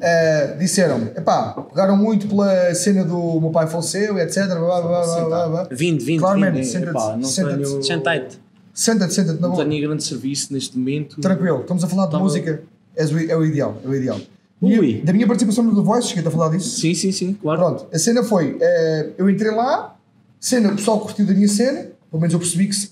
Uh, 0.00 0.58
disseram-me, 0.58 1.10
epá, 1.14 1.52
pegaram 1.68 1.94
muito 1.94 2.26
pela 2.26 2.74
cena 2.74 3.04
do 3.04 3.38
meu 3.38 3.50
pai 3.50 3.66
faleceu 3.66 4.16
e 4.16 4.22
etc. 4.22 4.46
Blá, 4.46 4.56
blá, 4.58 4.80
blá, 4.80 5.04
blá, 5.04 5.24
blá, 5.26 5.48
blá. 5.48 5.68
20, 5.70 6.02
20, 6.02 6.20
Claramente, 6.20 6.54
20. 6.56 6.64
senta-te, 6.66 7.26
senta-te, 7.28 7.84
Senta-te. 7.86 8.38
senta-te, 8.72 9.12
senta-te 9.14 9.40
na 9.42 9.48
Não 9.48 9.56
tenho 9.56 9.86
grande 9.86 10.02
serviço 10.02 10.54
neste 10.54 10.78
momento. 10.78 11.20
Tranquilo, 11.20 11.60
estamos 11.60 11.84
a 11.84 11.86
falar 11.86 12.06
de 12.06 12.12
Tava- 12.12 12.24
música, 12.24 12.62
é 12.96 13.04
o, 13.04 13.30
é 13.30 13.36
o 13.36 13.44
ideal, 13.44 13.76
é 13.84 13.88
o 13.88 13.94
ideal. 13.94 14.18
Ui. 14.62 14.78
Minha- 14.80 15.04
da 15.04 15.12
minha 15.12 15.26
participação 15.26 15.64
no 15.64 15.74
The 15.76 15.82
Voice, 15.82 16.08
cheguei 16.08 16.26
a 16.26 16.30
falar 16.30 16.48
disso. 16.48 16.80
Sim, 16.80 16.94
sim, 16.94 17.12
sim, 17.12 17.34
claro. 17.34 17.60
Pronto, 17.60 17.86
a 17.94 17.98
cena 17.98 18.22
foi, 18.22 18.56
eh, 18.58 19.10
eu 19.18 19.28
entrei 19.28 19.50
lá, 19.50 19.96
cena, 20.38 20.72
o 20.72 20.76
pessoal 20.76 20.98
curtiu 21.00 21.26
da 21.26 21.34
minha 21.34 21.48
cena, 21.48 21.88
pelo 22.10 22.20
menos 22.22 22.32
eu 22.32 22.38
percebi 22.40 22.68
que 22.68 22.74
se- 22.74 22.90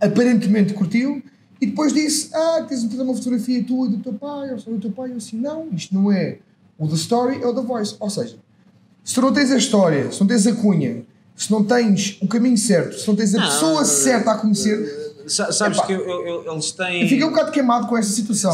aparentemente 0.00 0.72
curtiu, 0.72 1.22
e 1.62 1.66
depois 1.66 1.92
disse, 1.92 2.28
ah, 2.34 2.64
tens 2.68 2.86
de 2.88 2.96
uma 3.00 3.14
fotografia 3.14 3.62
tua 3.64 3.86
e 3.86 3.90
do 3.90 3.98
teu 3.98 4.12
pai, 4.14 4.50
ou 4.50 4.56
do 4.74 4.80
teu 4.80 4.90
pai, 4.90 5.12
eu 5.12 5.16
assim, 5.16 5.36
não, 5.38 5.68
isto 5.72 5.94
não 5.94 6.10
é 6.10 6.38
o 6.78 6.88
The 6.88 6.94
Story, 6.94 7.40
é 7.42 7.46
o 7.46 7.54
The 7.54 7.62
Voice. 7.62 7.94
Ou 8.00 8.10
seja, 8.10 8.36
se 9.04 9.14
tu 9.14 9.20
não 9.20 9.32
tens 9.32 9.50
a 9.52 9.56
história, 9.56 10.10
se 10.10 10.20
não 10.20 10.26
tens 10.26 10.46
a 10.46 10.54
cunha, 10.54 11.04
se 11.36 11.50
não 11.50 11.64
tens 11.64 12.18
o 12.20 12.26
caminho 12.26 12.58
certo, 12.58 12.98
se 12.98 13.06
não 13.08 13.14
tens 13.16 13.34
a 13.34 13.38
Não, 13.38 13.46
pessoa 13.46 13.82
eh, 13.82 13.84
certa 13.84 14.32
a 14.32 14.38
conhecer, 14.38 15.00
Sa- 15.24 15.52
Sabes 15.52 15.78
Epá. 15.78 15.86
que 15.86 15.92
eu- 15.92 16.00
eu- 16.00 16.26
eu- 16.44 16.52
eles 16.52 16.72
têm. 16.72 17.02
eu 17.02 17.08
fiquei 17.08 17.24
um 17.24 17.30
bocado 17.30 17.52
queimado 17.52 17.86
com 17.86 17.96
essa 17.96 18.10
situação. 18.12 18.50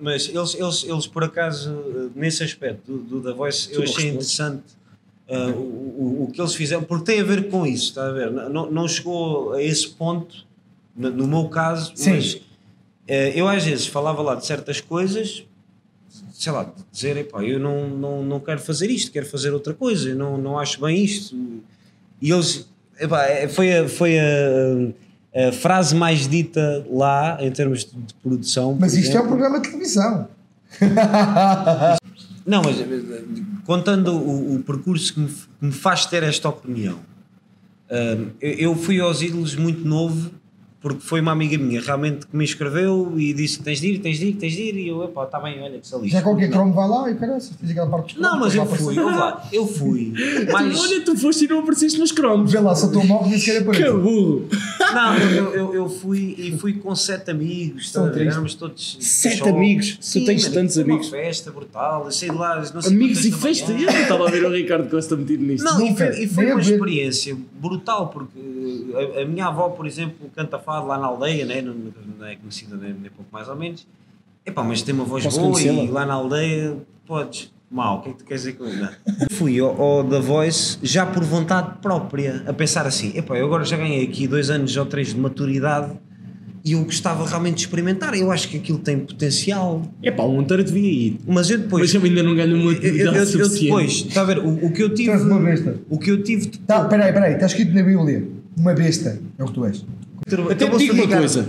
Mas 0.00 0.28
eles, 0.30 0.54
eles, 0.54 0.84
eles, 0.84 1.06
por 1.06 1.22
acaso, 1.22 1.70
eh, 1.70 2.08
nesse 2.16 2.42
aspecto 2.42 2.90
do, 2.90 2.98
do 3.20 3.20
The 3.20 3.36
Voice, 3.36 3.68
eu 3.70 3.80
não 3.80 3.84
achei 3.84 4.08
interessante 4.08 4.62
eh, 5.28 5.48
o, 5.48 5.58
o, 5.60 6.24
o 6.24 6.30
que 6.32 6.40
eles 6.40 6.54
fizeram, 6.54 6.82
porque 6.82 7.04
tem 7.12 7.20
a 7.20 7.24
ver 7.24 7.50
com 7.50 7.66
isso, 7.66 7.90
está 7.90 8.06
a 8.06 8.12
ver? 8.12 8.30
Não, 8.30 8.70
não 8.70 8.88
chegou 8.88 9.52
a 9.52 9.62
esse 9.62 9.88
ponto, 9.88 10.46
no, 10.96 11.26
meu 11.26 11.48
caso, 11.48 11.92
Sim. 11.94 12.10
mas 12.10 12.40
eh, 13.08 13.32
eu 13.34 13.48
às 13.48 13.64
vezes 13.64 13.86
falava 13.86 14.22
lá 14.22 14.34
de 14.34 14.46
certas 14.46 14.80
coisas, 14.80 15.44
sei 16.32 16.52
lá, 16.52 16.64
de 16.64 16.72
dizer, 16.92 17.16
epá, 17.16 17.42
eu 17.42 17.58
não, 17.58 17.88
não, 17.88 18.24
não 18.24 18.40
quero 18.40 18.60
fazer 18.60 18.90
isto, 18.90 19.10
quero 19.10 19.26
fazer 19.26 19.50
outra 19.50 19.74
coisa, 19.74 20.10
eu 20.10 20.16
não, 20.16 20.38
não 20.38 20.58
acho 20.58 20.80
bem 20.80 21.02
isto. 21.02 21.36
E 22.20 22.30
eles, 22.30 22.68
epá, 22.98 23.24
eh, 23.24 23.48
foi 23.48 23.76
a. 23.76 23.88
Foi 23.88 24.18
a 24.18 25.04
a 25.34 25.50
frase 25.50 25.96
mais 25.96 26.28
dita 26.28 26.86
lá 26.88 27.38
em 27.40 27.50
termos 27.50 27.84
de, 27.84 28.14
produção. 28.22 28.76
Mas 28.78 28.94
isto 28.94 29.16
é 29.16 29.20
um 29.20 29.24
exemplo. 29.24 29.28
programa 29.30 29.60
de 29.60 29.68
televisão. 29.68 30.28
Não, 32.46 32.62
mas 32.62 32.76
contando 33.64 34.12
o, 34.14 34.56
o 34.56 34.62
percurso 34.62 35.14
que 35.14 35.20
me, 35.20 35.28
que 35.28 35.64
me 35.64 35.72
faz 35.72 36.06
ter 36.06 36.22
esta 36.22 36.48
opinião, 36.48 36.98
hum, 37.90 38.30
eu, 38.40 38.52
eu 38.52 38.76
fui 38.76 39.00
aos 39.00 39.22
ídolos 39.22 39.56
muito 39.56 39.86
novo 39.86 40.30
porque 40.84 41.00
foi 41.00 41.22
uma 41.22 41.32
amiga 41.32 41.56
minha 41.56 41.80
realmente 41.80 42.26
que 42.26 42.36
me 42.36 42.44
escreveu 42.44 43.14
e 43.16 43.32
disse 43.32 43.58
tens 43.62 43.80
de 43.80 43.92
ir, 43.92 43.98
tens 44.00 44.18
de 44.18 44.26
ir, 44.26 44.32
tens 44.34 44.52
de 44.52 44.64
ir, 44.64 44.76
e 44.76 44.88
eu, 44.88 45.02
epá, 45.02 45.24
está 45.24 45.40
bem, 45.40 45.58
olha 45.62 45.78
que 45.78 45.88
saliste. 45.88 46.12
Já 46.14 46.20
qualquer 46.20 46.50
cromo 46.50 46.74
vai 46.74 46.86
lá 46.86 47.10
e 47.10 47.14
fez 47.16 47.70
aquela 47.70 47.88
parte 47.88 48.12
dos 48.12 48.22
Não, 48.22 48.38
mas 48.38 48.54
eu 48.54 48.66
fui, 48.66 48.98
ouve 48.98 49.16
lá, 49.16 49.48
eu 49.50 49.66
fui, 49.66 50.12
Tu, 50.44 50.52
mas... 50.52 50.78
olha, 50.78 51.00
tu 51.00 51.16
foste 51.16 51.46
e 51.46 51.48
não 51.48 51.60
apareceste 51.60 51.98
nos 51.98 52.12
cromos. 52.12 52.52
Vê 52.52 52.60
lá, 52.60 52.74
só 52.74 52.88
estou 52.88 53.02
mal, 53.02 53.26
nem 53.26 53.38
sequer 53.38 53.62
Que 53.64 53.70
aparece. 53.70 53.92
burro. 53.96 54.46
Não, 54.92 55.16
eu, 55.16 55.54
eu, 55.54 55.74
eu 55.74 55.88
fui 55.88 56.34
e 56.36 56.58
fui 56.58 56.74
com 56.74 56.94
sete 56.94 57.30
amigos, 57.30 57.90
São 57.90 58.12
triste. 58.12 58.28
éramos 58.32 58.54
todos. 58.54 58.98
Sete 59.00 59.38
jovens. 59.38 59.56
amigos? 59.56 59.96
Tu 59.96 60.04
Sim, 60.04 60.24
tens 60.26 60.42
mano, 60.42 60.54
tantos 60.54 60.74
foi 60.74 60.84
amigos. 60.84 61.06
Uma 61.06 61.16
festa 61.16 61.50
brutal, 61.50 62.04
eu 62.04 62.12
sei 62.12 62.28
de 62.28 62.36
lá, 62.36 62.56
não 62.74 62.82
sei 62.82 62.92
Amigos 62.92 63.24
e 63.24 63.32
festa. 63.32 63.72
Eu 63.72 63.90
não 63.90 64.00
estava 64.02 64.28
a 64.28 64.30
ver 64.30 64.44
o 64.44 64.52
Ricardo 64.52 64.90
Costa 64.90 65.16
metido 65.16 65.44
nisto. 65.44 65.64
Não, 65.64 65.80
e 65.80 65.96
foi, 65.96 66.24
e 66.24 66.28
foi 66.28 66.52
uma 66.52 66.60
experiência 66.60 67.34
brutal, 67.58 68.08
porque 68.08 68.38
a, 69.18 69.22
a 69.22 69.24
minha 69.24 69.46
avó, 69.46 69.70
por 69.70 69.86
exemplo, 69.86 70.30
canta 70.36 70.58
fado 70.58 70.73
lá 70.80 70.98
na 70.98 71.06
aldeia, 71.06 71.44
né? 71.44 71.60
não, 71.62 71.74
não 72.18 72.26
é 72.26 72.36
conhecida 72.36 72.76
nem, 72.76 72.92
nem 72.92 73.10
pouco 73.10 73.30
mais 73.32 73.48
ou 73.48 73.56
menos. 73.56 73.86
Epá, 74.46 74.62
mas 74.62 74.82
tem 74.82 74.94
uma 74.94 75.04
voz 75.04 75.24
Posso 75.24 75.40
boa 75.40 75.60
e 75.60 75.88
lá 75.88 76.04
na 76.04 76.14
aldeia 76.14 76.76
podes. 77.06 77.52
Mal, 77.70 77.98
o 77.98 78.02
que 78.02 78.08
é 78.10 78.12
que 78.12 78.18
tu 78.18 78.24
queres 78.24 78.42
dizer 78.42 78.52
com 78.56 78.66
isso? 78.66 78.88
Fui 79.32 79.58
ao, 79.58 79.80
ao 79.80 80.04
da 80.04 80.20
Voice 80.20 80.78
já 80.82 81.04
por 81.04 81.24
vontade 81.24 81.78
própria, 81.82 82.44
a 82.46 82.52
pensar 82.52 82.86
assim: 82.86 83.10
epá, 83.16 83.36
eu 83.36 83.46
agora 83.46 83.64
já 83.64 83.76
ganhei 83.76 84.04
aqui 84.04 84.28
dois 84.28 84.48
anos 84.50 84.76
ou 84.76 84.86
três 84.86 85.08
de 85.14 85.18
maturidade 85.18 85.92
e 86.64 86.72
eu 86.72 86.84
gostava 86.84 87.26
realmente 87.26 87.56
de 87.56 87.60
experimentar. 87.62 88.14
Eu 88.16 88.30
acho 88.30 88.48
que 88.48 88.58
aquilo 88.58 88.78
tem 88.78 88.98
potencial. 89.00 89.82
É 90.02 90.10
pá, 90.10 90.22
o 90.22 90.32
Monteiro 90.34 90.62
devia 90.62 90.88
ir. 90.88 91.18
Mas 91.26 91.50
eu 91.50 91.58
depois. 91.58 91.82
Mas 91.82 91.94
eu 91.94 92.02
ainda 92.08 92.22
não 92.22 92.36
ganho 92.36 92.54
uma 92.54 92.70
eu, 92.70 92.72
eu, 92.72 92.78
atividade 92.78 93.16
eu- 93.16 93.22
eu 93.22 93.26
suficiente. 93.26 93.64
depois, 93.64 93.92
está 93.92 94.20
a 94.20 94.24
ver, 94.24 94.38
o, 94.38 94.66
o 94.66 94.70
que 94.72 94.82
eu 94.82 94.94
Tu 94.94 95.00
és 95.00 95.10
tive. 95.20 95.30
uma 95.32 95.40
besta. 95.40 95.80
O 95.88 95.98
que 95.98 96.10
eu 96.10 96.22
tive 96.22 96.46
Tá, 96.58 96.84
peraí, 96.84 97.12
peraí, 97.12 97.32
está 97.34 97.46
escrito 97.46 97.72
na 97.74 97.82
Bíblia. 97.82 98.28
Uma 98.56 98.72
besta 98.74 99.20
é 99.36 99.42
o 99.42 99.46
que 99.46 99.52
tu 99.52 99.64
és. 99.64 99.84
Até 100.50 100.68
te 100.70 100.76
digo 100.78 100.94
uma 100.94 101.08
coisa. 101.08 101.48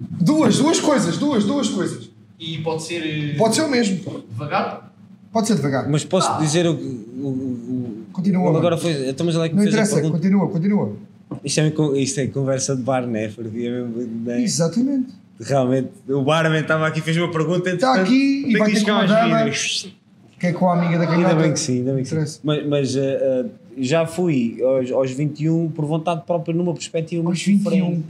Duas, 0.00 0.58
duas 0.58 0.80
coisas, 0.80 1.16
duas, 1.16 1.44
duas 1.44 1.68
coisas. 1.68 2.10
E 2.38 2.58
pode 2.58 2.82
ser 2.82 3.02
eh, 3.04 3.34
Pode 3.36 3.54
ser 3.54 3.62
o 3.62 3.68
mesmo. 3.68 4.22
devagar? 4.30 4.92
Pode 5.32 5.48
ser 5.48 5.56
devagar. 5.56 5.88
Mas 5.88 6.04
posso 6.04 6.38
dizer 6.38 6.66
o, 6.66 6.72
o, 6.72 7.28
o, 7.28 8.04
Continua. 8.12 8.56
agora 8.56 8.76
foi. 8.76 9.08
Então, 9.08 9.28
ela 9.28 9.46
é 9.46 9.48
que 9.48 9.54
Não 9.56 9.64
interessa, 9.64 10.00
continua, 10.00 10.48
continua. 10.48 10.96
Isto 11.44 11.60
é, 11.60 11.72
isto 11.98 12.20
é 12.20 12.26
conversa 12.28 12.74
de 12.74 12.82
bar, 12.82 13.06
né? 13.06 13.28
Porque 13.28 13.58
é 13.58 13.70
mesmo, 13.70 14.24
né? 14.24 14.42
Exatamente. 14.42 15.12
realmente 15.40 15.90
o 16.08 16.22
barman 16.22 16.60
estava 16.60 16.86
aqui 16.86 17.00
fez 17.00 17.16
uma 17.16 17.30
pergunta. 17.30 17.70
Está 17.70 17.94
aqui 17.94 18.40
e 18.40 18.44
tenho 18.44 18.58
vai 18.58 18.68
que 18.70 18.74
ter 18.84 18.92
buscar 18.92 19.06
com 19.06 19.97
Que 20.38 20.48
é 20.48 20.52
com 20.52 20.68
a 20.68 20.74
amiga 20.74 20.98
da 20.98 21.06
canhota. 21.06 21.30
Ainda 21.30 21.42
bem 21.42 21.52
que 21.52 21.60
sim, 21.60 21.78
ainda 21.78 21.94
bem 21.94 22.04
que 22.04 22.08
sim. 22.08 22.40
Mas, 22.44 22.66
mas 22.66 22.96
eh, 22.96 23.46
já 23.78 24.06
fui 24.06 24.58
aos, 24.62 24.90
aos 24.92 25.10
21 25.10 25.70
por 25.70 25.84
vontade 25.84 26.22
própria 26.24 26.54
numa 26.54 26.72
perspectiva 26.72 27.22
Aos 27.22 27.46
muito 27.46 27.64
21. 27.64 27.70
diferente. 27.70 28.04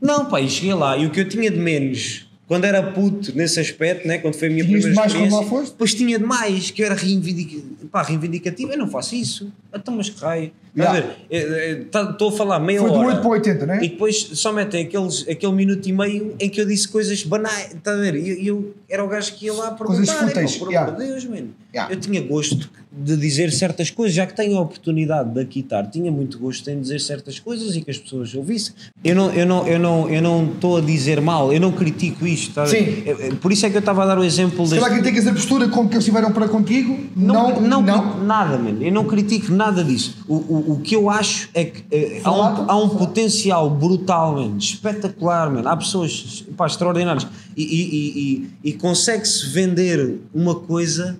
Não, 0.00 0.26
pá, 0.26 0.40
e 0.40 0.48
cheguei 0.48 0.74
lá 0.74 0.96
e 0.96 1.06
o 1.06 1.10
que 1.10 1.20
eu 1.20 1.28
tinha 1.28 1.50
de 1.50 1.58
menos 1.58 2.28
quando 2.48 2.64
era 2.64 2.82
puto 2.82 3.36
nesse 3.36 3.60
aspecto, 3.60 4.08
né, 4.08 4.16
quando 4.16 4.34
foi 4.34 4.48
a 4.48 4.50
minha 4.50 4.64
Tinhas 4.64 4.82
primeira 4.82 4.90
de 4.90 4.96
mais 4.96 5.12
quando 5.12 5.20
lá 5.20 5.26
experiência, 5.26 5.50
foste? 5.50 5.72
depois 5.72 5.94
tinha 5.94 6.18
de 6.18 6.24
mais, 6.24 6.70
que 6.70 6.80
eu 6.80 6.86
era 6.86 6.94
reivindic... 6.94 7.62
pá, 7.92 8.02
reivindicativo, 8.02 8.72
eu 8.72 8.78
não 8.78 8.88
faço 8.88 9.14
isso. 9.14 9.52
Então, 9.72 9.94
mas 9.94 10.08
que 10.08 10.18
raio. 10.18 10.50
A 10.78 10.82
Yeah. 10.82 11.06
ver? 11.28 11.88
Estou 12.10 12.28
a 12.28 12.32
falar 12.32 12.60
meia 12.60 12.80
Foi 12.80 12.88
do 12.90 12.96
hora. 12.96 13.08
8 13.08 13.20
para 13.20 13.30
80, 13.30 13.66
não 13.66 13.74
é? 13.74 13.84
E 13.84 13.88
depois 13.88 14.30
só 14.34 14.52
metem 14.52 14.84
aqueles, 14.84 15.26
aquele 15.28 15.52
minuto 15.52 15.88
e 15.88 15.92
meio 15.92 16.34
em 16.38 16.48
que 16.48 16.60
eu 16.60 16.66
disse 16.66 16.86
coisas 16.88 17.22
banais, 17.24 17.74
está 17.74 17.92
a 17.92 17.96
ver? 17.96 18.14
E 18.14 18.46
eu, 18.46 18.56
eu 18.56 18.74
era 18.88 19.04
o 19.04 19.08
gajo 19.08 19.32
que 19.34 19.46
ia 19.46 19.52
lá 19.52 19.72
perguntar, 19.72 19.96
Coisas 19.96 20.14
"Epá, 20.14 20.26
fúteis, 20.28 20.56
por 20.56 20.68
yeah. 20.70 20.90
Deus, 20.92 21.24
mano. 21.24 21.48
Yeah. 21.74 21.92
Eu 21.92 22.00
tinha 22.00 22.22
gosto 22.22 22.70
de 22.90 23.16
dizer 23.16 23.52
certas 23.52 23.90
coisas, 23.90 24.14
já 24.14 24.26
que 24.26 24.34
tenho 24.34 24.56
a 24.56 24.60
oportunidade 24.60 25.30
de 25.30 25.40
aqui 25.40 25.60
estar, 25.60 25.86
tinha 25.86 26.10
muito 26.10 26.38
gosto 26.38 26.68
em 26.70 26.80
dizer 26.80 27.00
certas 27.00 27.38
coisas 27.38 27.76
e 27.76 27.82
que 27.82 27.90
as 27.90 27.98
pessoas 27.98 28.34
ouvissem. 28.34 28.74
Eu 29.04 29.14
não 29.14 29.30
eu 29.32 29.46
não 29.46 29.66
eu 29.68 29.78
não 29.78 30.08
eu 30.08 30.22
não 30.22 30.52
estou 30.52 30.78
a 30.78 30.80
dizer 30.80 31.20
mal, 31.20 31.52
eu 31.52 31.60
não 31.60 31.70
critico 31.70 32.26
isto, 32.26 32.54
ver? 32.62 32.66
Sim. 32.66 33.36
Por 33.36 33.52
isso 33.52 33.66
é 33.66 33.70
que 33.70 33.76
eu 33.76 33.80
estava 33.80 34.02
a 34.02 34.06
dar 34.06 34.18
o 34.18 34.24
exemplo 34.24 34.66
deste 34.66 34.80
calhar 34.80 34.98
criticas 34.98 35.26
a 35.26 35.32
postura 35.32 35.68
com 35.68 35.86
que 35.88 35.94
eles 35.94 36.04
tiveram 36.04 36.32
para 36.32 36.48
contigo, 36.48 36.98
não, 37.14 37.60
não, 37.60 37.60
não, 37.60 37.82
não. 37.82 38.24
nada, 38.24 38.56
mano. 38.58 38.82
Eu 38.82 38.90
não 38.90 39.04
critico 39.04 39.52
nada 39.52 39.84
disso. 39.84 40.16
O, 40.26 40.34
o, 40.34 40.67
o 40.72 40.80
que 40.80 40.94
eu 40.94 41.08
acho 41.08 41.48
é 41.54 41.64
que 41.64 41.84
eh, 41.90 42.20
há, 42.24 42.30
um, 42.32 42.70
há 42.70 42.76
um 42.76 42.88
potencial 42.90 43.70
brutal, 43.70 44.34
mano, 44.34 44.58
espetacular, 44.58 45.50
mano. 45.50 45.68
Há 45.68 45.76
pessoas 45.76 46.44
pá, 46.56 46.66
extraordinárias 46.66 47.26
e, 47.56 47.62
e, 47.62 47.84
e, 47.84 48.50
e, 48.64 48.70
e 48.70 48.72
consegue-se 48.74 49.46
vender 49.46 50.18
uma 50.34 50.54
coisa 50.54 51.18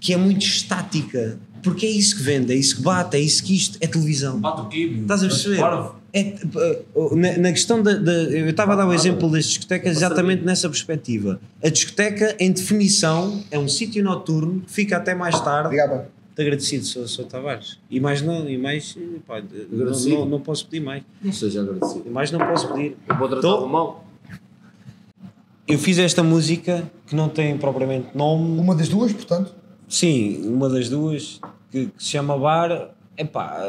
que 0.00 0.12
é 0.12 0.16
muito 0.16 0.42
estática. 0.44 1.38
Porque 1.62 1.86
é 1.86 1.90
isso 1.90 2.16
que 2.16 2.22
vende, 2.22 2.52
é 2.52 2.56
isso 2.56 2.76
que 2.76 2.82
bate, 2.82 3.16
é 3.16 3.20
isso 3.20 3.42
que 3.42 3.54
isto 3.54 3.78
é 3.80 3.86
televisão. 3.86 4.38
Bate 4.38 4.60
o 4.62 4.68
quê? 4.68 4.96
Estás 5.02 5.24
a 5.24 5.26
perceber? 5.28 5.58
Parvo. 5.58 5.96
É, 6.12 6.20
eh, 6.20 6.82
na, 7.12 7.38
na 7.38 7.52
questão 7.52 7.82
da, 7.82 7.94
da- 7.94 8.12
Eu 8.12 8.48
estava 8.48 8.72
a 8.72 8.76
dar 8.76 8.86
o 8.86 8.94
exemplo 8.94 9.28
das 9.30 9.44
discotecas 9.44 9.96
exatamente 9.96 10.44
nessa 10.44 10.68
perspectiva. 10.68 11.40
A 11.62 11.68
discoteca, 11.68 12.34
em 12.38 12.50
definição, 12.52 13.42
é 13.50 13.58
um 13.58 13.68
sítio 13.68 14.02
noturno 14.04 14.60
que 14.62 14.72
fica 14.72 14.96
até 14.96 15.14
mais 15.14 15.38
tarde. 15.40 15.66
Obrigado. 15.66 16.06
Agradecido, 16.38 16.84
sou, 16.84 17.08
sou 17.08 17.24
Tavares. 17.24 17.78
E 17.90 17.98
mais 17.98 18.22
não, 18.22 18.48
e 18.48 18.56
mais. 18.56 18.96
eh, 18.96 19.18
pá, 19.26 19.40
não, 19.70 19.80
Agradecido? 19.80 20.16
não, 20.18 20.26
não 20.26 20.40
posso 20.40 20.66
pedir 20.66 20.84
mais. 20.84 21.02
Não 21.20 21.32
seja 21.32 21.62
agradecido. 21.62 22.04
E 22.06 22.10
mais 22.10 22.30
não 22.30 22.38
posso 22.38 22.68
pedir. 22.72 22.96
Eu 23.08 23.16
vou 23.16 23.28
Tô. 23.28 23.40
tratá-lo 23.40 23.68
mal. 23.68 24.04
Eu 25.66 25.78
fiz 25.78 25.98
esta 25.98 26.22
música 26.22 26.88
que 27.06 27.16
não 27.16 27.28
tem 27.28 27.58
propriamente 27.58 28.16
nome. 28.16 28.58
Uma 28.58 28.74
das 28.74 28.88
duas, 28.88 29.12
portanto. 29.12 29.52
Sim, 29.88 30.42
uma 30.48 30.68
das 30.68 30.88
duas, 30.88 31.40
que, 31.72 31.86
que 31.86 32.02
se 32.04 32.10
chama 32.10 32.38
Bar. 32.38 32.90
Epá. 33.16 33.60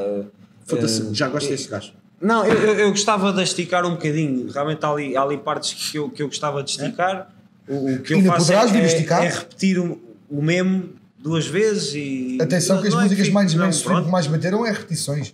Foda-se, 0.66 1.14
já 1.14 1.28
gosto 1.28 1.50
desse 1.50 1.68
gajo. 1.68 1.94
Não, 2.22 2.46
eu, 2.46 2.54
eu, 2.54 2.74
eu 2.82 2.90
gostava 2.92 3.34
de 3.34 3.42
esticar 3.42 3.86
um 3.86 3.92
bocadinho. 3.92 4.52
Realmente 4.52 4.86
há 4.86 4.90
ali, 4.92 5.18
há 5.18 5.24
ali 5.24 5.38
partes 5.38 5.74
que 5.74 5.98
eu, 5.98 6.10
que 6.10 6.22
eu 6.22 6.28
gostava 6.28 6.62
de 6.62 6.70
esticar. 6.70 7.34
O, 7.68 7.94
o 7.96 8.00
que 8.02 8.14
eu 8.14 8.18
Ainda 8.18 8.30
faço 8.34 8.54
é, 8.54 8.86
esticar? 8.86 9.24
é 9.24 9.30
repetir 9.30 9.80
o, 9.80 10.00
o 10.30 10.42
mesmo 10.42 10.99
duas 11.22 11.46
vezes 11.48 11.94
e. 11.96 12.38
Atenção 12.42 12.82
que 12.82 12.88
as 12.88 12.94
é 12.94 12.98
músicas 12.98 13.26
fico- 13.28 13.34
mais 13.36 13.82
pronto. 13.82 14.10
mais 14.10 14.28
bateram 14.28 14.66
é 14.66 14.72
repetições. 14.72 15.34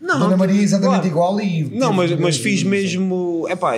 Não, 0.00 0.20
Dona 0.20 0.36
Maria 0.36 0.60
é 0.60 0.62
exatamente 0.62 1.10
claro. 1.10 1.36
igual 1.36 1.40
e. 1.40 1.64
Não, 1.76 1.92
mas, 1.92 2.12
mas 2.18 2.36
fiz 2.36 2.62
mesmo, 2.62 3.46
epá, 3.50 3.72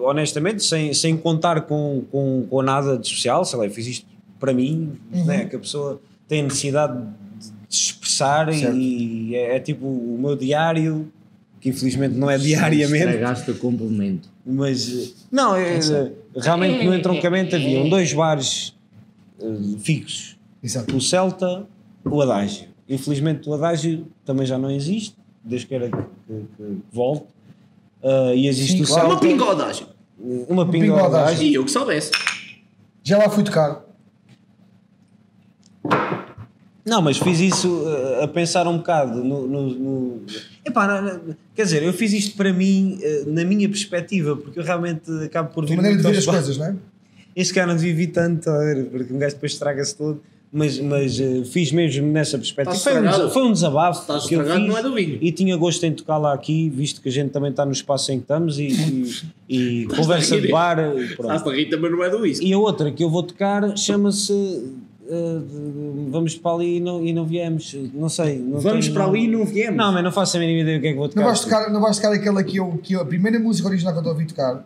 honestamente, 0.00 0.64
sem, 0.64 0.94
sem 0.94 1.16
contar 1.16 1.62
com, 1.62 2.02
com, 2.10 2.46
com 2.48 2.62
nada 2.62 2.96
de 2.96 3.06
especial, 3.06 3.44
sei 3.44 3.58
lá, 3.58 3.68
fiz 3.68 3.86
isto 3.86 4.06
para 4.40 4.52
mim, 4.54 4.92
Uhum. 5.12 5.24
né, 5.26 5.44
que 5.44 5.56
a 5.56 5.58
pessoa 5.58 6.00
tem 6.28 6.40
a 6.40 6.44
necessidade 6.44 6.98
de 6.98 7.44
se 7.76 7.82
expressar 7.86 8.52
Certo. 8.54 8.76
e 8.76 9.34
é, 9.34 9.56
é 9.56 9.60
tipo 9.60 9.84
o 9.86 10.16
meu 10.20 10.36
diário, 10.36 11.10
que 11.60 11.68
infelizmente 11.68 12.14
não 12.14 12.30
é 12.30 12.38
diariamente, 12.38 13.04
Estragaste 13.06 13.50
o 13.50 13.54
complemento. 13.56 14.28
mas 14.46 15.14
não, 15.30 15.54
é, 15.54 15.78
realmente 16.36 16.84
no 16.84 16.94
entroncamento 16.94 17.56
haviam 17.56 17.88
dois 17.88 18.12
bares 18.12 18.74
eh, 19.40 19.44
fixos, 19.80 20.33
Exato. 20.64 20.96
o 20.96 21.00
Celta, 21.00 21.66
o 22.04 22.22
Adágio. 22.22 22.68
Infelizmente 22.88 23.48
o 23.48 23.54
Adágio 23.54 24.06
também 24.24 24.46
já 24.46 24.56
não 24.58 24.70
existe, 24.70 25.14
desde 25.44 25.66
que 25.66 25.74
era 25.74 25.90
que, 25.90 25.96
que, 25.96 26.46
que 26.56 26.78
volte. 26.90 27.26
Ah, 28.02 28.32
e 28.34 28.46
existe 28.48 28.78
Sim, 28.78 28.82
o 28.82 28.86
claro. 28.86 29.06
Uma 29.08 29.10
Celta. 29.20 29.26
pingodagem. 29.26 29.86
Uma 30.48 30.64
pinga 30.66 30.84
pinga 30.86 30.92
ao 30.94 30.98
ao 31.00 31.06
Adágio. 31.06 31.26
Adágio. 31.28 31.46
E 31.48 31.54
eu 31.54 31.64
que 31.64 31.70
soubesse. 31.70 32.10
Já 33.02 33.18
lá 33.18 33.28
fui 33.28 33.44
tocar. 33.44 33.82
Não, 36.86 37.00
mas 37.00 37.16
fiz 37.16 37.40
isso 37.40 37.82
ah, 38.20 38.24
a 38.24 38.28
pensar 38.28 38.66
um 38.68 38.76
bocado 38.78 39.22
no. 39.24 39.46
no, 39.46 39.62
no- 39.70 40.20
Epá, 40.64 40.86
não- 40.86 41.02
não- 41.18 41.36
quer 41.54 41.64
dizer, 41.64 41.82
eu 41.82 41.92
fiz 41.92 42.12
isto 42.12 42.36
para 42.36 42.52
mim, 42.52 42.98
ah, 43.02 43.24
na 43.26 43.44
minha 43.44 43.68
perspectiva, 43.68 44.36
porque 44.36 44.58
eu 44.58 44.64
realmente 44.64 45.10
acabo 45.24 45.50
por 45.52 45.64
De 45.64 45.74
maneira 45.76 45.96
de 45.96 46.02
ver 46.02 46.18
as 46.18 46.26
coisas, 46.26 46.58
não 46.58 46.66
é? 46.66 46.76
Este 47.34 47.52
cara 47.54 47.66
não 47.68 47.76
devia 47.76 47.94
vir 47.94 48.08
tanto, 48.08 48.50
porque 48.90 49.12
um 49.12 49.18
gajo 49.18 49.34
depois 49.34 49.52
estraga-se 49.52 49.96
todo. 49.96 50.22
Mas, 50.56 50.78
mas 50.78 51.18
eh, 51.18 51.42
fiz 51.44 51.72
mesmo 51.72 52.06
nessa 52.12 52.38
perspectiva. 52.38 52.78
Foi 52.78 53.00
um, 53.26 53.30
foi 53.30 53.42
um 53.42 53.52
desabafo 53.52 54.02
Estás 54.02 54.24
que 54.24 54.36
eu 54.36 54.44
fiz 54.44 54.68
não 54.68 54.78
é 54.78 54.82
do 54.84 54.94
vinho. 54.94 55.18
e 55.20 55.32
tinha 55.32 55.56
gosto 55.56 55.82
em 55.84 55.92
tocar 55.92 56.16
lá 56.16 56.32
aqui, 56.32 56.70
visto 56.70 57.00
que 57.02 57.08
a 57.08 57.12
gente 57.12 57.30
também 57.30 57.50
está 57.50 57.66
no 57.66 57.72
espaço 57.72 58.12
em 58.12 58.18
que 58.18 58.22
estamos 58.22 58.60
e, 58.60 58.68
e, 59.48 59.82
e 59.82 59.86
conversa 59.96 60.40
de 60.40 60.46
bar. 60.52 60.78
Estás 60.96 61.44
a 61.44 61.50
rir 61.52 61.66
também 61.68 61.90
não 61.90 62.04
é 62.04 62.08
do 62.08 62.18
whisky. 62.20 62.46
E 62.46 62.52
a 62.52 62.58
outra 62.58 62.92
que 62.92 63.02
eu 63.02 63.10
vou 63.10 63.24
tocar 63.24 63.76
chama-se 63.76 64.32
eh, 65.10 65.38
Vamos 66.10 66.36
para 66.36 66.52
ali 66.54 66.76
e 66.76 66.80
não, 66.80 67.04
e 67.04 67.12
não 67.12 67.24
viemos. 67.26 67.74
Não 67.92 68.08
sei. 68.08 68.38
Não 68.38 68.60
Vamos 68.60 68.84
tenho- 68.86 68.94
para 68.94 69.06
ali 69.06 69.24
e 69.24 69.28
não 69.28 69.44
viemos. 69.44 69.76
Não, 69.76 69.92
mas 69.92 70.04
não 70.04 70.12
faço 70.12 70.36
a 70.36 70.40
mínima 70.40 70.60
ideia 70.60 70.78
do 70.78 70.82
que 70.82 70.86
é 70.86 70.92
que 70.92 70.96
vou 70.98 71.08
tocar. 71.08 71.20
Não 71.20 71.26
vais 71.26 71.40
tocar, 71.40 71.70
não 71.72 71.80
vais 71.80 71.96
tocar 71.96 72.12
aquela 72.12 72.44
que 72.44 72.58
eu, 72.58 72.78
que 72.80 72.92
eu. 72.94 73.00
A 73.00 73.04
primeira 73.04 73.40
música 73.40 73.66
original 73.66 73.92
que 73.92 73.98
eu 73.98 74.02
te 74.04 74.08
ouvi 74.08 74.24
tocar 74.26 74.64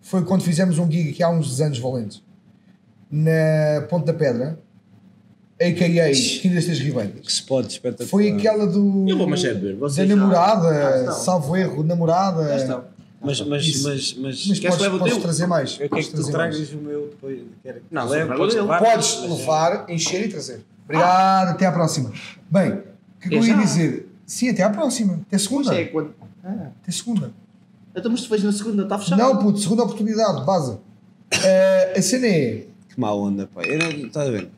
foi 0.00 0.22
quando 0.24 0.42
fizemos 0.42 0.80
um 0.80 0.90
gig 0.90 1.10
aqui 1.10 1.22
há 1.22 1.30
uns 1.30 1.60
anos 1.60 1.78
valentes. 1.78 2.20
Na 3.10 3.86
Ponte 3.88 4.06
da 4.06 4.14
Pedra, 4.14 4.58
a.k.a. 5.68 6.10
Quinta 6.40 6.54
das 6.54 6.64
Três 6.64 6.78
Ribeiras. 6.80 7.12
Que 7.22 7.30
spot 7.30 7.66
espetacular. 7.70 8.08
Foi 8.08 8.30
aquela 8.30 8.66
do. 8.66 9.06
Eu 9.08 9.16
vou 9.18 9.26
mais 9.28 9.44
é 9.44 9.54
beber. 9.54 9.76
Da 9.76 10.04
namorada, 10.06 10.72
Já 10.72 10.96
estão. 10.98 11.12
salvo 11.14 11.56
erro, 11.56 11.82
namorada. 11.84 12.48
Já 12.48 12.56
estão. 12.56 12.84
Mas, 13.24 13.40
mas, 13.42 13.64
Isso. 13.64 13.88
mas, 13.88 14.14
mas, 14.14 14.46
Mas 14.48 14.58
Queres 14.58 14.60
podes, 14.60 14.76
que 14.76 14.82
leve 14.82 14.96
o 14.96 14.98
podes 14.98 15.14
teu? 15.14 15.22
trazer 15.22 15.46
mais. 15.46 15.70
eu 15.72 15.76
quero 15.78 15.90
Podes 15.90 16.08
que 16.08 16.16
tu 16.16 16.30
tragas 16.30 16.72
o 16.72 16.76
meu 16.78 17.06
depois. 17.08 17.38
Quero 17.62 17.78
que 17.80 17.84
Não, 17.90 18.08
leve, 18.08 18.28
só 18.28 18.36
podes 18.36 18.54
levar, 18.56 18.78
Podes 18.82 19.18
mas- 19.20 19.30
levar, 19.38 19.90
encher 19.90 20.24
e 20.26 20.28
trazer. 20.28 20.60
Obrigado, 20.84 21.48
até 21.50 21.66
à 21.66 21.70
próxima. 21.72 22.12
Bem, 22.50 22.70
o 22.72 22.74
que 23.20 23.26
é 23.26 23.28
que 23.28 23.34
eu 23.36 23.44
ia 23.44 23.56
dizer? 23.56 24.08
Sim, 24.26 24.48
até 24.48 24.64
à 24.64 24.70
próxima. 24.70 25.20
Até 25.28 25.38
segunda. 25.38 25.68
Pois 25.70 25.78
é, 25.78 25.84
quando- 25.84 26.14
Até 26.44 26.90
segunda. 26.90 27.30
Então, 27.94 28.10
mas 28.10 28.22
tu 28.22 28.28
fez 28.28 28.42
na 28.42 28.50
segunda, 28.50 28.82
está 28.82 28.98
fechado. 28.98 29.18
Não, 29.18 29.36
puto, 29.36 29.58
segunda 29.60 29.84
oportunidade, 29.84 30.44
base. 30.44 30.78
Eh, 31.44 31.94
a 31.96 32.02
cena 32.02 32.26
é. 32.26 32.64
Que 32.88 32.98
má 33.00 33.12
onda, 33.14 33.46
pá. 33.54 33.62
Eu 33.62 33.78
não, 33.78 33.88
estás 34.06 34.28
a 34.28 34.30
ver? 34.32 34.48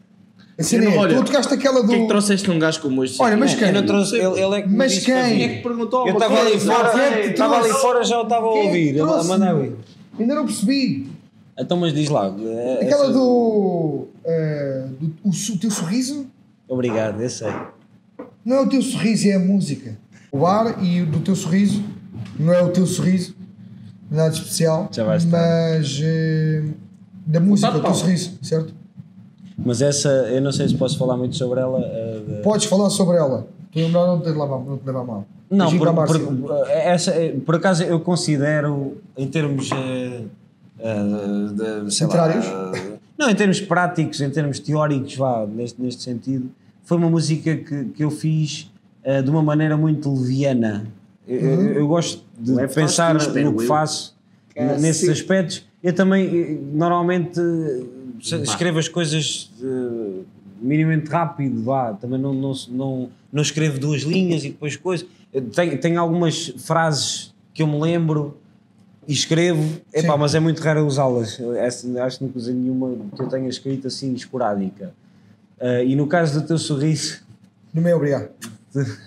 A 0.58 0.62
cena 0.62 0.84
Eu 0.84 0.90
não- 0.90 0.96
é. 0.96 1.00
olha, 1.00 1.16
Tu 1.16 1.24
tocaste 1.24 1.52
aquela 1.54 1.80
do. 1.80 1.86
Porquê 1.86 1.96
é 1.96 2.02
que 2.02 2.08
trouxeste 2.08 2.50
um 2.50 2.58
gajo 2.58 2.80
como 2.80 3.04
este? 3.04 3.20
Olha, 3.20 3.36
mas 3.36 3.54
quem? 3.54 3.68
Eu 3.68 3.74
não 3.74 3.86
trouxe, 3.86 4.16
ele, 4.16 4.40
ele 4.40 4.54
é 4.54 4.62
que 4.62 4.68
Mas 4.68 4.92
disse 4.92 5.06
quem? 5.06 5.14
Quem 5.24 5.42
é 5.42 5.48
que 5.56 5.62
perguntou? 5.62 6.06
Eu 6.06 6.12
estava 6.14 6.40
ali 6.40 6.60
fora, 6.60 6.90
Quem 6.90 7.00
é 7.02 7.26
estava 7.30 7.56
ali 7.58 7.70
fora 7.70 8.04
já 8.04 8.18
o 8.20 8.22
estava 8.22 8.46
a 8.48 8.52
Quem 8.52 8.62
é 8.62 8.66
ouvir. 8.66 8.94
trouxe. 8.96 9.32
Ainda 10.18 10.34
não 10.34 10.44
percebi. 10.46 11.08
Então, 11.58 11.76
mas 11.76 11.92
diz 11.92 12.08
lá. 12.08 12.26
eh, 12.38 12.78
Aquela 12.82 13.04
essa- 13.04 13.12
do. 13.12 14.06
eh, 14.24 14.84
do 15.00 15.12
o, 15.28 15.32
su- 15.32 15.58
teu 15.58 15.70
sorriso? 15.70 16.26
Obrigado, 16.68 17.20
eu 17.20 17.30
sei. 17.30 17.52
Não 18.44 18.56
é 18.56 18.60
o 18.60 18.68
teu 18.68 18.82
sorriso, 18.82 19.28
é 19.28 19.34
a 19.34 19.38
música. 19.38 19.96
O 20.30 20.46
ar 20.46 20.82
e 20.84 21.00
o 21.02 21.06
do 21.06 21.20
teu 21.20 21.34
sorriso 21.36 21.82
não 22.38 22.52
é 22.52 22.60
o 22.62 22.68
teu 22.70 22.86
sorriso, 22.86 23.34
nada 24.10 24.30
de 24.30 24.38
especial, 24.38 24.88
Já 24.92 25.04
vai 25.04 25.16
estar. 25.16 25.30
mas 25.36 26.00
eh, 26.02 26.62
da 27.26 27.40
música, 27.40 27.76
o 27.76 27.80
teu 27.80 27.94
sorriso, 27.94 28.38
certo? 28.42 28.74
Mas 29.56 29.80
essa, 29.82 30.08
eu 30.08 30.40
não 30.42 30.50
sei 30.52 30.68
se 30.68 30.74
posso 30.74 30.98
falar 30.98 31.16
muito 31.16 31.36
sobre 31.36 31.60
ela. 31.60 31.78
de- 31.80 32.42
Podes 32.42 32.66
falar 32.66 32.90
sobre 32.90 33.16
ela. 33.16 33.46
Tu 33.72 33.78
é 33.78 33.82
melhor 33.86 34.06
não 34.06 34.20
te 34.20 34.28
levar, 34.28 34.46
não 34.48 34.76
te 34.78 34.86
levar 34.86 35.04
mal. 35.04 35.24
Não, 35.50 35.70
por, 35.78 35.92
por- 35.94 36.66
eh, 36.68 36.88
essa, 36.92 37.10
eh, 37.12 37.36
por 37.44 37.54
acaso 37.56 37.82
eu 37.84 38.00
considero, 38.00 38.96
em 39.16 39.26
termos. 39.28 39.68
de, 40.78 41.90
sei 41.92 42.06
lá, 42.08 42.72
não, 43.16 43.30
em 43.30 43.34
termos 43.34 43.60
práticos, 43.60 44.20
em 44.20 44.30
termos 44.30 44.58
teóricos, 44.58 45.14
vá, 45.16 45.46
neste, 45.46 45.80
neste 45.80 46.02
sentido, 46.02 46.50
foi 46.84 46.98
uma 46.98 47.08
música 47.08 47.54
que, 47.56 47.84
que 47.86 48.02
eu 48.04 48.10
fiz 48.10 48.70
de 49.22 49.30
uma 49.30 49.42
maneira 49.42 49.76
muito 49.76 50.12
leviana. 50.12 50.86
Eu, 51.26 51.38
eu- 51.40 51.58
Uhum. 51.58 51.66
eu 51.68 51.88
gosto 51.88 52.22
de 52.38 52.52
Leve 52.52 52.74
pensar 52.74 53.14
no 53.14 53.20
que 53.20 53.38
eu. 53.38 53.58
faço 53.60 54.14
É, 54.56 54.76
nesses 54.78 55.06
sim. 55.06 55.10
aspectos. 55.12 55.64
Eu 55.82 55.92
também, 55.94 56.58
normalmente, 56.72 57.40
escrevo 58.42 58.78
as 58.78 58.88
coisas 58.88 59.50
minimamente 60.60 61.10
rápido, 61.10 61.62
vá. 61.62 61.92
Também 61.92 62.18
não, 62.18 62.32
não, 62.32 62.52
não, 62.70 63.08
não 63.32 63.42
escrevo 63.42 63.78
duas 63.78 64.02
linhas 64.02 64.44
e 64.44 64.48
depois 64.50 64.76
coisas. 64.76 65.06
Tenho, 65.54 65.78
tenho 65.80 66.00
algumas 66.00 66.48
frases 66.58 67.34
que 67.52 67.62
eu 67.62 67.66
me 67.66 67.78
lembro 67.80 68.36
e 69.06 69.12
escrevo, 69.12 69.80
epá, 69.92 70.16
mas 70.16 70.34
é 70.34 70.40
muito 70.40 70.60
raro 70.62 70.86
usá-las. 70.86 71.38
Essa- 71.56 72.02
Acho 72.04 72.18
que 72.18 72.24
nunca 72.24 72.38
usei 72.38 72.54
nenhuma 72.54 72.96
que 73.14 73.20
eu 73.22 73.28
tenha 73.28 73.48
escrito 73.48 73.86
assim 73.88 74.14
esporádica. 74.14 74.94
Eh, 75.60 75.84
e 75.86 75.96
no 75.96 76.06
caso 76.06 76.40
do 76.40 76.46
teu 76.46 76.56
sorriso, 76.58 77.22
Não 77.72 77.82
me 77.82 77.90
é 77.90 77.94
obrigado. 77.94 78.30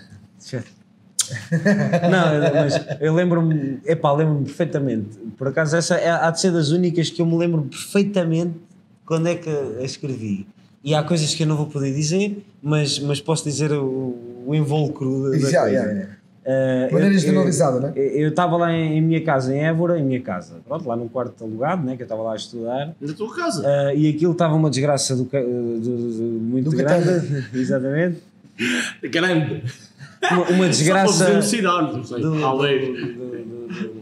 Não, 2.10 2.52
mas 2.54 2.74
eu 3.00 3.14
lembro-me, 3.14 3.80
epá, 3.84 4.12
lembro-me 4.12 4.44
perfeitamente. 4.44 5.18
Por 5.36 5.48
acaso, 5.48 5.76
essa 5.76 5.96
é, 5.96 6.10
há 6.10 6.30
de 6.30 6.40
ser 6.40 6.52
das 6.52 6.70
únicas 6.70 7.10
que 7.10 7.20
eu 7.20 7.26
me 7.26 7.36
lembro 7.36 7.62
perfeitamente 7.62 8.54
quando 9.08 9.26
é 9.26 9.34
que 9.34 9.48
a 9.50 9.82
escrevi. 9.82 10.46
E 10.84 10.94
há 10.94 11.02
coisas 11.02 11.34
que 11.34 11.42
eu 11.42 11.46
não 11.46 11.56
vou 11.56 11.66
poder 11.66 11.92
dizer, 11.92 12.44
mas, 12.62 12.98
mas 13.00 13.20
posso 13.20 13.42
dizer 13.42 13.72
o, 13.72 14.14
o 14.46 14.54
invólucro 14.54 15.24
da, 15.24 15.30
da 15.30 15.38
Já, 15.50 15.62
coisa. 15.62 15.76
já, 15.76 15.94
já. 15.94 16.06
Eh, 16.50 16.88
Maneira 16.92 17.14
eu- 17.14 17.18
generalizada, 17.18 17.80
não 17.80 17.88
é? 17.88 17.92
eu- 17.96 18.28
estava 18.28 18.56
lá 18.56 18.72
em, 18.72 18.96
em 18.98 19.02
minha 19.02 19.22
casa, 19.22 19.54
em 19.54 19.58
Évora, 19.66 19.98
em 19.98 20.04
minha 20.04 20.20
casa, 20.20 20.60
pronto, 20.66 20.88
lá 20.88 20.96
num 20.96 21.08
quarto 21.08 21.42
alugado, 21.44 21.84
né, 21.84 21.94
que 21.96 22.02
eu 22.02 22.04
estava 22.04 22.22
lá 22.22 22.32
a 22.32 22.36
estudar. 22.36 22.94
Na 23.00 23.12
tua 23.12 23.34
casa. 23.34 23.62
Eh, 23.66 23.96
e 23.96 24.08
aquilo 24.10 24.32
estava 24.32 24.54
uma 24.54 24.70
desgraça 24.70 25.14
do, 25.16 25.24
do- 25.24 25.80
do- 25.80 26.12
do- 26.12 26.22
muito 26.40 26.70
Do 26.70 26.76
grande, 26.76 27.44
exatamente. 27.54 28.18
Grande. 29.10 29.62
Uma, 30.32 30.42
uma 30.48 30.68
desgraça. 30.68 31.12
Só 31.12 31.24
para 31.24 31.32
velocidade, 31.34 31.92
não 31.96 32.04
sei. 32.04 32.20
do- 32.20 32.30
do- 32.30 32.38
do- 32.38 33.97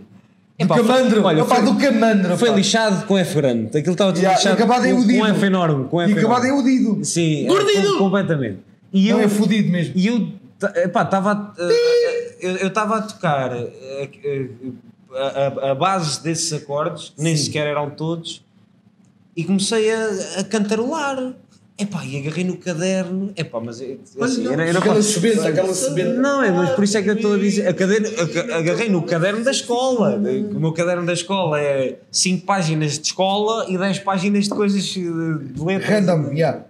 do- 0.58 0.64
Do 0.64 0.64
Epá, 0.64 0.74
foi- 0.76 0.86
camandro. 0.86 1.22
olha, 1.24 1.40
Epá, 1.42 1.54
foi- 1.56 1.64
do 1.64 1.76
camandro. 1.76 2.38
Foi 2.38 2.50
lixado 2.54 3.06
com 3.06 3.18
F 3.18 3.34
grande. 3.34 3.76
Aquilo 3.78 3.92
estava 3.92 4.12
tudo 4.12 4.24
e 4.24 4.28
lixado 4.28 4.54
acabado 4.54 4.86
em 4.86 4.94
com, 4.94 5.00
udido. 5.00 5.18
com 5.20 5.26
F 5.26 5.44
enorme. 5.46 5.88
Com 5.88 6.00
F 6.02 6.12
E 6.14 6.18
acabado 6.18 6.44
em 6.44 6.48
enorme. 6.48 6.70
udido. 6.70 7.04
Sim, 7.04 7.46
Gordido! 7.46 7.92
com- 7.92 7.98
completamente. 7.98 8.58
E 8.92 9.08
eu, 9.08 9.18
Não 9.18 9.24
é 9.24 9.28
fudido 9.28 9.70
mesmo. 9.70 9.92
e 9.96 10.06
eu 10.06 10.28
ta- 10.58 10.72
epá, 10.76 11.02
estava 11.02 11.32
a- 11.32 11.54
eu 12.40 12.68
estava 12.68 12.96
a 12.96 13.02
tocar 13.02 13.52
eh, 13.54 14.08
eh, 14.24 14.46
a, 15.14 15.66
a- 15.68 15.70
a 15.72 15.74
base 15.74 16.22
desses 16.22 16.52
acordes, 16.52 17.12
que 17.16 17.22
nem 17.22 17.36
sequer 17.36 17.66
eram 17.66 17.90
todos, 17.90 18.42
e 19.36 19.44
comecei 19.44 19.92
a, 19.92 20.08
a 20.40 20.44
cantarolar. 20.44 21.34
Epá, 21.78 22.02
e 22.06 22.16
agarrei 22.18 22.42
no 22.42 22.56
caderno. 22.56 23.30
Epá, 23.36 23.60
mas 23.60 23.82
é- 23.82 23.96
assim, 24.20 24.50
era, 24.50 24.64
era 24.64 24.78
Aquela 24.78 25.02
sebenta, 25.02 25.46
aquela 25.48 25.74
sebenta. 25.74 26.14
não, 26.14 26.42
é, 26.42 26.50
mas 26.50 26.70
por 26.70 26.82
isso 26.84 26.96
é 26.96 27.02
que 27.02 27.10
eu 27.10 27.14
estou 27.16 27.34
a 27.34 27.38
dizer. 27.38 27.68
A 27.68 27.74
caderno, 27.74 28.08
a- 28.08 28.56
agarrei 28.58 28.88
no 28.88 29.02
caderno 29.02 29.44
da 29.44 29.50
escola. 29.50 30.16
O 30.16 30.58
meu 30.58 30.72
caderno 30.72 31.04
da 31.04 31.12
escola 31.12 31.60
é 31.60 31.98
5 32.10 32.46
páginas 32.46 32.98
de 32.98 33.06
escola 33.08 33.66
e 33.68 33.76
10 33.76 33.98
páginas 33.98 34.44
de 34.44 34.50
coisas 34.50 34.82
de 34.84 35.04
letras. 35.62 35.90
Random, 35.90 36.32
yeah. 36.32 36.64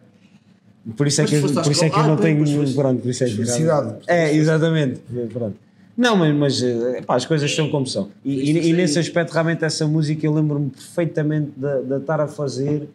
Por 0.97 1.07
isso 1.07 1.21
é 1.21 1.25
que, 1.25 1.41
por 1.41 1.71
isso 1.71 1.85
é 1.85 1.91
que 1.91 1.99
eu 1.99 2.05
não 2.05 2.17
tenho. 2.17 2.75
Pronto, 2.75 3.01
por 3.03 3.09
isso 3.11 3.23
é 3.23 3.27
que. 3.29 3.35
Felicidade. 3.37 3.95
É, 4.09 4.35
exatamente. 4.35 5.01
Pronto. 5.33 5.57
Não, 5.97 6.17
mas, 6.17 6.35
mas 6.35 6.63
eh, 6.63 7.01
pá, 7.07 7.17
as 7.17 7.25
coisas 7.25 7.55
são 7.55 7.71
como 7.71 7.87
são. 7.87 8.11
E, 8.25 8.51
e- 8.53 8.69
e 8.69 8.73
nesse 8.73 8.99
aspecto, 8.99 9.31
realmente, 9.33 9.65
essa 9.65 9.87
música 9.87 10.27
eu 10.27 10.35
lembro-me 10.35 10.69
perfeitamente 10.71 11.53
de, 11.57 11.83
de 11.85 11.97
estar 11.97 12.21
a 12.21 12.27
fazer. 12.29 12.89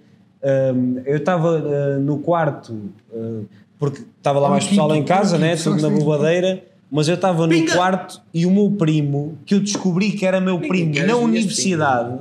Ahm, 0.44 1.02
eu 1.06 1.18
estava 1.18 1.50
ah, 1.58 2.00
no 2.00 2.18
quarto, 2.20 2.76
ah, 3.14 3.42
porque 3.78 4.02
estava 4.18 4.40
lá 4.40 4.50
mais 4.50 4.66
pessoal 4.68 4.96
em 4.96 5.04
casa, 5.04 5.38
né, 5.38 5.56
tudo 5.56 5.82
na 5.82 5.90
bobadeira, 5.90 6.64
mas 6.92 7.08
eu 7.08 7.16
estava 7.16 7.44
no 7.46 7.54
Pinga! 7.54 7.74
quarto 7.76 8.22
e 8.34 8.46
o 8.46 8.52
meu 8.52 8.72
primo, 8.72 9.38
que 9.46 9.54
eu 9.56 9.60
descobri 9.60 10.12
que 10.12 10.26
era 10.26 10.42
meu 10.42 10.60
primo 10.60 10.94
na 11.06 11.16
universidade. 11.16 12.20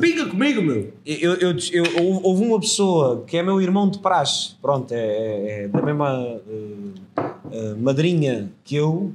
Pica 0.00 0.24
comigo, 0.26 0.62
meu. 0.62 0.92
Eu, 1.04 1.34
eu, 1.34 1.50
eu- 1.72 1.84
houve- 2.02 2.20
houve 2.22 2.44
uma 2.46 2.58
pessoa 2.60 3.24
que 3.26 3.36
é 3.36 3.42
meu 3.42 3.60
irmão 3.60 3.90
de 3.90 3.98
praxe, 3.98 4.52
pronto, 4.62 4.92
é, 4.92 4.96
é- 4.98 5.64
é 5.64 5.68
da 5.68 5.82
mesma 5.82 6.40
eh, 7.52 7.74
madrinha 7.78 8.50
que 8.64 8.76
eu, 8.76 9.12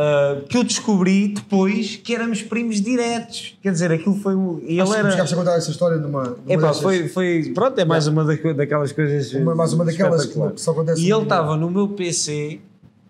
eh, 0.00 0.42
que 0.48 0.56
eu 0.56 0.62
descobri 0.62 1.28
depois 1.28 1.96
que 1.96 2.14
éramos 2.14 2.40
primos 2.40 2.80
diretos. 2.80 3.58
Quer 3.60 3.72
dizer, 3.72 3.90
aquilo 3.90 4.14
foi. 4.14 4.36
um- 4.36 4.60
E 4.62 4.74
ele 4.74 4.80
Acho 4.82 4.92
que 4.92 4.98
era. 4.98 5.10
chegaste 5.10 5.34
a 5.34 5.36
contar 5.36 5.56
essa 5.56 5.70
história 5.72 5.96
numa. 5.96 6.22
numa 6.22 6.36
Epá, 6.46 6.68
dessas. 6.68 6.82
foi, 6.82 7.08
foi. 7.08 7.50
Pronto, 7.52 7.76
é 7.80 7.84
mais 7.84 8.06
uma 8.06 8.24
da- 8.24 8.52
daquelas 8.52 8.92
coisas. 8.92 9.32
Uma- 9.34 9.56
mais 9.56 9.72
uma 9.72 9.84
daquelas 9.84 10.26
que, 10.26 10.34
só 10.56 10.70
acontece. 10.70 11.02
E 11.02 11.10
ele 11.12 11.22
estava 11.24 11.56
no 11.56 11.68
meu 11.68 11.88
PC 11.88 12.60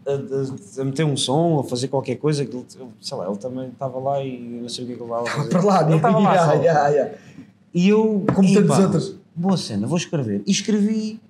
a, 0.06 0.12
a- 0.12 0.80
a 0.80 0.84
meter 0.86 1.04
um 1.04 1.14
som, 1.16 1.60
a 1.60 1.64
fazer 1.68 1.88
qualquer 1.88 2.16
coisa, 2.16 2.42
que 2.46 2.56
ele- 2.56 2.64
sei 3.02 3.16
lá, 3.18 3.26
ele 3.28 3.36
também 3.36 3.68
estava 3.68 3.98
lá 3.98 4.24
e 4.24 4.38
não 4.62 4.68
sei 4.70 4.84
o 4.84 4.86
que 4.86 4.94
é 4.94 4.96
que 4.96 5.02
ele 5.02 5.10
estava 5.10 5.28
a 5.28 5.30
fazer. 5.30 5.48
Para 5.50 5.62
lá, 5.64 5.82
ele 5.86 5.96
estava 5.96 6.18
lá. 6.18 6.32
yeah, 6.34 6.54
yeah, 6.54 6.88
yeah. 6.88 7.14
E 7.74 7.88
eu, 7.90 8.24
Como 8.34 8.54
tantos 8.54 8.78
outros. 8.78 9.14
Boa 9.36 9.56
cena, 9.58 9.86
vou 9.86 9.98
escrever. 9.98 10.42
E 10.46 10.50
escrevi 10.50 11.20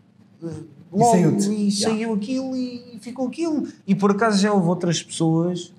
logo 0.92 1.12
saiu-te. 1.12 1.51
e 1.51 1.70
saiu 1.70 2.14
aquilo 2.14 2.57
e 2.57 2.98
ficou 3.01 3.29
aquilo. 3.29 3.66
E 3.87 3.94
por 3.94 4.11
acaso 4.11 4.38
já 4.40 4.53
houve 4.53 4.68
outras 4.68 5.03
pessoas 5.03 5.72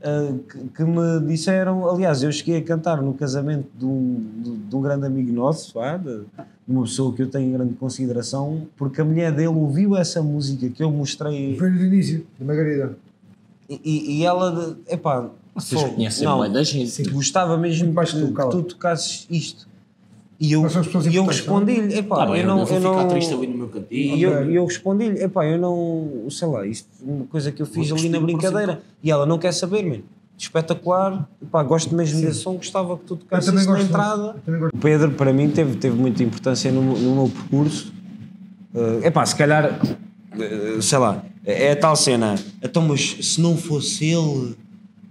eh, 0.00 0.32
que, 0.50 0.58
que 0.68 0.84
me 0.84 1.20
disseram. 1.26 1.88
Aliás, 1.88 2.22
eu 2.22 2.30
cheguei 2.32 2.58
a 2.58 2.62
cantar 2.62 3.00
no 3.02 3.14
casamento 3.14 3.66
de 3.78 3.84
um, 3.84 4.24
de, 4.42 4.50
de 4.56 4.76
um 4.76 4.80
grande 4.80 5.06
amigo 5.06 5.32
nosso, 5.32 5.74
vá, 5.74 5.96
de, 5.96 6.04
de 6.20 6.24
uma 6.68 6.82
pessoa 6.82 7.12
que 7.14 7.22
eu 7.22 7.28
tenho 7.28 7.48
em 7.48 7.52
grande 7.52 7.74
consideração, 7.74 8.62
porque 8.76 9.00
a 9.00 9.04
mulher 9.04 9.32
dele 9.32 9.48
ouviu 9.48 9.96
essa 9.96 10.22
música 10.22 10.68
que 10.68 10.82
eu 10.82 10.90
mostrei 10.90 11.56
Foi 11.58 11.70
no 11.70 11.84
início, 11.84 12.26
da 12.38 12.44
Margarida. 12.46 12.96
e, 13.68 13.80
e- 13.84 14.18
e 14.18 14.24
ela, 14.24 14.76
epá, 14.88 15.28
Vocês 15.54 15.82
conhecem 15.82 16.24
não, 16.24 16.50
da 16.50 16.62
gente. 16.62 17.02
gostava 17.10 17.56
mesmo 17.58 17.92
que, 17.94 18.04
que 18.06 18.50
tu 18.50 18.62
tocasses 18.62 19.26
isto. 19.30 19.68
E 20.44 20.50
eu, 20.52 20.60
e 20.62 21.14
eu 21.14 21.22
não 21.22 21.30
é? 21.30 21.34
respondi-lhe, 21.34 21.98
epá, 21.98 22.16
Tá 22.16 22.26
bem, 22.26 22.40
eu 22.40 22.46
não, 22.48 22.58
eu 22.58 22.66
vou 22.66 22.76
eu 22.76 22.82
ficar 22.82 23.02
não, 23.04 23.08
triste 23.08 23.32
ali 23.32 23.46
no 23.46 23.58
meu 23.58 23.68
cantinho. 23.68 24.16
e 24.16 24.22
eu, 24.24 24.32
Ok. 24.32 24.50
e 24.50 24.56
eu 24.56 24.64
respondi-lhe, 24.66 25.22
epá, 25.22 25.46
eu 25.46 25.56
não, 25.56 26.26
sei 26.30 26.48
lá, 26.48 26.66
isto 26.66 26.88
é 27.00 27.10
uma 27.12 27.26
coisa 27.26 27.52
que 27.52 27.62
eu 27.62 27.66
fiz 27.66 27.90
Vou 27.90 27.98
ali 27.98 28.08
na 28.08 28.18
brincadeira. 28.18 28.82
E 29.00 29.08
ela 29.08 29.24
não 29.24 29.38
quer 29.38 29.52
saber, 29.52 29.84
mano. 29.84 30.02
Espetacular, 30.36 31.28
epá, 31.40 31.62
gosto 31.62 31.94
mesmo 31.94 32.20
desse 32.20 32.40
som, 32.40 32.54
gostava 32.54 32.98
que 32.98 33.04
tu 33.04 33.14
tocasses 33.14 33.52
na 33.52 33.64
gosto. 33.64 33.84
entrada. 33.84 34.34
O 34.74 34.76
Pedro, 34.78 35.12
para 35.12 35.32
mim, 35.32 35.48
teve, 35.48 35.76
teve 35.76 35.96
muita 35.96 36.24
importância 36.24 36.72
no, 36.72 36.82
no 36.82 37.14
meu 37.14 37.28
percurso. 37.28 37.92
É 39.02 39.06
epá, 39.06 39.24
se 39.24 39.36
calhar, 39.36 39.78
eh, 40.40 40.78
sei 40.80 40.98
lá, 40.98 41.22
é 41.44 41.70
a 41.70 41.76
tal 41.76 41.94
cena. 41.94 42.34
Então, 42.60 42.82
mas 42.82 43.16
se 43.20 43.40
não 43.40 43.56
fosse 43.56 44.06
ele, 44.06 44.56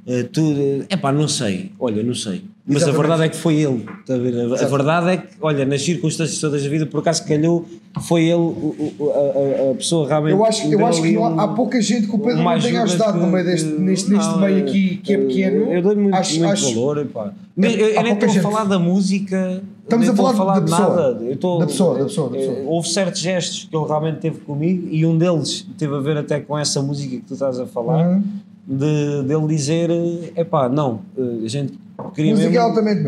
eh, 0.07 0.23
tu. 0.23 0.41
Epá, 0.89 1.11
não 1.11 1.27
sei. 1.27 1.71
Olha, 1.79 2.01
não 2.03 2.13
sei. 2.15 2.43
Mas 2.65 2.83
Exatamente. 2.83 2.95
a 2.95 3.01
verdade 3.07 3.23
é 3.23 3.29
que 3.29 3.37
foi 3.37 3.55
ele. 3.55 3.85
tá 4.05 4.13
a? 4.13 4.17
A- 4.61 4.65
a 4.65 4.67
verdade 4.69 5.09
é 5.09 5.17
que, 5.17 5.27
olha, 5.41 5.65
nas 5.65 5.81
circunstâncias 5.81 6.39
todas 6.39 6.63
da 6.63 6.69
vida, 6.69 6.85
por 6.85 6.99
acaso 6.99 7.25
calhou, 7.25 7.65
foi 8.01 8.23
ele 8.25 8.35
o- 8.35 8.93
o- 8.99 9.09
a, 9.09 9.67
a- 9.67 9.71
a 9.71 9.75
pessoa 9.75 10.07
realmente. 10.07 10.33
Eu 10.33 10.45
acho, 10.45 10.67
eu 10.71 10.85
acho 10.85 11.01
que 11.01 11.15
há, 11.15 11.19
um- 11.21 11.39
há 11.39 11.47
pouca 11.49 11.81
gente 11.81 12.07
que 12.07 12.15
o 12.15 12.19
Pedro 12.19 12.43
não 12.43 12.59
tenha 12.59 12.83
ajuda 12.83 12.83
ajudado 12.83 13.17
no 13.19 13.25
que- 13.25 13.31
meio 13.31 13.45
deste, 13.45 13.67
neste, 13.67 14.11
neste 14.11 14.29
não, 14.31 14.39
meio 14.39 14.57
aqui 14.63 14.97
que 14.97 15.13
é 15.13 15.15
eu- 15.17 15.27
pequeno. 15.27 15.73
Eu 15.73 15.81
dou-lhe 15.81 16.01
muito, 16.01 16.15
acho, 16.15 16.39
muito 16.39 16.51
acho- 16.53 16.73
valor. 16.75 17.07
Mas 17.55 17.73
eu, 17.73 17.87
eu 17.89 17.99
há 17.99 18.03
nem 18.03 18.13
estou 18.13 18.29
a 18.29 18.33
falar 18.33 18.63
da 18.65 18.79
música. 18.79 19.61
Estamos 19.83 20.07
a 20.07 20.15
falar 20.15 20.53
da 20.53 20.59
de 20.59 20.71
pessoa. 20.71 20.89
nada. 21.11 21.23
Eu 21.25 21.33
estou- 21.33 21.59
Da 21.59 21.65
pessoa, 21.65 21.97
da 21.97 22.05
pessoa, 22.05 22.29
da 22.29 22.37
eh, 22.37 22.39
pessoa. 22.47 22.57
Houve 22.67 22.87
certos 22.89 23.19
gestos 23.21 23.67
que 23.69 23.75
ele 23.75 23.85
realmente 23.85 24.19
teve 24.19 24.39
comigo 24.39 24.87
e 24.89 25.05
um 25.05 25.17
deles 25.17 25.67
teve 25.77 25.93
a 25.95 25.99
ver 25.99 26.15
até 26.17 26.39
com 26.39 26.57
essa 26.57 26.81
música 26.81 27.15
que 27.17 27.23
tu 27.23 27.33
estás 27.33 27.59
a 27.59 27.65
falar. 27.65 28.07
Uhum. 28.07 28.23
De, 28.67 29.23
dele 29.23 29.47
dizer: 29.47 29.89
é 30.35 30.43
pá, 30.43 30.69
não, 30.69 31.01
eh, 31.17 31.45
a 31.45 31.47
gente 31.47 31.73
queria 32.13 32.33
mesmo 32.35 32.51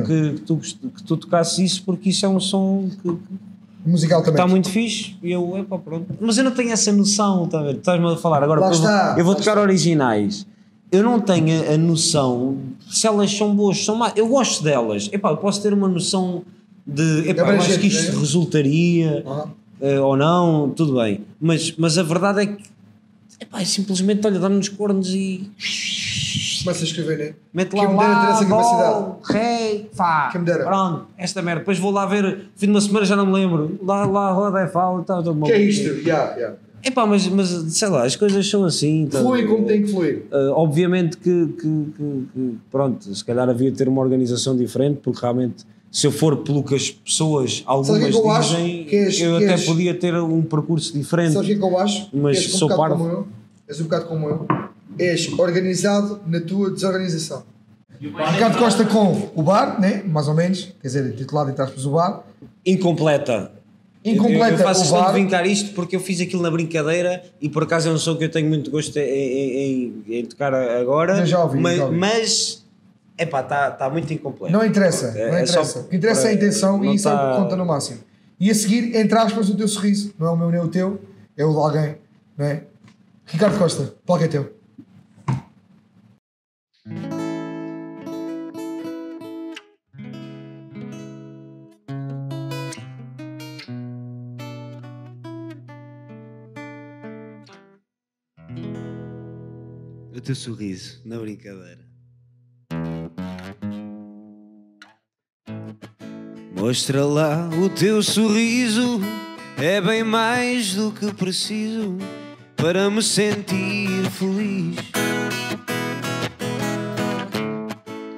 que, 0.05 0.33
que 0.33 0.41
tu, 0.41 0.57
que 0.57 1.03
tu 1.03 1.17
tocasses 1.17 1.59
isso 1.59 1.83
porque 1.83 2.09
isso 2.09 2.25
é 2.25 2.29
um 2.29 2.39
som 2.39 2.89
que, 3.01 3.17
Musical 3.85 4.21
também. 4.21 4.33
está 4.33 4.47
muito 4.47 4.69
fixe 4.69 5.15
e 5.21 5.31
eu, 5.31 5.57
epá, 5.57 5.77
pronto. 5.77 6.05
Mas 6.21 6.37
eu 6.37 6.43
não 6.45 6.51
tenho 6.51 6.71
essa 6.71 6.91
noção, 6.91 7.47
tá 7.47 7.59
a 7.59 7.63
ver? 7.63 7.75
Estás-me 7.75 8.07
a 8.07 8.15
falar 8.15 8.41
agora, 8.41 8.61
eu 8.61 8.65
vou- 8.65 8.73
está, 8.73 9.15
eu 9.17 9.25
vou 9.25 9.35
tocar 9.35 9.57
originais. 9.57 10.45
Eu 10.91 11.03
não 11.03 11.19
tenho 11.19 11.61
a, 11.69 11.73
a 11.73 11.77
noção 11.77 12.57
se 12.89 13.07
elas 13.07 13.35
são 13.35 13.55
boas, 13.55 13.83
são 13.83 13.95
más. 13.95 14.13
Eu 14.15 14.27
gosto 14.27 14.63
delas. 14.63 15.09
Epá, 15.11 15.31
eu 15.31 15.37
posso 15.37 15.61
ter 15.61 15.73
uma 15.73 15.87
noção 15.87 16.43
de. 16.85 17.29
Epá, 17.29 17.41
eu 17.53 17.59
acho 17.59 17.79
que 17.79 17.87
isto 17.87 18.13
né? 18.13 18.19
resultaria 18.19 19.23
Ah, 19.25 19.47
eh, 19.81 19.99
ou 19.99 20.15
não, 20.15 20.69
tudo 20.69 20.95
bem. 20.95 21.21
Mas, 21.41 21.73
mas 21.77 21.97
a 21.97 22.03
verdade 22.03 22.41
é 22.41 22.45
que. 22.45 22.63
Epá, 23.39 23.61
é 23.61 23.65
simplesmente, 23.65 24.25
olha, 24.25 24.39
dá-me 24.39 24.55
nos 24.57 24.69
cornos 24.69 25.09
e. 25.09 25.49
começa 26.63 26.81
a 26.81 26.83
escrever, 26.87 27.17
né? 27.17 27.33
Mete 27.53 27.73
lá 27.75 27.85
Quem 27.85 27.93
me 27.93 27.99
dera 27.99 28.15
ter 28.15 28.21
lá, 28.21 28.31
essa 28.33 28.45
dó, 28.45 29.19
rei, 29.25 29.89
fá. 29.93 30.29
Quem 30.31 30.41
me 30.41 30.47
dera. 30.47 30.63
Pronto, 30.63 31.07
esta 31.17 31.41
merda. 31.41 31.59
Depois 31.59 31.77
vou 31.79 31.91
lá 31.91 32.05
ver, 32.05 32.49
fim 32.55 32.67
de 32.67 32.71
uma 32.71 32.81
semana 32.81 33.05
já 33.05 33.15
não 33.15 33.25
me 33.25 33.33
lembro. 33.33 33.77
Lá, 33.83 34.05
lá, 34.05 34.31
roda 34.31 34.59
é 34.61 34.67
fala 34.67 35.01
e 35.01 35.05
tal. 35.05 35.21
Que 35.43 35.51
é 35.51 35.61
isto? 35.61 35.87
Yeah, 36.07 36.35
yeah. 36.35 36.55
Epá, 36.85 37.05
mas, 37.05 37.25
mas 37.27 37.47
sei 37.49 37.87
lá, 37.87 38.03
as 38.05 38.15
coisas 38.15 38.49
são 38.49 38.65
assim. 38.65 39.07
Flui 39.09 39.45
como 39.45 39.65
tem 39.65 39.83
que 39.83 39.87
fluir. 39.91 40.23
Uh, 40.31 40.51
obviamente 40.51 41.15
que, 41.17 41.47
que- 41.47 41.61
que- 41.97 42.27
que, 42.33 42.57
pronto, 42.69 43.13
se 43.15 43.23
calhar 43.23 43.47
havia 43.49 43.71
de 43.71 43.77
ter 43.77 43.87
uma 43.87 44.01
organização 44.01 44.55
diferente, 44.55 44.99
porque 45.01 45.19
realmente, 45.21 45.65
se 45.93 46.07
eu 46.07 46.11
for 46.11 46.37
pelo 46.37 46.63
que 46.63 46.73
as 46.73 46.89
pessoas, 46.89 47.61
algumas 47.67 47.99
que 48.09 48.17
eu 48.17 48.39
dizem, 48.41 48.83
Que 48.85 48.95
és- 48.95 49.21
eu 49.21 49.37
que 49.37 49.43
até 49.45 49.53
és- 49.53 49.63
podia 49.65 49.93
ter 49.93 50.15
um 50.15 50.41
percurso 50.41 50.91
diferente. 50.91 51.33
Sabes 51.33 51.49
o 51.51 51.59
que 51.59 51.63
é 51.63 51.69
eu 51.69 51.77
acho? 51.77 52.09
Mas 52.11 52.37
És 52.37 52.53
um 52.55 52.57
sou 52.57 52.67
bocado 52.67 52.89
parvo. 52.89 53.03
como 53.05 53.15
eu. 53.19 53.27
És 53.69 53.79
um 53.79 53.83
bocado 53.83 54.05
como 54.07 54.27
eu. 54.27 54.47
És 54.97 55.31
organizado 55.39 56.19
na 56.27 56.41
tua 56.41 56.71
desorganização. 56.71 57.43
Ricardo 58.01 58.57
Costa 58.57 58.83
com 58.85 59.29
o 59.35 59.43
bar, 59.43 59.79
né? 59.79 60.01
mais 60.05 60.27
ou 60.27 60.33
menos, 60.33 60.73
quer 60.81 60.87
dizer, 60.87 61.15
titulado 61.15 61.51
entre 61.51 61.61
aspas 61.61 61.85
o 61.85 61.91
bar. 61.91 62.23
Incompleta. 62.65 63.51
Incompleta 64.03 64.55
eu, 64.55 64.57
eu 64.57 64.63
faço 64.65 64.81
questão 64.81 65.05
de 65.05 65.11
brincar 65.13 65.45
isto 65.47 65.73
porque 65.73 65.95
eu 65.95 65.99
fiz 66.01 66.19
aquilo 66.19 66.41
na 66.41 66.51
brincadeira 66.51 67.23
e 67.39 67.47
por 67.47 67.63
acaso 67.63 67.87
é 67.87 67.91
um 67.93 67.97
som 67.97 68.15
que 68.17 68.25
eu 68.25 68.29
tenho 68.29 68.49
muito 68.49 68.69
gosto 68.69 68.97
em, 68.97 69.01
em- 69.03 70.03
em- 70.09 70.17
em 70.19 70.25
tocar 70.25 70.53
agora. 70.53 71.19
Eu 71.19 71.25
já 71.25 71.41
ouvi, 71.43 71.59
mas, 71.59 71.77
já 71.77 71.85
ouvi. 71.85 71.97
mas 71.97 72.62
epá, 73.17 73.41
está 73.41 73.71
tá 73.71 73.89
muito 73.89 74.11
incompleto. 74.13 74.51
Não 74.53 74.65
interessa, 74.65 75.07
É- 75.17 75.31
não 75.31 75.37
é 75.37 75.45
só 75.45 75.53
interessa. 75.61 75.79
O 75.79 75.87
que 75.87 75.95
interessa 75.95 76.27
é 76.27 76.31
a 76.31 76.33
intenção 76.33 76.83
e 76.85 76.95
isso 76.95 77.07
é 77.07 77.13
o 77.13 77.17
tá- 77.17 77.31
que 77.31 77.37
conta 77.41 77.55
no 77.55 77.65
máximo. 77.65 77.99
E 78.39 78.49
a 78.51 78.55
seguir, 78.55 78.95
entre 78.95 79.17
aspas, 79.17 79.49
o 79.49 79.55
teu 79.55 79.67
sorriso. 79.67 80.13
Não 80.19 80.27
é 80.27 80.29
o 80.31 80.35
meu 80.37 80.49
nem 80.51 80.59
o 80.59 80.67
teu, 80.67 80.99
é 81.37 81.45
o 81.45 81.51
de 81.51 81.57
alguém, 81.57 81.97
não 82.37 82.45
é? 82.45 82.63
Ricardo 83.25 83.57
Costa, 83.57 83.93
palco 84.05 84.23
é 84.23 84.27
teu. 84.27 84.53
O 100.15 100.21
teu 100.21 100.35
sorriso, 100.35 101.01
na 101.05 101.17
brincadeira. 101.19 101.92
Mostra 106.65 107.05
lá 107.05 107.49
o 107.61 107.67
teu 107.67 108.01
sorriso, 108.01 109.01
é 109.57 109.81
bem 109.81 110.01
mais 110.01 110.73
do 110.73 110.93
que 110.93 111.13
preciso 111.13 111.97
para 112.55 112.89
me 112.89 113.03
sentir 113.03 114.09
feliz. 114.11 114.77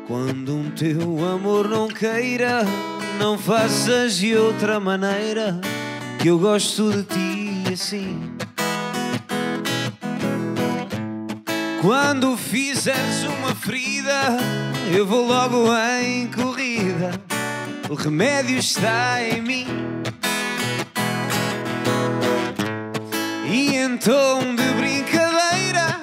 Quando 0.07 0.55
um 0.55 0.69
teu 0.69 1.25
amor 1.25 1.67
não 1.67 1.87
queira, 1.87 2.63
não 3.17 3.35
faças 3.35 4.17
de 4.17 4.35
outra 4.35 4.79
maneira, 4.79 5.59
que 6.21 6.27
eu 6.27 6.37
gosto 6.37 6.91
de 6.91 7.01
ti 7.01 7.73
assim. 7.73 8.31
Quando 11.81 12.37
fizeres 12.37 13.23
uma 13.39 13.55
ferida, 13.55 14.37
eu 14.95 15.03
vou 15.03 15.25
logo 15.25 15.65
em 15.99 16.27
corrida. 16.27 16.64
O 17.89 17.93
remédio 17.93 18.57
está 18.57 19.21
em 19.21 19.41
mim. 19.41 19.67
E 23.47 23.75
então, 23.75 24.39
de 24.55 24.63
brincadeira, 24.73 26.01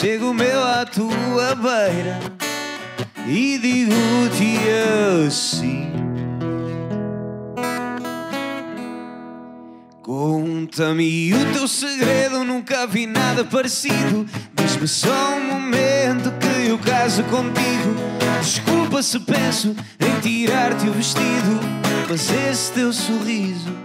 chego 0.00 0.32
meu 0.32 0.62
à 0.64 0.86
tua 0.86 1.54
beira 1.54 2.18
e 3.26 3.58
digo-te 3.58 4.58
assim. 5.26 5.86
Conta-me 10.02 11.34
o 11.34 11.52
teu 11.52 11.68
segredo, 11.68 12.42
nunca 12.42 12.86
vi 12.86 13.06
nada 13.06 13.44
parecido. 13.44 14.26
Diz-me 14.78 14.86
só 14.86 15.34
um 15.34 15.54
momento 15.54 16.32
que 16.38 16.68
eu 16.68 16.78
caso 16.78 17.24
contigo. 17.24 17.96
Desculpa 18.40 19.02
se 19.02 19.18
penso 19.18 19.74
em 19.98 20.20
tirar-te 20.20 20.88
o 20.88 20.92
vestido, 20.92 21.60
mas 22.08 22.30
esse 22.30 22.70
teu 22.72 22.92
sorriso. 22.92 23.76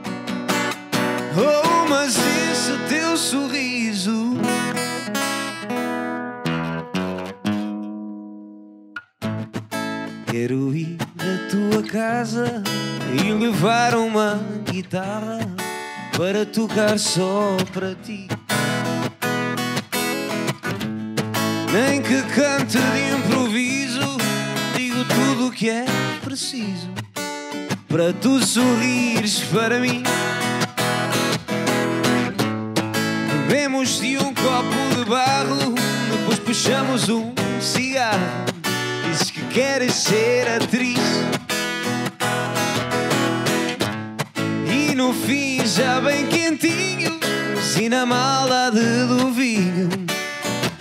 Oh, 1.35 1.89
mas 1.89 2.15
esse 2.15 2.77
teu 2.89 3.17
sorriso. 3.17 4.37
Quero 10.27 10.75
ir 10.75 10.97
à 11.17 11.49
tua 11.49 11.81
casa 11.81 12.61
e 13.17 13.33
levar 13.33 13.95
uma 13.95 14.39
guitarra 14.71 15.39
para 16.15 16.45
tocar 16.45 16.99
só 16.99 17.57
para 17.73 17.95
ti. 17.95 18.27
Nem 21.73 22.03
que 22.03 22.21
cante 22.35 22.77
de 22.77 23.15
improviso, 23.15 24.17
digo 24.77 25.03
tudo 25.05 25.47
o 25.47 25.51
que 25.51 25.71
é 25.71 25.85
preciso 26.23 26.87
para 27.89 28.13
tu 28.13 28.39
sorrires 28.45 29.39
para 29.51 29.79
mim. 29.79 30.03
Bebemos 33.47 33.99
de 33.99 34.19
um 34.19 34.33
copo 34.35 34.95
de 34.95 35.05
barro, 35.05 35.73
depois 36.11 36.37
puxamos 36.37 37.09
um 37.09 37.33
cigarro. 37.59 38.19
Dizes 39.07 39.31
que 39.31 39.41
queres 39.45 39.95
ser 39.95 40.47
atriz. 40.49 40.99
E 44.71 44.93
no 44.93 45.11
fim, 45.11 45.65
já 45.65 45.99
bem 46.01 46.27
quentinho, 46.27 47.19
se 47.61 47.89
na 47.89 48.05
maldade 48.05 48.79
do 49.07 49.31
vinho, 49.31 49.89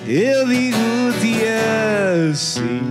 eu 0.07 0.47
digo-te 0.49 1.43
assim. 2.31 2.83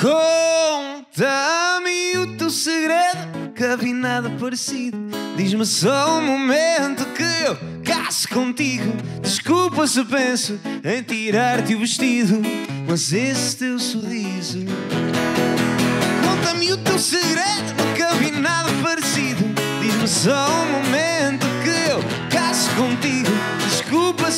Conta-me 0.00 1.38
o 2.18 2.36
teu 2.36 2.50
segredo, 2.50 3.38
nunca 3.38 3.76
vi 3.76 3.92
nada 3.92 4.30
parecido. 4.30 4.96
Diz-me 5.36 5.66
só 5.66 6.18
um 6.18 6.22
momento 6.22 7.04
que 7.14 7.22
eu 7.22 7.56
caso 7.84 8.28
contigo. 8.28 8.92
Desculpa 9.20 9.86
se 9.86 10.04
penso 10.04 10.58
em 10.84 11.02
tirar-te 11.02 11.74
o 11.74 11.80
vestido, 11.80 12.40
mas 12.88 13.12
esse 13.12 13.56
teu 13.56 13.78
sorriso. 13.78 14.60
Conta-me 16.24 16.72
o 16.72 16.76
teu 16.78 16.98
segredo, 16.98 17.74
nunca 17.84 18.14
vi 18.14 18.30
nada 18.30 18.70
parecido. 18.82 19.44
Diz-me 19.82 20.08
só 20.08 20.62
um 20.62 20.67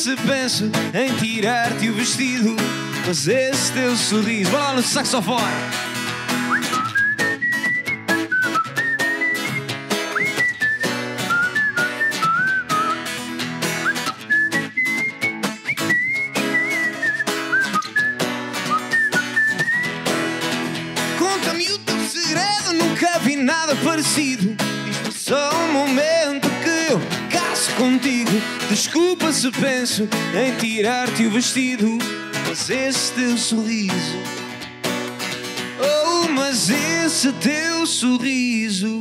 se 0.01 0.15
penso 0.15 0.63
em 0.95 1.15
tirar-te 1.17 1.87
o 1.87 1.93
vestido, 1.93 2.55
mas 3.05 3.27
esse 3.27 3.71
teu 3.71 3.95
sorriso. 3.95 4.49
Bora 4.49 4.63
lá 4.63 4.73
no 4.73 4.81
saxofone. 4.81 5.45
Desculpa 29.11 29.33
se 29.33 29.51
penso 29.51 30.09
em 30.33 30.55
tirar-te 30.55 31.25
o 31.25 31.31
vestido, 31.31 31.97
mas 32.47 32.69
esse 32.69 33.11
teu 33.11 33.37
sorriso. 33.37 34.17
Oh, 35.81 36.29
mas 36.29 36.69
esse 36.69 37.33
teu 37.33 37.85
sorriso. 37.85 39.00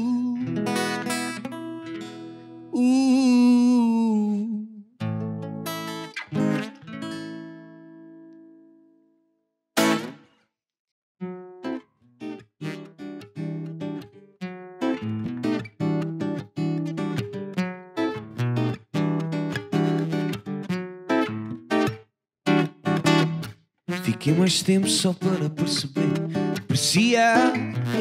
Mais 24.50 24.62
tempo 24.62 24.88
só 24.88 25.12
para 25.12 25.48
perceber. 25.48 26.10
Apreciar 26.58 27.52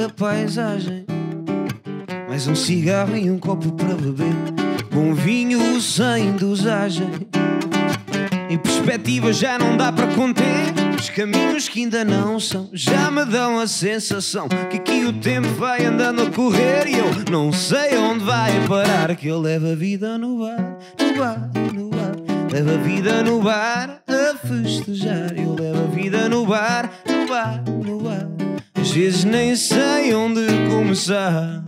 a 0.04 0.10
paisagem. 0.10 1.06
Mais 2.28 2.48
um 2.48 2.56
cigarro 2.56 3.16
e 3.16 3.30
um 3.30 3.38
copo 3.38 3.72
para 3.74 3.94
beber. 3.94 4.34
Bom 4.92 5.14
vinho 5.14 5.80
sem 5.80 6.32
dosagem. 6.38 7.08
Em 8.50 8.58
perspectiva 8.58 9.32
já 9.32 9.60
não 9.60 9.78
dá 9.78 9.92
para 9.92 10.08
conter 10.16 10.74
Os 11.00 11.08
caminhos 11.12 11.70
que 11.70 11.82
ainda 11.82 12.04
não 12.04 12.40
são 12.40 12.68
Já 12.74 13.12
me 13.12 13.24
dão 13.24 13.60
a 13.60 13.68
sensação 13.68 14.48
Que 14.72 14.78
aqui 14.78 15.06
o 15.06 15.14
tempo 15.14 15.48
vai 15.50 15.86
andando 15.86 16.24
a 16.24 16.32
correr 16.32 16.88
E 16.88 16.98
eu 16.98 17.06
não 17.30 17.54
sei 17.54 17.96
onde 17.96 18.24
vai 18.24 18.68
parar 18.68 19.16
Que 19.16 19.28
eu 19.28 19.40
levo 19.40 19.72
a 19.72 19.76
vida 19.76 20.18
no 20.18 20.40
bar, 20.40 20.80
no 21.00 21.16
bar, 21.16 21.52
no 21.72 21.90
bar 21.90 21.99
Levo 22.52 22.72
a 22.72 22.78
vida 22.78 23.22
no 23.22 23.42
bar 23.42 24.02
a 24.08 24.36
festejar. 24.36 25.38
Eu 25.38 25.54
levo 25.54 25.84
a 25.84 25.88
vida 25.88 26.28
no 26.28 26.48
bar, 26.48 26.90
no 27.08 27.28
bar, 27.28 27.64
no 27.86 28.00
bar. 28.00 28.28
Às 28.74 28.90
vezes 28.90 29.24
nem 29.24 29.56
sei 29.56 30.16
onde 30.16 30.42
começar. 30.68 31.64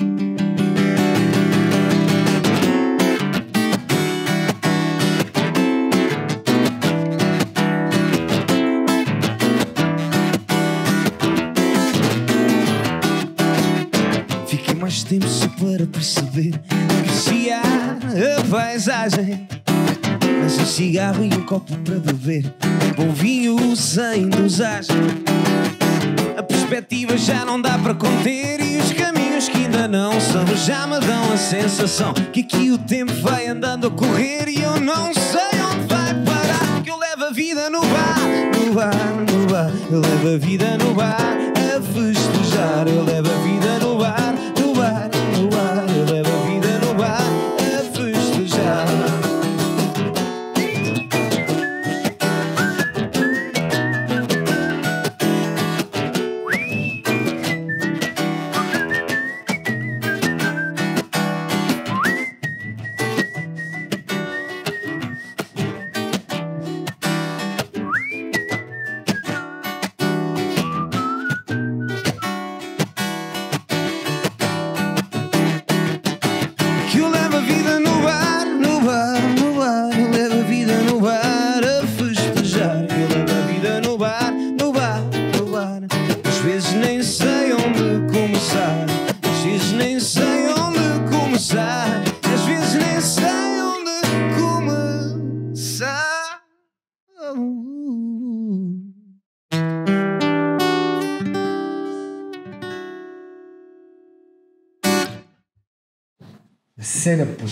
Fiquei 14.47 14.73
mais 14.73 15.03
tempo 15.03 15.27
só 15.27 15.47
para 15.49 15.85
perceber 15.85 16.59
Apreciar 16.99 17.61
a 18.39 18.49
paisagem 18.49 19.47
Um 20.59 20.65
cigarro 20.65 21.23
e 21.23 21.33
um 21.33 21.45
copo 21.45 21.75
para 21.77 21.95
beber. 21.95 22.53
Bom 22.97 23.09
vinho 23.13 23.73
sem 23.75 24.27
dosagem 24.27 24.95
A 26.37 26.43
perspectiva 26.43 27.17
já 27.17 27.45
não 27.45 27.59
dá 27.61 27.77
para 27.77 27.95
conter. 27.95 28.59
E 28.59 28.77
os 28.77 28.91
caminhos 28.91 29.47
que 29.47 29.57
ainda 29.57 29.87
não 29.87 30.19
são 30.19 30.45
Já 30.57 30.85
me 30.85 30.99
dão 30.99 31.33
a 31.33 31.37
sensação 31.37 32.13
Que 32.33 32.41
aqui 32.41 32.69
o 32.69 32.77
tempo 32.77 33.13
vai 33.21 33.47
andando 33.47 33.87
a 33.87 33.91
correr. 33.91 34.49
E 34.49 34.61
eu 34.61 34.79
não 34.79 35.13
sei 35.13 35.61
onde 35.71 35.87
vai 35.87 36.13
parar 36.25 36.83
Que 36.83 36.91
eu 36.91 36.97
levo 36.97 37.23
a 37.23 37.31
vida 37.31 37.69
no 37.69 37.81
bar 37.81 38.19
No 38.53 38.73
bar, 38.73 38.93
no 39.31 39.47
bar. 39.47 39.71
Eu 39.89 40.01
levo 40.01 40.35
a 40.35 40.37
vida 40.37 40.77
no 40.77 40.93
bar 40.93 41.37
A 41.55 41.81
festejar. 41.81 42.87
Eu 42.87 43.03
levo 43.03 43.29
a 43.31 43.37
vida 43.43 43.79
No 43.79 43.97
bar, 43.97 44.35
no 44.59 44.73
bar 44.73 45.20
cena, 106.83 107.25
pô. 107.25 107.45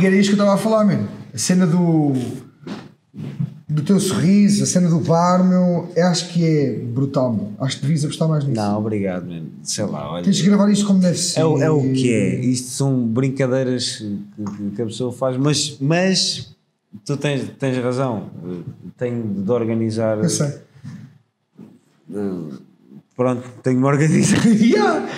E 0.00 0.06
era 0.06 0.14
isto 0.16 0.30
que 0.34 0.40
eu 0.40 0.44
estava 0.44 0.54
a 0.54 0.56
falar, 0.58 0.84
mano. 0.84 1.08
A 1.34 1.38
cena 1.38 1.66
do. 1.66 2.12
do 3.68 3.82
teu 3.82 3.98
sorriso, 4.00 4.62
a 4.64 4.66
cena 4.66 4.88
do 4.88 4.98
bar, 5.00 5.42
meu. 5.44 5.90
eu 5.96 6.06
Acho 6.06 6.28
que 6.32 6.44
é 6.44 6.72
brutal, 6.78 7.32
meu. 7.32 7.52
Acho 7.60 7.76
que 7.76 7.82
devias 7.82 8.04
apostar 8.04 8.28
mais 8.28 8.44
nisso. 8.44 8.60
Não, 8.60 8.78
obrigado, 8.78 9.26
man. 9.26 9.42
Sei 9.62 9.84
lá, 9.84 10.12
olha. 10.12 10.24
Tens 10.24 10.36
de 10.36 10.42
gravar 10.44 10.68
isto 10.70 10.86
como 10.86 10.98
deve 11.00 11.16
ser. 11.18 11.40
É, 11.40 11.44
o- 11.44 11.62
é 11.62 11.70
o 11.70 11.80
que 11.92 12.12
é. 12.12 12.34
Isto 12.40 12.70
são 12.70 13.06
brincadeiras 13.06 13.96
que, 13.96 14.18
que- 14.56 14.70
que 14.76 14.82
a 14.82 14.86
pessoa 14.86 15.12
faz, 15.12 15.36
mas, 15.36 15.76
mas 15.80 16.54
tu 17.04 17.16
tens, 17.16 17.48
tens 17.58 17.76
razão. 17.82 18.28
Tenho 18.98 19.22
de 19.42 19.50
organizar. 19.50 20.18
Eu 20.18 20.28
sei. 20.28 20.52
Pronto, 23.16 23.42
tenho 23.62 23.76
de 23.76 23.82
me 23.82 23.88
organizar. 23.88 24.40
Yeah. 24.60 25.08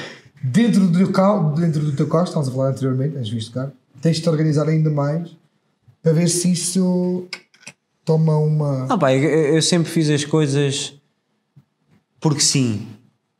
Dentro 0.42 0.88
do 0.88 0.98
teu 0.98 1.12
carro, 1.12 1.54
dentro 1.54 1.80
do 1.80 1.92
teu 1.92 2.08
carro, 2.08 2.24
estávamos 2.24 2.48
a 2.48 2.52
falar 2.52 2.70
anteriormente, 2.70 3.14
tens 3.14 3.30
visto 3.30 3.52
cá, 3.52 3.70
tens 4.00 4.16
de 4.16 4.22
te 4.22 4.28
organizar 4.28 4.68
ainda 4.68 4.90
mais 4.90 5.36
para 6.02 6.12
ver 6.12 6.28
se 6.28 6.50
isso 6.50 7.28
toma 8.04 8.36
uma. 8.36 8.86
Ah, 8.90 8.98
pá, 8.98 9.14
eu, 9.14 9.22
eu 9.54 9.62
sempre 9.62 9.90
fiz 9.90 10.10
as 10.10 10.24
coisas 10.24 10.94
porque 12.20 12.40
sim, 12.40 12.86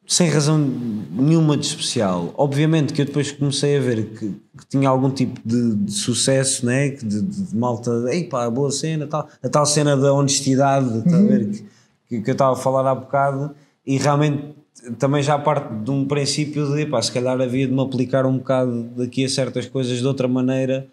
sem 0.07 0.29
razão 0.29 0.59
nenhuma 0.59 1.57
de 1.57 1.67
especial. 1.67 2.35
Obviamente 2.37 2.93
que 2.93 3.01
eu 3.01 3.07
depois 3.07 3.33
comecei 3.33 3.77
a 3.77 3.81
ver 3.81 4.11
que, 4.11 4.29
que 4.59 4.67
tinha 4.69 4.89
algum 4.89 5.11
tipo 5.11 5.41
de, 5.45 5.75
de 5.77 5.93
sucesso, 5.93 6.67
né? 6.67 6.91
que 6.91 7.05
de, 7.05 7.23
de, 7.23 7.43
de 7.45 7.57
malta, 7.57 7.91
ei 8.11 8.25
pá, 8.25 8.51
boa 8.51 8.71
cena, 8.71 9.07
tal, 9.07 9.29
a 9.43 9.49
tal 9.49 9.65
cena 9.65 9.97
da 9.97 10.13
honestidade, 10.13 11.03
tá 11.03 11.17
a 11.17 11.23
ver, 11.23 11.65
que, 12.09 12.21
que 12.21 12.31
eu 12.31 12.33
estava 12.33 12.53
a 12.53 12.57
falar 12.57 12.89
há 12.91 12.95
bocado, 12.95 13.55
e 13.87 13.97
realmente 13.99 14.55
também 14.99 15.23
já 15.23 15.39
parte 15.39 15.73
de 15.75 15.91
um 15.91 16.05
princípio 16.05 16.75
de, 16.75 16.87
pá, 16.87 17.01
se 17.01 17.13
calhar 17.13 17.41
havia 17.41 17.67
de 17.67 17.73
me 17.73 17.81
aplicar 17.81 18.27
um 18.27 18.39
bocado 18.39 18.85
daqui 18.97 19.25
a 19.25 19.29
certas 19.29 19.67
coisas 19.67 19.99
de 19.99 20.07
outra 20.07 20.29
maneira. 20.29 20.87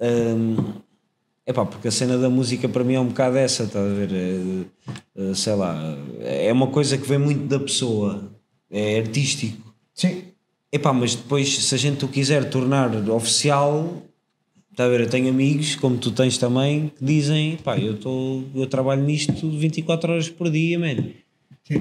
hum, 0.00 0.56
Epá, 1.46 1.64
porque 1.64 1.86
a 1.86 1.92
cena 1.92 2.18
da 2.18 2.28
música 2.28 2.68
para 2.68 2.82
mim 2.82 2.94
é 2.94 3.00
um 3.00 3.06
bocado 3.06 3.36
essa, 3.36 3.62
estás 3.62 3.88
a 3.88 3.94
ver? 3.94 4.10
É, 4.12 5.30
é, 5.30 5.34
sei 5.34 5.54
lá, 5.54 5.96
é 6.20 6.52
uma 6.52 6.66
coisa 6.66 6.98
que 6.98 7.08
vem 7.08 7.18
muito 7.18 7.46
da 7.46 7.60
pessoa, 7.60 8.32
é 8.68 8.98
artístico. 8.98 9.72
Sim. 9.94 10.24
Epá, 10.72 10.92
mas 10.92 11.14
depois, 11.14 11.56
se 11.56 11.72
a 11.72 11.78
gente 11.78 12.04
o 12.04 12.08
quiser 12.08 12.50
tornar 12.50 12.90
oficial, 13.10 14.02
está 14.72 14.86
a 14.86 14.88
ver? 14.88 15.02
Eu 15.02 15.08
tenho 15.08 15.28
amigos, 15.28 15.76
como 15.76 15.96
tu 15.96 16.10
tens 16.10 16.36
também, 16.36 16.88
que 16.98 17.04
dizem: 17.04 17.56
pá, 17.58 17.78
eu, 17.78 17.96
tô, 17.96 18.42
eu 18.52 18.66
trabalho 18.66 19.04
nisto 19.04 19.48
24 19.48 20.12
horas 20.12 20.28
por 20.28 20.50
dia, 20.50 20.76
mano. 20.80 21.12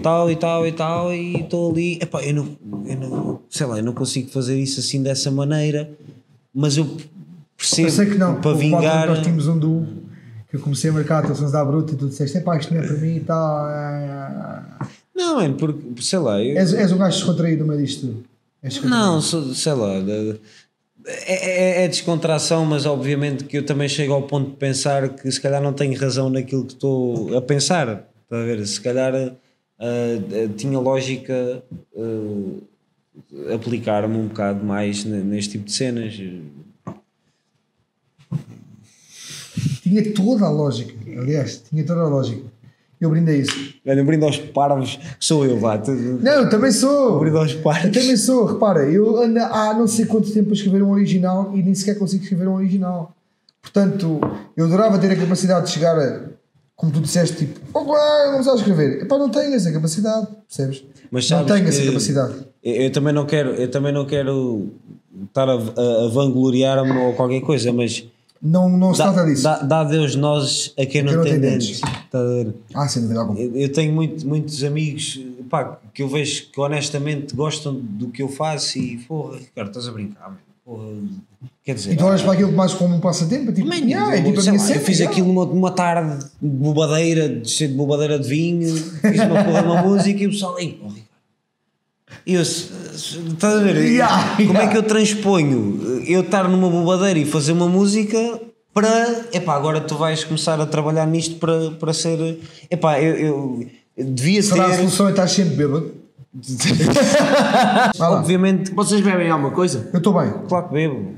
Tal 0.01 0.31
e 0.31 0.35
tal 0.35 0.65
e 0.67 0.71
tal, 0.71 1.13
e 1.13 1.41
estou 1.41 1.71
ali. 1.71 1.99
Epá, 2.01 2.23
eu 2.23 2.33
não, 2.33 2.57
eu 2.87 2.97
não, 2.97 3.39
sei 3.49 3.67
lá, 3.67 3.77
eu 3.77 3.83
não 3.83 3.93
consigo 3.93 4.29
fazer 4.31 4.57
isso 4.59 4.79
assim 4.79 5.03
dessa 5.03 5.29
maneira, 5.29 5.89
mas 6.53 6.75
eu 6.75 6.97
percebo 7.55 7.87
Eu 7.87 7.91
sei 7.91 8.05
que 8.07 8.17
não. 8.17 8.41
para 8.41 8.53
vingar. 8.53 9.07
Nós 9.07 9.19
tínhamos 9.19 9.47
um 9.47 9.59
duo 9.59 9.85
que 10.49 10.55
eu 10.55 10.59
comecei 10.59 10.89
a 10.89 10.93
marcar 10.93 11.19
atuações 11.19 11.51
da 11.51 11.63
bruta 11.63 11.93
e 11.93 11.95
tu 11.97 12.07
disseste: 12.09 12.37
epá, 12.39 12.57
isto 12.57 12.73
não 12.73 12.81
é 12.81 12.87
para 12.87 12.97
mim 12.97 13.15
e 13.17 13.19
tal. 13.19 13.37
ah, 13.37 14.87
Não, 15.15 15.35
mano, 15.35 15.53
porque, 15.55 16.01
sei 16.01 16.17
lá, 16.19 16.41
eu, 16.41 16.57
És, 16.57 16.73
és 16.73 16.91
um 16.91 16.97
gajo 16.97 17.17
descontraído 17.17 17.63
no 17.63 17.67
meio 17.71 17.85
disto 17.85 18.07
tudo. 18.07 18.23
És 18.63 18.73
descontraído. 18.73 19.05
não, 19.07 19.21
sou- 19.21 19.53
sei 19.53 19.73
lá, 19.73 19.99
de- 19.99 20.39
é, 21.05 21.81
é- 21.81 21.85
é 21.85 21.87
descontração, 21.87 22.65
mas 22.65 22.87
obviamente 22.87 23.43
que 23.43 23.57
eu 23.59 23.63
também 23.63 23.87
chego 23.87 24.13
ao 24.13 24.23
ponto 24.23 24.49
de 24.49 24.55
pensar 24.55 25.09
que 25.09 25.31
se 25.31 25.39
calhar 25.39 25.61
não 25.61 25.73
tenho 25.73 25.95
razão 25.99 26.27
naquilo 26.31 26.65
que 26.65 26.73
estou 26.73 27.37
a 27.37 27.41
pensar. 27.43 28.07
Está 28.23 28.41
a 28.41 28.43
ver? 28.43 28.65
Se 28.65 28.81
calhar 28.81 29.13
ah, 29.85 30.45
ah, 30.45 30.53
tinha 30.57 30.79
lógica 30.79 31.63
ah, 31.97 33.53
aplicar-me 33.53 34.17
um 34.17 34.27
bocado 34.27 34.63
mais 34.65 35.03
ne- 35.05 35.23
neste 35.23 35.51
tipo 35.53 35.65
de 35.65 35.71
cenas. 35.73 36.13
Tinha 39.81 40.13
toda 40.13 40.45
a 40.45 40.49
lógica. 40.49 40.93
Aliás, 41.19 41.61
tinha 41.69 41.83
toda 41.85 42.01
a 42.01 42.07
lógica. 42.07 42.43
Eu 42.99 43.09
brindo 43.09 43.29
a 43.29 43.33
isso. 43.33 43.73
Olha, 43.85 44.03
brindo 44.03 44.25
aos 44.25 44.37
parvos, 44.37 44.95
que 44.95 45.25
sou 45.25 45.45
eu, 45.45 45.59
vá. 45.59 45.77
Não, 46.21 46.31
eu 46.43 46.49
também 46.49 46.71
sou. 46.71 47.19
Brindo 47.19 47.37
aos 47.37 47.51
Eu 47.51 47.61
parvos. 47.61 47.91
também 47.91 48.17
sou, 48.17 48.45
repara, 48.45 48.89
eu 48.89 49.21
ando 49.21 49.39
há 49.39 49.73
não 49.73 49.85
sei 49.87 50.05
quanto 50.05 50.31
tempo 50.31 50.49
a 50.51 50.53
escrever 50.53 50.81
um 50.81 50.91
original 50.91 51.51
e 51.55 51.61
nem 51.61 51.75
sequer 51.75 51.99
consigo 51.99 52.23
escrever 52.23 52.47
um 52.47 52.55
original. 52.55 53.13
Portanto, 53.61 54.19
eu 54.55 54.65
adorava 54.65 54.97
ter 54.97 55.11
a 55.11 55.15
capacidade 55.15 55.67
de 55.67 55.73
chegar 55.73 55.97
a, 55.99 56.29
como 56.75 56.91
tu 56.91 56.99
disseste, 57.01 57.37
tipo, 57.45 57.59
claro, 57.71 58.31
não 58.33 58.43
sabes 58.43 58.59
escrever. 58.61 59.03
Epá, 59.03 59.17
não 59.17 59.29
tenho 59.29 59.53
essa 59.53 59.71
capacidade, 59.71 60.27
percebes? 60.47 60.83
Mas 61.11 61.29
não 61.29 61.39
sabes 61.39 61.53
tenho 61.53 61.67
essa 61.69 61.85
capacidade. 61.85 62.33
Eu, 62.63 62.73
eu 62.83 62.91
também 62.91 63.13
não 63.13 63.25
quero, 63.25 63.49
eu 63.51 63.69
também 63.71 63.93
não 63.93 64.05
quero 64.05 64.69
estar 65.27 65.47
a, 65.47 65.53
a, 65.53 66.05
a 66.05 66.07
vangloriar-me 66.09 66.91
ou 66.91 67.13
qualquer 67.13 67.41
coisa, 67.41 67.71
mas 67.71 68.05
Não, 68.41 68.69
não 68.69 68.93
se 68.93 68.99
Dá, 68.99 69.13
trata 69.13 69.27
disso. 69.29 69.43
dá, 69.43 69.57
dá 69.59 69.83
Deus 69.85 70.15
nós 70.15 70.73
a 70.77 70.85
quem 70.85 71.01
não, 71.03 71.23
tem 71.23 71.39
dentes. 71.39 71.81
A 72.11 72.21
ver? 72.23 72.53
Ah, 72.73 72.85
dúvida 72.93 73.19
alguma. 73.21 73.39
Eu, 73.39 73.55
eu 73.55 73.71
tenho 73.71 73.93
muito- 73.93 74.27
muitos 74.27 74.63
amigos 74.63 75.19
pá, 75.49 75.79
que 75.93 76.01
eu 76.03 76.09
vejo 76.09 76.47
que 76.51 76.59
honestamente 76.59 77.35
gostam 77.35 77.73
do 77.73 78.09
que 78.09 78.21
eu 78.21 78.27
faço 78.27 78.77
e 78.79 78.97
porra, 78.97 79.37
Ricardo, 79.37 79.67
estás 79.69 79.87
a 79.87 79.91
brincar, 79.91 80.25
mano. 80.25 80.39
Quer 81.63 81.75
dizer, 81.75 81.93
E 81.93 81.95
tu 81.95 82.05
olhas 82.05 82.23
para 82.23 82.33
aquilo 82.33 82.51
mais 82.51 82.73
como 82.73 82.95
um 82.95 82.99
passatempo, 82.99 83.51
tipo, 83.53 83.67
Man, 83.67 83.75
yeah, 83.75 84.15
é 84.15 84.19
eu, 84.19 84.23
tipo 84.25 84.37
lá, 84.37 84.43
cena, 84.43 84.57
eu 84.57 84.81
fiz 84.81 84.99
yeah. 84.99 85.11
aquilo 85.11 85.27
numa, 85.27 85.45
numa 85.45 85.71
tarde 85.71 86.25
de 86.41 86.47
bobadeira, 86.47 87.29
de 87.29 87.47
cheio 87.47 87.69
de 87.69 87.75
bobadeira 87.75 88.17
de 88.17 88.27
vinho, 88.27 88.75
fiz 88.75 89.21
uma 89.21 89.61
uma 89.61 89.81
música 89.83 90.23
e 90.23 90.27
o 90.27 90.31
pessoal 90.31 90.57
aí, 90.57 90.81
oh. 90.83 90.91
E 92.25 92.33
eu, 92.33 92.41
estás 92.41 93.17
a 93.43 93.59
ver? 93.59 93.75
Yeah, 93.85 94.35
Como 94.37 94.49
é 94.49 94.53
yeah. 94.53 94.71
que 94.71 94.77
eu 94.77 94.83
transponho 94.83 96.03
eu 96.07 96.21
estar 96.21 96.47
numa 96.47 96.69
bobadeira 96.69 97.19
e 97.19 97.25
fazer 97.25 97.51
uma 97.51 97.67
música 97.67 98.41
para, 98.73 99.25
epá, 99.31 99.55
agora 99.55 99.81
tu 99.81 99.95
vais 99.95 100.23
começar 100.23 100.59
a 100.59 100.65
trabalhar 100.65 101.05
nisto 101.05 101.35
para, 101.35 101.71
para 101.71 101.93
ser, 101.93 102.39
epá, 102.69 102.99
eu, 102.99 103.15
eu, 103.15 103.69
devia 103.97 104.41
Será 104.41 104.65
a 104.65 104.77
solução 104.77 105.07
é 105.07 105.11
estar 105.11 105.27
sempre 105.27 105.55
bêbado? 105.55 106.04
Obviamente, 107.99 108.71
Vocês 108.73 109.01
bebem 109.01 109.29
alguma 109.29 109.51
coisa? 109.51 109.89
Eu 109.93 109.97
estou 109.97 110.13
bem. 110.19 110.31
claro 110.47 110.67
que 110.67 110.73
bebo. 110.73 111.13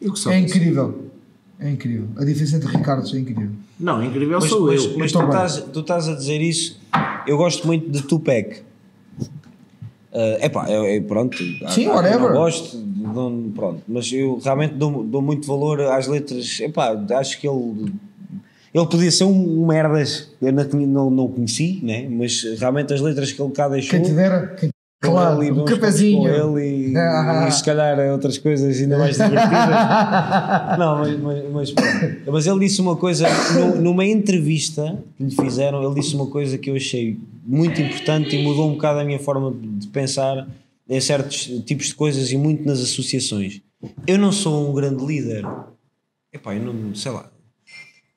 Eu 0.00 0.12
que 0.12 0.18
sou. 0.18 0.32
É 0.32 0.38
incrível. 0.38 1.10
É 1.58 1.70
incrível. 1.70 2.08
A 2.16 2.24
diferença 2.24 2.56
entre 2.56 2.68
Ricardos 2.76 3.14
é 3.14 3.18
incrível. 3.18 3.50
Não, 3.78 4.02
incrível 4.02 4.38
Mas, 4.40 4.50
sou 4.50 4.66
mas- 4.66 4.84
eu. 4.84 4.98
mas 4.98 5.12
Eu 5.12 5.20
tu, 5.20 5.26
estás, 5.26 5.56
tu 5.72 5.80
estás 5.80 6.08
a 6.08 6.14
dizer 6.14 6.40
isso. 6.40 6.80
Eu 7.26 7.36
gosto 7.36 7.66
muito 7.66 7.88
de 7.90 8.02
Tupac. 8.02 8.62
É 10.14 10.46
epá, 10.46 10.68
eu, 10.70 10.84
eu- 10.84 11.02
pronto. 11.04 11.36
Sim, 11.70 11.86
há 11.86 11.94
whatever. 11.94 12.20
Não 12.20 12.32
gosto, 12.32 12.76
não- 12.76 13.50
pronto. 13.54 13.82
Mas 13.88 14.12
eu 14.12 14.38
realmente 14.44 14.74
dou, 14.74 15.02
dou 15.04 15.22
muito 15.22 15.46
valor 15.46 15.80
às 15.80 16.06
letras. 16.06 16.60
Epá, 16.60 16.92
acho 17.18 17.40
que 17.40 17.48
ele. 17.48 17.92
Ele 18.74 18.86
podia 18.86 19.10
ser 19.10 19.24
um, 19.24 19.62
um 19.62 19.66
merdas, 19.66 20.30
eu 20.40 20.50
não, 20.52 20.64
não, 20.86 21.10
não 21.10 21.24
o 21.24 21.28
conheci, 21.28 21.78
né? 21.82 22.08
mas 22.08 22.42
realmente 22.58 22.92
as 22.94 23.00
letras 23.00 23.30
que 23.30 23.40
ele 23.42 23.50
cá 23.52 23.68
deixou. 23.68 23.90
Quem 24.00 24.02
te 24.08 24.14
dera, 24.14 24.46
quem... 24.58 24.70
claro, 25.00 25.40
um 25.42 25.64
cafezinho. 25.66 26.22
Com 26.22 26.58
ele 26.58 26.90
e, 26.92 26.96
Ah. 26.96 27.46
e 27.48 27.52
se 27.52 27.62
calhar 27.62 27.98
outras 28.12 28.38
coisas 28.38 28.80
ainda 28.80 28.96
mais 28.96 29.16
divertidas. 29.16 29.52
não, 30.78 30.98
mas, 31.00 31.18
mas, 31.20 31.44
mas, 31.52 31.70
pronto. 31.72 32.16
mas 32.32 32.46
ele 32.46 32.60
disse 32.60 32.80
uma 32.80 32.96
coisa, 32.96 33.26
nu- 33.54 33.76
numa 33.82 34.06
entrevista 34.06 34.98
que 35.18 35.24
lhe 35.24 35.30
fizeram, 35.34 35.84
ele 35.84 35.94
disse 36.00 36.14
uma 36.14 36.26
coisa 36.28 36.56
que 36.56 36.70
eu 36.70 36.76
achei 36.76 37.18
muito 37.44 37.80
importante 37.82 38.34
e 38.36 38.42
mudou 38.42 38.68
um 38.70 38.72
bocado 38.72 39.00
a 39.00 39.04
minha 39.04 39.18
forma 39.18 39.52
de 39.78 39.86
pensar 39.88 40.46
em 40.88 41.00
certos 41.00 41.44
tipos 41.66 41.86
de 41.88 41.94
coisas 41.94 42.30
e 42.32 42.36
muito 42.38 42.64
nas 42.66 42.80
associações. 42.80 43.60
Eu 44.06 44.16
não 44.16 44.32
sou 44.32 44.70
um 44.70 44.72
grande 44.72 45.04
líder. 45.04 45.44
Epá, 46.32 46.54
eu 46.54 46.62
não 46.72 46.94
sei 46.94 47.12
lá. 47.12 47.31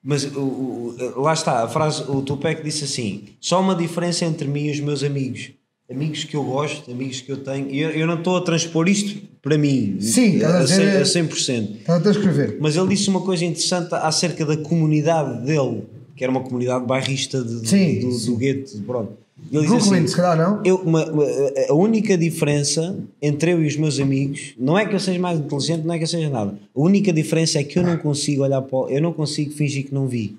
Mas 0.08 0.24
o- 0.24 0.38
o- 0.38 1.20
lá 1.20 1.32
está, 1.34 1.64
a 1.64 1.68
frase, 1.68 2.04
o 2.08 2.22
Tupac 2.22 2.62
disse 2.62 2.84
assim: 2.84 3.24
só 3.40 3.60
uma 3.60 3.74
diferença 3.74 4.24
entre 4.24 4.46
mim 4.46 4.66
e 4.66 4.70
os 4.70 4.78
meus 4.78 5.02
amigos. 5.02 5.50
Amigos 5.90 6.22
que 6.24 6.36
eu 6.36 6.44
gosto, 6.44 6.90
amigos 6.90 7.20
que 7.20 7.30
eu 7.32 7.38
tenho. 7.38 7.68
E 7.70 7.80
eu, 7.80 7.90
eu 7.90 8.06
não 8.06 8.14
estou 8.14 8.36
a 8.36 8.40
transpor 8.40 8.88
isto 8.88 9.20
para 9.42 9.56
mim 9.58 9.96
Sim, 10.00 10.42
a 10.42 10.58
a, 10.58 10.62
dizer- 10.62 11.00
100%, 11.00 11.00
a 11.00 11.04
100%. 11.04 11.76
Está 11.80 11.96
a 11.96 12.10
escrever. 12.10 12.56
Mas 12.60 12.76
ele 12.76 12.88
disse 12.88 13.08
uma 13.10 13.20
coisa 13.20 13.44
interessante 13.44 13.92
acerca 13.94 14.44
da 14.46 14.56
comunidade 14.56 15.44
dele, 15.44 15.82
que 16.16 16.22
era 16.24 16.30
uma 16.30 16.40
comunidade 16.42 16.84
bairrista 16.86 17.42
de, 17.42 17.68
Sim, 17.68 18.00
do, 18.00 18.12
sim. 18.12 18.30
do 18.30 18.36
gueto. 18.36 18.78
Pronto. 18.86 19.12
Ele 19.52 19.66
Brooklyn, 19.66 19.98
assim, 19.98 20.06
se 20.08 20.16
calhar 20.16 20.36
não. 20.36 20.62
eu, 20.64 20.76
uma- 20.76 21.04
uma- 21.10 21.24
a 21.68 21.74
única 21.74 22.16
diferença 22.16 22.98
entre 23.20 23.52
eu 23.52 23.62
e 23.62 23.66
os 23.66 23.76
meus 23.76 24.00
amigos 24.00 24.54
não 24.58 24.78
é 24.78 24.86
que 24.86 24.94
eu 24.94 24.98
seja 25.00 25.18
mais 25.20 25.38
inteligente, 25.38 25.84
não 25.84 25.94
é 25.94 25.98
que 25.98 26.04
eu 26.04 26.08
seja 26.08 26.30
nada. 26.30 26.58
A 26.74 26.80
única 26.80 27.12
diferença 27.12 27.58
é 27.58 27.64
que 27.64 27.78
eu 27.78 27.82
não 27.82 27.98
consigo 27.98 28.42
olhar 28.42 28.62
para 28.62 28.76
o- 28.78 28.88
eu 28.88 29.00
não 29.00 29.12
consigo 29.12 29.52
fingir 29.52 29.84
que 29.86 29.94
não 29.94 30.06
vi. 30.08 30.36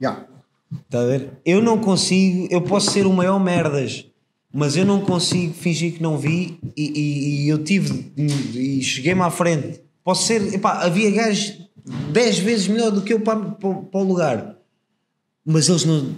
Yeah. 0.00 0.26
Está 0.84 1.00
a 1.00 1.06
ver? 1.06 1.30
Eu 1.46 1.62
não 1.62 1.78
consigo, 1.78 2.46
eu 2.50 2.60
posso 2.60 2.90
ser 2.90 3.06
o 3.06 3.12
maior 3.12 3.42
merdas, 3.42 4.04
mas 4.52 4.76
eu 4.76 4.84
não 4.84 5.00
consigo 5.00 5.54
fingir 5.54 5.94
que 5.94 6.02
não 6.02 6.18
vi 6.18 6.58
e, 6.76 6.84
e- 6.84 7.44
e 7.44 7.48
eu 7.48 7.64
tive 7.64 8.12
e 8.18 8.82
cheguei-me 8.82 9.22
à 9.22 9.30
frente. 9.30 9.80
Posso 10.04 10.26
ser, 10.26 10.54
epá, 10.54 10.82
havia 10.84 11.10
gajos 11.10 11.58
10 12.12 12.38
vezes 12.38 12.68
melhor 12.68 12.90
do 12.90 13.00
que 13.00 13.12
eu 13.14 13.20
para, 13.20 13.38
para, 13.40 13.74
para 13.74 14.00
o 14.00 14.04
lugar, 14.04 14.56
mas 15.44 15.68
eles 15.68 15.84
não, 15.84 16.10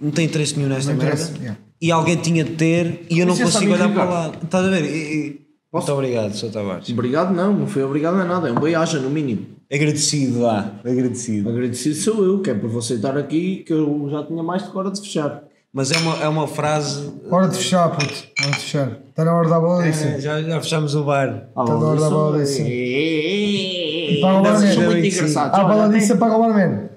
não 0.00 0.10
têm 0.10 0.26
interesse 0.26 0.56
nenhum 0.56 0.68
nesta 0.68 0.92
Não 0.92 0.98
merda. 1.02 1.22
yeah. 1.40 1.58
E 1.80 1.92
alguém 1.92 2.16
tinha 2.16 2.42
de 2.44 2.52
ter 2.52 3.06
e 3.08 3.18
eu 3.20 3.26
não 3.26 3.34
Licença, 3.34 3.52
consigo 3.52 3.72
olhar 3.74 3.92
para 3.92 4.04
lá. 4.04 4.32
Estás 4.42 4.64
a 4.66 4.70
ver? 4.70 4.84
E- 4.84 4.88
e- 5.28 5.40
muito 5.72 5.92
obrigado, 5.92 6.32
Sr. 6.34 6.50
Tavares. 6.50 6.88
Obrigado, 6.90 7.32
não, 7.34 7.52
não 7.52 7.66
foi 7.66 7.82
obrigado 7.84 8.14
a 8.16 8.24
nada, 8.24 8.48
é 8.48 8.52
um 8.52 8.58
beijo 8.58 9.00
no 9.00 9.10
mínimo. 9.10 9.46
Agradecido, 9.70 10.40
vá, 10.40 10.72
agradecido. 10.84 11.48
Agradecido 11.50 11.94
sou 11.94 12.24
eu, 12.24 12.40
que 12.40 12.50
é 12.50 12.54
por 12.54 12.70
você 12.70 12.94
estar 12.94 13.16
aqui, 13.18 13.62
que 13.66 13.72
eu 13.74 14.08
já 14.10 14.24
tinha 14.24 14.42
mais 14.42 14.62
de 14.68 14.76
hora 14.76 14.90
de 14.90 14.98
fechar. 15.00 15.44
Mas 15.70 15.90
é 15.92 15.98
uma, 15.98 16.16
é 16.22 16.26
uma 16.28 16.48
frase. 16.48 17.12
Hora 17.30 17.46
de 17.48 17.58
fechar, 17.58 17.90
puto. 17.90 18.14
Hora 18.40 18.50
de 18.52 18.56
fechar. 18.56 18.98
Está 19.10 19.24
na 19.26 19.34
hora 19.34 19.48
da 19.50 19.60
bola 19.60 19.86
É, 19.86 20.18
já, 20.18 20.42
já 20.42 20.60
fechamos 20.62 20.94
o 20.94 21.04
bar. 21.04 21.50
Ah, 21.54 21.64
Tá 21.64 21.74
na 21.74 21.78
hora 21.78 22.00
da 22.00 22.06
isso- 22.06 22.14
bola 22.16 22.38
disso. 22.38 22.62
E 22.66 24.18
paga 24.22 24.38
o 24.38 24.42
barman. 24.42 25.06
engraçados. 25.06 25.58
A 25.58 25.84
até- 25.84 25.98
disso 25.98 26.12
apaga 26.14 26.36
o 26.36 26.40
barman. 26.40 26.88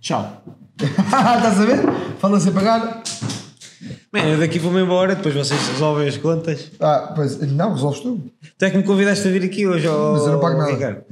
Tchau. 0.00 0.42
Estás 0.80 1.60
a 1.60 1.64
ver? 1.64 1.78
Fala-se 2.18 2.48
a 2.48 2.52
pagar. 2.52 3.02
Man, 4.12 4.20
eu 4.20 4.38
daqui 4.38 4.58
vou-me 4.58 4.80
embora, 4.80 5.14
depois 5.14 5.34
vocês 5.34 5.68
resolvem 5.68 6.08
as 6.08 6.16
contas. 6.16 6.70
Ah, 6.80 7.12
pois, 7.14 7.38
não, 7.52 7.72
resolves 7.74 8.00
tu. 8.00 8.20
Tu 8.58 8.64
é 8.64 8.70
que 8.70 8.76
me 8.76 8.82
convidaste 8.82 9.26
a 9.26 9.30
vir 9.30 9.44
aqui 9.44 9.66
hoje, 9.66 9.86
ó, 9.88 10.12
Mas 10.12 10.26
eu 10.26 10.32
não 10.32 10.40
pago 10.40 10.58
nada. 10.58 10.70
Ricardo. 10.72 11.02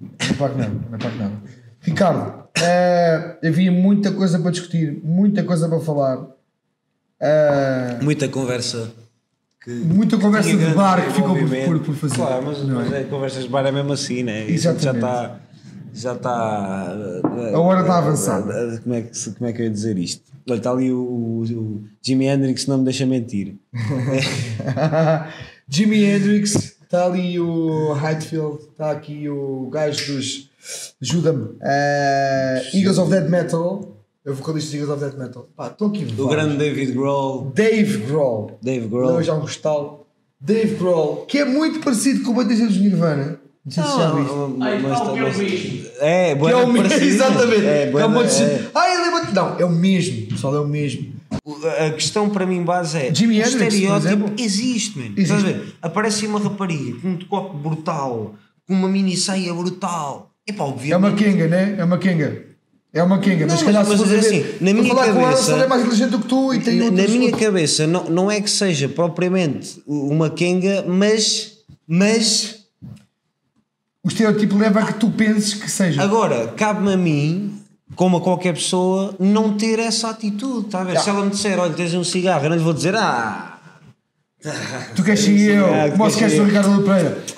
Não 0.00 0.34
pago 0.36 0.58
nada, 0.58 0.72
não 0.90 0.98
pago 0.98 1.16
nada. 1.16 1.32
Ricardo, 1.80 2.44
eh, 2.60 3.38
havia 3.44 3.72
muita 3.72 4.12
coisa 4.12 4.38
para 4.38 4.50
discutir, 4.50 5.00
muita 5.02 5.42
coisa 5.44 5.68
para 5.68 5.80
falar. 5.80 6.26
Eh, 7.20 7.98
Muita 8.02 8.28
conversa. 8.28 8.90
Que 9.60 9.70
muita 9.70 10.16
conversa 10.18 10.50
tinha 10.50 10.68
de 10.68 10.74
bar 10.74 11.04
que 11.04 11.12
ficou 11.14 11.34
por, 11.34 11.80
por, 11.80 11.94
fazer. 11.96 12.14
Claro, 12.14 12.44
mas, 12.46 12.58
mas 12.62 12.92
é, 12.92 13.02
conversas 13.04 13.42
de 13.42 13.48
bar 13.48 13.66
é 13.66 13.72
mesmo 13.72 13.92
assim, 13.92 14.22
né? 14.22 14.44
Isso 14.44 14.64
Já 14.64 14.70
Exatamente. 14.70 15.04
está. 15.04 15.40
Já 15.98 16.12
está. 16.14 16.30
A 17.52 17.58
hora 17.58 17.80
está 17.80 17.98
avançada. 17.98 18.80
Como 18.82 18.94
é, 18.94 19.02
que, 19.02 19.30
como 19.32 19.50
é 19.50 19.52
que 19.52 19.60
eu 19.62 19.64
ia 19.66 19.70
dizer 19.70 19.98
isto? 19.98 20.22
Olha, 20.48 20.58
está 20.58 20.70
ali 20.70 20.92
o, 20.92 20.98
o, 21.00 21.40
o 21.42 21.84
Jimi 22.00 22.26
Hendrix, 22.26 22.66
não 22.66 22.78
me 22.78 22.84
deixa 22.84 23.04
mentir. 23.04 23.56
Jimi 25.68 26.04
Hendrix, 26.04 26.54
está 26.82 27.06
ali 27.06 27.38
o 27.38 27.94
Heightfield, 27.96 28.58
está 28.70 28.90
aqui 28.90 29.28
o 29.28 29.68
gajo 29.70 30.14
dos. 30.14 30.48
Ajuda-me. 31.02 31.56
Eh, 31.62 32.70
Eagles 32.74 32.98
of 32.98 33.10
Dead 33.10 33.28
Metal. 33.28 33.96
Eu 34.24 34.34
vocalista 34.34 34.70
de 34.70 34.78
Eagles 34.78 34.94
of 34.94 35.04
Dead 35.04 35.18
Metal. 35.18 35.48
Pá, 35.56 35.68
estão 35.68 35.88
aqui 35.88 36.06
O 36.18 36.28
grande 36.28 36.56
David 36.56 36.92
Grohl. 36.92 37.50
Dave 37.54 37.98
Grohl. 38.06 38.58
Dave 38.62 38.80
Não, 38.82 38.88
Grohl. 38.90 39.22
já 39.22 39.34
um 39.34 39.40
gostalo. 39.40 40.06
Dave 40.40 40.76
Grohl, 40.76 41.24
que 41.26 41.38
é 41.38 41.44
muito 41.44 41.80
parecido 41.80 42.22
com 42.24 42.30
o 42.30 42.34
baterista 42.34 42.66
dos 42.66 42.76
Nirvana. 42.78 43.40
Não 43.76 43.84
se 43.92 43.98
já 43.98 44.10
viste. 44.12 44.32
mas- 44.56 44.82
mas- 44.82 45.00
que 45.00 45.06
é 45.06 45.12
o 45.12 45.16
mas- 45.22 45.36
mesmo. 45.36 45.88
É, 46.00 46.34
Que 46.34 46.46
é 46.46 46.56
o 46.56 46.66
mesmo, 46.72 46.92
exatamente. 47.04 47.66
É, 47.66 47.82
É, 47.82 47.90
bué 47.90 48.02
é. 48.02 48.70
Ah, 48.74 48.94
ele 48.94 49.02
é 49.02 49.32
Não, 49.32 49.58
é 49.58 49.64
o 49.64 49.70
mesmo. 49.70 50.26
Pessoal, 50.28 50.54
é 50.56 50.60
o 50.60 50.66
mesmo. 50.68 51.18
A 51.86 51.90
questão 51.90 52.28
para 52.30 52.46
mim 52.46 52.62
base 52.62 52.96
é 52.98 53.14
Jimi 53.14 53.38
o 53.40 53.42
Hendrix, 53.46 53.74
estereótipo 53.74 54.32
existe, 54.38 54.98
mano. 54.98 55.12
Estás 55.16 55.42
a 55.42 55.46
ver? 55.46 55.74
Aparece 55.82 56.26
uma 56.26 56.38
rapariga 56.40 56.96
com 57.00 57.08
um 57.08 57.14
decote 57.16 57.56
brutal, 57.56 58.34
com 58.66 58.74
uma 58.74 58.88
mini 58.88 59.16
saia 59.16 59.52
brutal. 59.52 60.30
E 60.46 60.52
pá, 60.52 60.64
É 60.88 60.96
uma. 60.96 61.12
Kinga, 61.12 61.46
né? 61.48 61.74
É 61.78 61.84
uma 61.84 61.98
Kinga. 61.98 62.46
É 62.92 63.02
uma 63.02 63.18
Kinga. 63.18 63.46
Mas 63.46 63.58
se 63.58 63.64
calhar 63.66 63.86
mas- 63.86 63.98
se 64.00 64.06
mas 64.06 64.12
é 64.12 64.16
ver, 64.16 64.26
assim, 64.26 64.40
na 64.60 64.70
para 64.70 64.72
minha 64.82 64.94
falar 64.94 65.04
com 65.12 65.18
ela, 65.20 65.22
cabeça- 65.30 65.42
se 65.42 65.52
ela 65.52 65.64
é 65.64 65.66
mais 65.66 65.82
inteligente 65.82 66.10
do 66.10 66.18
que 66.20 66.26
tu 66.26 66.54
e 66.54 66.58
tem 66.60 66.78
na, 66.78 66.90
na 66.90 67.08
minha 67.08 67.32
cabeça 67.32 67.86
não, 67.86 68.04
não 68.04 68.30
é 68.30 68.40
que 68.40 68.50
seja 68.50 68.88
propriamente 68.88 69.82
uma 69.86 70.30
Kenga, 70.30 70.84
mas. 70.88 71.52
Mas. 71.86 72.57
O 74.04 74.08
estereotipo 74.08 74.56
leva 74.56 74.80
a 74.80 74.86
que 74.86 74.94
tu 74.94 75.10
penses 75.10 75.54
que 75.54 75.70
seja. 75.70 76.02
Agora, 76.02 76.48
cabe-me 76.56 76.92
a 76.92 76.96
mim, 76.96 77.60
como 77.96 78.18
a 78.18 78.20
qualquer 78.20 78.54
pessoa, 78.54 79.14
não 79.18 79.56
ter 79.56 79.78
essa 79.78 80.10
atitude. 80.10 80.66
Está 80.66 80.82
a 80.82 80.84
ver? 80.84 80.94
Já. 80.94 81.00
Se 81.00 81.10
ela 81.10 81.24
me 81.24 81.30
disser, 81.30 81.58
olha, 81.58 81.72
tens 81.74 81.94
um 81.94 82.04
cigarro, 82.04 82.44
eu 82.44 82.50
não 82.50 82.56
lhe 82.56 82.62
vou 82.62 82.72
dizer, 82.72 82.94
ah. 82.94 83.58
Tu 84.94 85.02
queres 85.02 85.18
ser 85.20 85.34
eu, 85.50 85.66
como 85.96 86.08
se 86.08 86.18
queres 86.18 86.38
o. 86.38 86.44
Ricardo. 86.44 86.70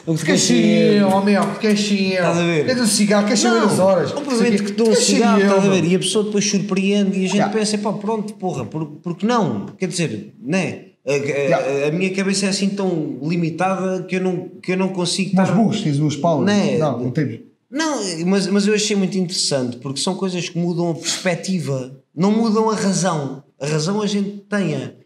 O 0.06 0.14
Tu 0.14 0.24
queres 0.26 0.42
ser 0.42 0.98
eu, 1.00 1.08
oh 1.08 1.22
meu, 1.22 1.42
tu 1.46 1.58
queres 1.58 1.80
ser 1.80 1.94
eu. 1.94 2.12
Estás 2.12 2.36
a 2.36 2.42
ver? 2.42 2.66
Queres 2.66 2.82
um 2.82 2.86
cigarro, 2.86 3.24
queres 3.24 3.40
saber 3.40 3.64
as 3.64 3.78
horas. 3.78 4.12
Obviamente 4.12 4.62
que 4.64 4.72
dou 4.72 4.90
um 4.90 4.94
cigarro, 4.94 5.40
estás 5.40 5.64
a 5.64 5.68
ver? 5.68 5.84
E 5.84 5.96
a 5.96 5.98
pessoa 5.98 6.24
depois 6.26 6.44
surpreende 6.44 7.18
e 7.18 7.24
a 7.24 7.28
gente 7.28 7.48
pensa, 7.48 7.78
pá, 7.78 7.94
pronto, 7.94 8.34
porra, 8.34 8.66
por, 8.66 8.84
porque 9.02 9.24
não? 9.24 9.64
Quer 9.78 9.88
dizer, 9.88 10.34
né? 10.42 10.89
A, 11.06 11.84
a- 11.84 11.88
a 11.88 11.90
minha 11.92 12.10
cabeça 12.14 12.46
é 12.46 12.48
assim 12.50 12.68
tão 12.68 13.18
limitada 13.22 14.02
que 14.04 14.16
eu 14.16 14.20
não, 14.20 14.48
que 14.62 14.72
eu 14.72 14.76
não 14.76 14.88
consigo 14.90 15.30
estar- 15.30 15.54
burros, 15.54 15.80
tens 15.82 15.96
duas 15.98 16.14
palas. 16.16 16.44
Né? 16.46 16.76
Não, 16.78 16.98
não 17.00 17.10
temos. 17.10 17.40
Não, 17.70 18.00
mas, 18.26 18.46
mas 18.48 18.66
eu 18.66 18.74
achei 18.74 18.96
muito 18.96 19.16
interessante 19.16 19.76
porque 19.76 20.00
são 20.00 20.14
coisas 20.16 20.48
que 20.48 20.58
mudam 20.58 20.90
a 20.90 20.94
perspectiva, 20.94 21.96
não 22.14 22.32
mudam 22.32 22.68
a 22.68 22.74
razão. 22.74 23.42
A 23.60 23.66
razão 23.66 24.02
a 24.02 24.06
gente 24.06 24.42
tenha. 24.48 24.96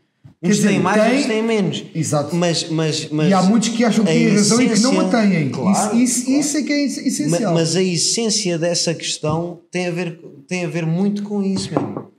Quer 0.42 0.50
Uns 0.50 0.56
dizer, 0.56 0.68
têm 0.68 0.80
mais, 0.80 0.96
tem- 1.00 1.10
outros 1.10 1.26
têm 1.26 1.42
menos. 1.42 1.84
Exato. 1.94 2.36
Mas, 2.36 2.68
mas, 2.70 3.08
mas 3.10 3.30
e 3.30 3.32
há 3.32 3.42
muitos 3.42 3.68
que 3.70 3.82
acham 3.84 4.04
que 4.04 4.10
a 4.10 4.14
têm 4.14 4.28
razão 4.28 4.60
e 4.62 4.68
que 4.68 4.80
não 4.80 5.00
a 5.00 5.04
têm. 5.08 5.48
Claro, 5.50 5.96
isso, 5.96 6.18
isso, 6.18 6.24
claro. 6.26 6.40
isso 6.40 6.56
é 6.58 6.62
que 6.62 6.72
é 6.72 6.84
essencial. 6.84 7.54
Mas 7.54 7.76
a 7.76 7.82
essência 7.82 8.58
dessa 8.58 8.92
questão 8.94 9.60
tem 9.70 9.86
a 9.86 9.90
ver, 9.90 10.20
tem 10.48 10.64
a 10.64 10.68
ver 10.68 10.84
muito 10.86 11.22
com 11.22 11.42
isso. 11.42 11.70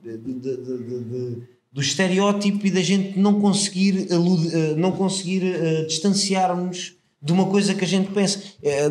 De- 0.02 0.16
de- 0.18 0.34
de- 0.34 0.56
de- 0.56 1.04
de- 1.04 1.55
do 1.76 1.82
estereótipo 1.82 2.66
e 2.66 2.70
da 2.70 2.80
gente 2.80 3.18
não 3.18 3.38
conseguir, 3.38 4.08
eh, 4.10 4.74
não 4.78 4.92
conseguir 4.92 5.44
eh, 5.44 5.84
distanciar-nos 5.84 6.94
de 7.20 7.32
uma 7.34 7.44
coisa 7.44 7.74
que 7.74 7.84
a 7.84 7.86
gente 7.86 8.10
pensa. 8.12 8.40
Eh, 8.62 8.90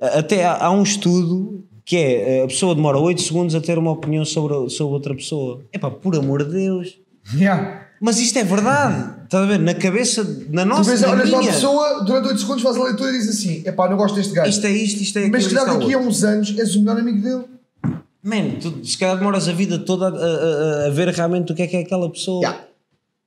Até 0.00 0.44
há, 0.44 0.64
há 0.64 0.70
um 0.72 0.82
estudo 0.82 1.64
que 1.84 1.96
é 1.96 2.42
a 2.42 2.48
pessoa 2.48 2.74
demora 2.74 2.98
8 2.98 3.22
segundos 3.22 3.54
a 3.54 3.60
ter 3.60 3.78
uma 3.78 3.92
opinião 3.92 4.24
sobre, 4.24 4.68
sobre 4.68 4.94
outra 4.94 5.14
pessoa. 5.14 5.62
Epá, 5.72 5.88
por 5.92 6.16
amor 6.16 6.42
de 6.42 6.50
Deus. 6.50 6.98
Yeah. 7.36 7.86
Mas 8.00 8.18
isto 8.18 8.36
é 8.36 8.42
verdade. 8.42 9.22
Estás 9.22 9.44
a 9.44 9.46
ver? 9.46 9.60
Na 9.60 9.74
cabeça, 9.74 10.24
na 10.50 10.64
nossa, 10.64 10.90
olhas 10.90 11.30
para 11.30 11.38
a 11.38 11.42
pessoa, 11.44 12.04
durante 12.04 12.28
8 12.30 12.40
segundos 12.40 12.62
faz 12.64 12.76
a 12.76 12.82
leitura 12.82 13.10
e 13.10 13.18
diz 13.18 13.28
assim: 13.28 13.62
epá, 13.64 13.88
não 13.88 13.96
gosto 13.96 14.16
deste 14.16 14.34
gajo. 14.34 14.50
Isto 14.50 14.66
é 14.66 14.70
isto, 14.72 15.02
isto 15.02 15.18
é 15.20 15.28
Mas 15.28 15.46
aquilo, 15.46 15.60
se 15.60 15.66
calhar 15.66 15.68
isto 15.68 15.76
é 15.76 15.86
daqui 15.86 15.94
a 15.94 16.08
uns 16.08 16.24
anos 16.24 16.58
és 16.58 16.74
o 16.74 16.80
melhor 16.80 16.98
amigo 16.98 17.22
dele. 17.22 17.44
Man, 18.24 18.58
tu 18.60 18.84
se 18.84 18.96
calhar 18.96 19.18
demoras 19.18 19.46
a 19.48 19.52
vida 19.52 19.78
toda 19.78 20.06
a, 20.06 20.10
a- 20.10 20.14
a- 20.14 20.86
a 20.86 20.90
ver 20.90 21.08
realmente 21.08 21.52
o 21.52 21.54
que 21.54 21.62
é 21.62 21.66
que 21.66 21.76
é 21.76 21.80
aquela 21.80 22.08
pessoa. 22.10 22.40
Yeah. 22.40 22.64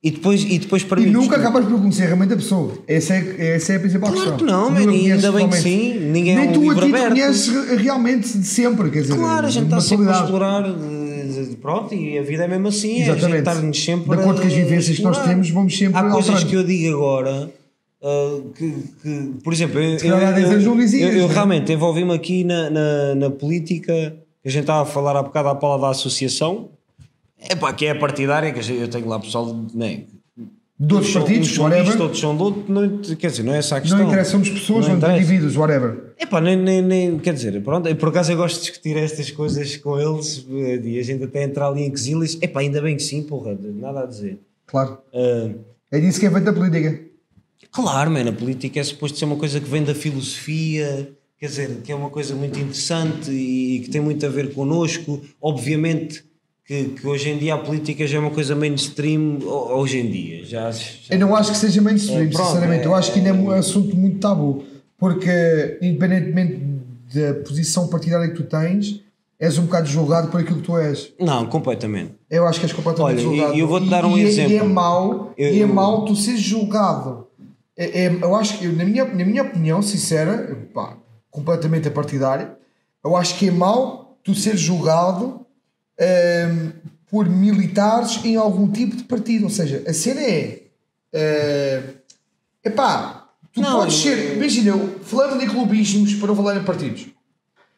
E 0.02 0.10
depois, 0.12 0.42
e 0.44 0.58
depois 0.58 0.82
para 0.84 1.00
E 1.00 1.04
mim. 1.06 1.10
nunca 1.10 1.36
desculpa. 1.36 1.48
acabas 1.58 1.64
por 1.70 1.80
conhecer 1.80 2.04
realmente 2.06 2.32
a 2.32 2.36
pessoa. 2.36 2.72
Essa 2.86 3.14
é, 3.14 3.54
essa 3.56 3.72
é 3.72 3.76
a 3.76 3.80
principal 3.80 4.12
Claro 4.12 4.30
questão. 4.32 4.36
que 4.46 4.52
não, 4.52 4.70
man, 4.70 4.90
ainda 4.92 5.32
bem 5.32 5.48
que 5.48 5.56
sim. 5.56 5.94
Ninguém 5.98 6.34
é 6.36 6.40
Nem 6.40 6.48
um 6.50 6.52
tu 6.52 6.58
a 6.58 6.62
livro 6.62 6.80
ti 6.80 6.86
te 6.86 6.94
aberto. 6.96 7.08
conheces 7.10 7.48
re- 7.48 7.76
realmente 7.76 8.38
de 8.38 8.46
sempre. 8.46 8.90
Quer 8.90 9.02
dizer, 9.02 9.16
Claro, 9.16 9.46
a 9.46 9.50
gente 9.50 9.64
está 9.64 9.80
sempre 9.80 10.08
a 10.08 10.12
explorar. 10.12 10.64
eh, 10.68 11.08
Pronto, 11.60 11.94
e 11.94 12.16
a 12.18 12.22
vida 12.22 12.44
é 12.44 12.48
mesmo 12.48 12.68
assim. 12.68 13.00
É 13.00 13.02
a 13.02 13.06
gente 13.06 13.10
Exatamente. 13.18 13.38
estar-nos 13.40 13.84
sempre. 13.84 14.08
De 14.08 14.20
acordo 14.20 14.40
com 14.40 14.46
as 14.46 14.52
a 14.52 14.56
vivências 14.56 14.96
que 14.96 15.02
nós 15.02 15.22
temos, 15.24 15.50
vamos 15.50 15.76
sempre 15.76 15.98
Há 15.98 16.02
coisas 16.10 16.30
alterando. 16.30 16.46
que 16.50 16.56
eu 16.56 16.64
digo 16.64 16.96
agora. 16.96 17.50
uh, 18.00 18.50
que, 18.56 18.74
que, 19.02 19.30
por 19.42 19.52
exemplo, 19.52 19.80
eu, 19.80 19.90
eu, 19.98 20.16
10 20.34 20.50
anos 20.50 20.64
não 20.64 20.76
dizias, 20.76 21.12
eu- 21.14 21.22
eu 21.22 21.28
é? 21.28 21.32
realmente 21.32 21.72
envolvi-me 21.72 22.14
aqui 22.14 22.44
na, 22.44 22.70
na, 22.70 23.14
na 23.16 23.30
política, 23.30 24.14
a 24.48 24.52
gente 24.52 24.62
estava 24.62 24.82
a 24.82 24.86
falar 24.86 25.16
há 25.16 25.22
bocado 25.22 25.48
à 25.48 25.54
pala 25.54 25.78
da 25.80 25.90
associação, 25.90 26.70
Epá, 27.50 27.72
que 27.72 27.86
é 27.86 27.94
partidária, 27.94 28.52
que 28.52 28.72
eu 28.72 28.88
tenho 28.88 29.06
lá 29.08 29.18
pessoal 29.20 29.46
né, 29.72 30.02
De 30.78 30.94
outros 30.94 31.12
são- 31.12 31.22
partidos, 31.22 31.56
whatever. 31.58 32.00
outros 32.02 32.20
são 32.20 32.36
do 32.36 32.44
outro, 32.44 32.64
não, 32.72 32.98
quer 33.16 33.30
dizer, 33.30 33.42
não 33.44 33.54
é 33.54 33.58
essa 33.58 33.76
a 33.76 33.80
questão. 33.80 33.98
Não 34.00 34.06
interessa, 34.08 34.30
somos 34.32 34.48
pessoas, 34.50 34.88
Não 34.88 34.96
interessa. 34.96 35.18
indivíduos, 35.18 35.56
whatever. 35.56 36.14
Epá, 36.18 36.40
nem, 36.40 36.56
nem, 36.56 36.82
nem, 36.82 37.18
quer 37.18 37.32
dizer, 37.34 37.62
pronto, 37.62 37.94
por 37.96 38.08
acaso 38.08 38.32
eu 38.32 38.36
gosto 38.36 38.56
de 38.60 38.66
discutir 38.70 38.96
estas 38.96 39.30
coisas 39.30 39.76
com 39.76 39.98
eles 40.00 40.44
e 40.50 40.98
a 40.98 41.02
gente 41.02 41.22
até 41.24 41.44
entrar 41.44 41.68
ali 41.68 41.82
em 41.82 41.90
quesilhas. 41.90 42.36
Epá, 42.42 42.60
ainda 42.60 42.80
bem 42.82 42.96
que 42.96 43.02
sim, 43.02 43.22
porra, 43.22 43.56
nada 43.60 44.00
a 44.02 44.06
dizer. 44.06 44.38
Claro. 44.66 44.98
Ah, 45.14 45.50
É 45.92 46.00
disso 46.00 46.18
que 46.20 46.26
é 46.26 46.30
feita 46.30 46.50
a 46.50 46.52
política. 46.52 47.06
Claro, 47.70 48.10
man, 48.10 48.28
a 48.28 48.32
política 48.32 48.80
é 48.80 48.82
suposto 48.82 49.16
ser 49.18 49.24
uma 49.26 49.36
coisa 49.36 49.60
que 49.60 49.68
vem 49.68 49.84
da 49.84 49.94
filosofia, 49.94 51.12
quer 51.38 51.46
dizer, 51.46 51.80
que 51.84 51.92
é 51.92 51.94
uma 51.94 52.10
coisa 52.10 52.34
muito 52.34 52.58
interessante 52.58 53.30
e 53.30 53.80
que 53.84 53.90
tem 53.90 54.00
muito 54.00 54.24
a 54.26 54.28
ver 54.28 54.52
connosco. 54.54 55.20
Obviamente 55.40 56.24
que, 56.66 56.84
que 56.84 57.06
hoje 57.06 57.30
em 57.30 57.38
dia 57.38 57.54
a 57.54 57.58
política 57.58 58.06
já 58.06 58.18
é 58.18 58.20
uma 58.20 58.30
coisa 58.30 58.54
mainstream, 58.54 59.38
ho- 59.42 59.78
hoje 59.78 59.98
em 59.98 60.10
dia. 60.10 60.44
Já, 60.44 60.70
já- 60.70 60.88
Eu 61.10 61.18
não 61.18 61.34
acho 61.34 61.52
que 61.52 61.56
seja 61.58 61.80
mainstream, 61.80 62.22
É, 62.22 62.26
pronto, 62.26 62.46
sinceramente. 62.46 62.84
Eu 62.84 62.94
é- 62.94 62.98
acho 62.98 63.12
que 63.12 63.18
ainda 63.20 63.30
é 63.30 63.32
um 63.32 63.50
assunto 63.50 63.96
muito 63.96 64.18
tabu. 64.18 64.64
Porque, 64.98 65.78
independentemente 65.80 66.60
da 67.14 67.34
posição 67.46 67.88
partidária 67.88 68.28
que 68.28 68.34
tu 68.34 68.42
tens, 68.42 69.00
és 69.38 69.56
um 69.56 69.62
bocado 69.62 69.86
julgado 69.88 70.28
por 70.28 70.40
aquilo 70.40 70.56
que 70.60 70.66
tu 70.66 70.76
és. 70.76 71.12
Não, 71.18 71.46
completamente. 71.46 72.12
Eu 72.28 72.44
acho 72.46 72.58
que 72.60 72.66
és 72.66 72.72
completamente 72.72 73.14
Olha, 73.14 73.22
julgado. 73.22 73.54
e 73.54 73.60
eu 73.60 73.68
vou-te 73.68 73.88
dar 73.88 74.04
um 74.04 74.18
e, 74.18 74.22
é- 74.22 74.24
exemplo. 74.24 74.52
E 74.52 74.56
é 74.56 74.62
mau, 74.64 75.32
Eu- 75.38 75.54
e 75.54 75.60
é 75.60 75.62
eu- 75.62 75.68
mau 75.68 76.04
tu 76.04 76.14
seres 76.16 76.40
julgado. 76.40 77.26
É, 77.76 78.06
é- 78.06 78.18
eu 78.20 78.34
acho 78.34 78.58
que, 78.58 78.64
eu, 78.66 78.72
na, 78.74 78.84
minha, 78.84 79.04
na 79.04 79.24
minha 79.24 79.42
opinião, 79.44 79.80
sincera, 79.80 80.58
pá, 80.74 80.97
completamente 81.38 81.88
partidária, 81.90 82.56
eu 83.04 83.16
acho 83.16 83.36
que 83.38 83.48
é 83.48 83.50
mau 83.50 84.18
tu 84.22 84.34
seres 84.34 84.60
julgado 84.60 85.46
ehm, 85.98 86.70
por 87.10 87.28
militares 87.28 88.20
em 88.24 88.36
algum 88.36 88.70
tipo 88.70 88.96
de 88.96 89.04
partido. 89.04 89.44
Ou 89.44 89.50
seja, 89.50 89.82
a 89.86 89.92
cena 89.92 90.20
é. 90.20 90.62
é 91.12 91.82
epá, 92.64 93.28
tu 93.52 93.60
Não, 93.60 93.78
podes 93.80 94.04
eu- 94.04 94.12
ser. 94.16 94.36
Imagina, 94.36 94.70
eu- 94.70 95.00
falando 95.02 95.38
de 95.40 95.46
clubismos 95.46 96.14
para 96.14 96.28
não 96.28 96.36
falar 96.36 96.56
em 96.56 96.64
partidos. 96.64 97.06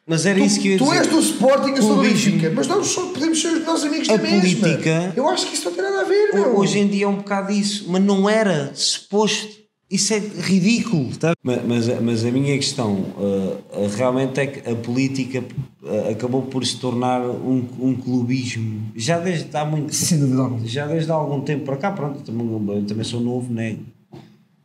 Mas 0.05 0.25
era 0.25 0.39
Tu, 0.39 0.45
isso 0.45 0.59
que 0.59 0.67
eu 0.67 0.71
ia 0.73 0.77
tu 0.79 0.83
dizer. 0.85 0.97
és 0.97 1.07
do 1.07 1.19
Sporting, 1.19 1.69
eu 1.75 1.81
sou 1.83 1.95
do. 1.97 2.01
Benfica, 2.01 2.49
mas 2.49 2.67
nós 2.67 2.87
só 2.87 3.05
podemos 3.13 3.39
ser 3.39 3.49
os 3.53 3.63
nossos 3.65 3.85
amigos 3.85 4.09
A 4.09 4.17
da 4.17 4.23
mesma. 4.23 4.59
política- 4.59 5.13
Eu 5.15 5.29
acho 5.29 5.45
que 5.47 5.53
isso 5.53 5.65
não 5.65 5.73
tem 5.73 5.83
nada 5.83 6.01
a 6.01 6.03
ver, 6.03 6.33
meu. 6.33 6.57
Hoje 6.57 6.79
em 6.79 6.87
dia 6.87 7.05
é 7.05 7.07
um 7.07 7.17
bocado 7.17 7.51
isso, 7.53 7.85
mas 7.87 8.01
não 8.03 8.27
era 8.29 8.71
suposto. 8.73 9.60
Isso 9.91 10.13
é 10.13 10.19
ridículo. 10.19 11.09
Tá? 11.17 11.33
Mas, 11.43 11.65
mas, 11.67 12.01
mas 12.01 12.25
a 12.25 12.31
minha 12.31 12.55
questão 12.55 12.93
uh, 12.93 13.87
realmente 13.97 14.39
é 14.39 14.47
que 14.47 14.69
a 14.69 14.75
política 14.75 15.43
uh, 15.83 16.11
acabou 16.11 16.43
por 16.43 16.65
se 16.65 16.77
tornar 16.77 17.21
um, 17.21 17.65
um 17.79 17.93
clubismo. 17.95 18.81
Já 18.95 19.19
desde 19.19 19.55
há 19.55 19.65
muito 19.65 19.93
Sem 19.93 20.17
dúvida 20.19 20.41
alguma. 20.43 20.65
já 20.65 20.87
desde 20.87 21.11
há 21.11 21.15
algum 21.15 21.41
tempo 21.41 21.65
para 21.65 21.75
cá, 21.77 21.91
pronto, 21.91 22.19
eu 22.19 22.23
também, 22.23 22.47
eu 22.77 22.85
também 22.85 23.03
sou 23.03 23.19
novo, 23.19 23.51
né? 23.53 23.77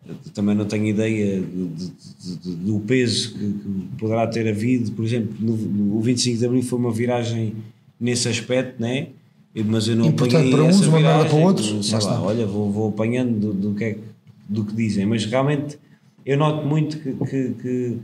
Eu 0.09 0.15
também 0.33 0.55
não 0.55 0.65
tenho 0.67 0.87
ideia 0.87 1.41
de- 1.41 1.67
de- 1.67 2.37
de- 2.37 2.55
do 2.57 2.79
peso 2.79 3.33
que, 3.33 3.39
que 3.41 3.97
poderá 3.99 4.25
ter 4.29 4.47
havido. 4.49 4.93
Por 4.93 5.05
exemplo, 5.05 5.35
no, 5.41 5.57
no- 5.57 5.97
o 5.97 6.01
25 6.01 6.39
de 6.39 6.47
Abril 6.47 6.63
foi 6.63 6.79
uma 6.79 6.93
viragem 6.93 7.55
nesse 8.01 8.29
aspecto, 8.29 8.81
né? 8.81 9.09
Mas 9.65 9.89
eu 9.89 9.97
não 9.97 10.07
Importante 10.07 10.37
apanhei 10.37 10.53
para 10.55 10.63
uns, 10.65 10.81
essa 10.83 10.91
viragem, 10.97 11.31
para 11.31 11.39
outros, 11.39 11.87
Sei 11.89 11.99
lá 11.99 12.23
olha, 12.23 12.47
vou, 12.47 12.71
vou 12.71 12.89
apanhando 12.91 13.41
do, 13.41 13.53
do 13.53 13.75
que 13.75 13.85
é 13.85 13.93
que- 13.95 14.16
do 14.49 14.65
que 14.65 14.75
dizem, 14.75 15.07
mas 15.07 15.25
realmente 15.25 15.79
eu 16.25 16.37
noto 16.39 16.67
muito 16.67 16.99
que, 16.99 17.13
que, 17.13 17.51
que 17.63 17.99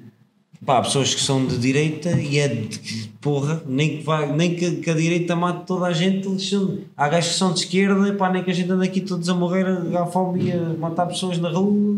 pá, 0.65 0.79
há 0.79 0.83
pessoas 0.83 1.15
que 1.15 1.21
são 1.21 1.45
de 1.47 1.57
direita 1.59 2.11
e 2.21 2.39
é 2.39 2.49
de 2.49 3.11
porra, 3.21 3.63
nem 3.67 3.99
que, 3.99 4.03
vai, 4.05 4.35
nem 4.35 4.55
que, 4.55 4.77
que 4.77 4.91
a 4.91 4.95
direita 4.95 5.35
mate 5.37 5.67
toda 5.67 5.87
a 5.87 5.93
gente, 5.93 6.27
eles 6.29 6.49
são, 6.49 6.79
há 6.97 7.09
gajos 7.09 7.33
que 7.33 7.39
são 7.39 7.53
de 7.53 7.61
esquerda, 7.61 8.13
pá, 8.15 8.31
nem 8.31 8.43
que 8.43 8.51
a 8.51 8.55
gente 8.55 8.71
ande 8.71 8.85
aqui 8.87 9.01
todos 9.01 9.29
a 9.29 9.35
morrer 9.35 9.67
à 9.97 10.07
fome 10.07 10.45
e 10.49 10.53
a 10.53 10.75
matar 10.75 11.07
pessoas 11.07 11.39
na 11.39 11.49
rua. 11.51 11.97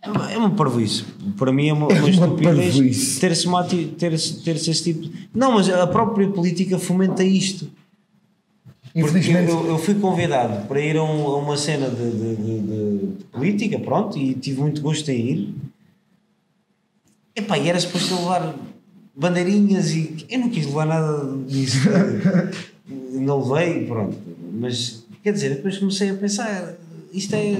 É 0.00 0.10
uma, 0.10 0.32
é 0.32 0.38
uma 0.38 0.50
parvoíce. 0.50 1.04
Para 1.36 1.52
mim 1.52 1.68
é 1.68 1.72
uma, 1.72 1.88
uma 1.88 1.98
uma 1.98 2.08
estupidez 2.08 3.18
ter-se 3.18 3.46
uma 3.48 3.60
ati- 3.60 3.94
ter-se 3.98 4.42
ter-se 4.44 4.70
esse 4.70 4.84
tipo. 4.84 5.00
de- 5.02 5.28
Não, 5.34 5.52
mas 5.52 5.68
a 5.68 5.86
própria 5.88 6.28
política 6.28 6.78
fomenta 6.78 7.24
isto. 7.24 7.68
Infelizmente. 8.94 9.50
eu, 9.50 9.66
eu 9.68 9.78
fui 9.78 9.94
convidado 9.94 10.66
para 10.66 10.80
ir 10.80 10.96
a, 10.96 11.02
um- 11.02 11.26
a 11.26 11.36
uma 11.38 11.56
cena 11.56 11.88
de, 11.88 12.10
de- 12.10 12.36
de- 12.36 12.60
de- 12.60 13.24
política, 13.32 13.78
pronto, 13.78 14.16
e 14.18 14.34
tive 14.34 14.60
muito 14.60 14.80
gosto 14.80 15.08
em 15.10 15.30
ir. 15.30 15.54
Epá, 17.34 17.56
e 17.58 17.68
era 17.68 17.78
suposto 17.78 18.14
levar 18.16 18.54
bandeirinhas 19.14 19.90
e 19.92 20.26
eu 20.28 20.38
não 20.40 20.48
quis 20.50 20.66
levar 20.66 20.86
nada 20.86 21.36
disso. 21.46 21.78
não 23.12 23.48
levei, 23.52 23.86
pronto. 23.86 24.16
Mas, 24.54 25.04
quer 25.22 25.32
dizer, 25.32 25.50
depois 25.56 25.78
comecei 25.78 26.10
a 26.10 26.14
pensar, 26.14 26.74
isto 27.12 27.34
é, 27.34 27.56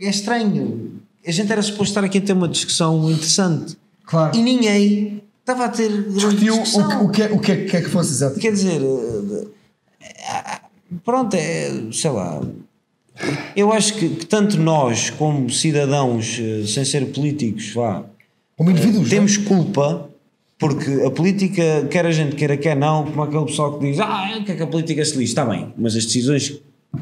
é 0.00 0.08
estranho. 0.08 0.92
A 1.26 1.30
gente 1.30 1.50
era 1.50 1.60
suposto 1.62 1.84
estar 1.90 2.04
aqui 2.04 2.18
a 2.18 2.20
ter 2.20 2.32
uma 2.32 2.48
discussão 2.48 3.10
interessante 3.10 3.76
Claro. 4.06 4.36
e 4.36 4.42
ninguém 4.42 5.22
estava 5.40 5.64
a 5.64 5.68
ter 5.68 5.90
Discutiu 6.10 6.52
discussão. 6.54 7.04
o, 7.04 7.08
que- 7.10 7.22
o, 7.22 7.38
que, 7.38 7.52
é- 7.52 7.56
o 7.58 7.66
que 7.66 7.76
é 7.76 7.80
que 7.80 7.82
que 7.82 7.90
fosse 7.90 8.12
exato. 8.12 8.38
Quer 8.38 8.52
dizer, 8.52 8.80
pronto, 11.04 11.34
é, 11.34 11.70
sei 11.92 12.10
lá. 12.10 12.40
Eu 13.54 13.72
acho 13.72 13.94
que, 13.94 14.08
que 14.08 14.26
tanto 14.26 14.58
nós, 14.58 15.10
como 15.10 15.48
cidadãos, 15.48 16.38
eh, 16.40 16.66
sem 16.66 16.84
ser 16.84 17.06
políticos, 17.12 17.72
vá, 17.72 18.04
Como 18.56 18.70
indivíduos. 18.70 19.08
temos 19.08 19.36
culpa, 19.36 20.10
porque 20.58 20.90
a 21.06 21.10
política, 21.10 21.86
quer 21.88 22.06
a 22.06 22.10
gente 22.10 22.34
queira, 22.34 22.56
quer 22.56 22.76
não, 22.76 23.04
como 23.04 23.22
aquele 23.22 23.44
pessoal 23.44 23.78
que 23.78 23.86
diz, 23.86 24.00
ah, 24.00 24.36
o 24.40 24.44
que 24.44 24.52
é 24.52 24.56
que 24.56 24.62
a 24.62 24.66
política 24.66 25.04
se 25.04 25.16
lixa? 25.16 25.30
Está 25.30 25.44
bem, 25.44 25.72
mas 25.78 25.94
as 25.94 26.04
decisões 26.04 26.60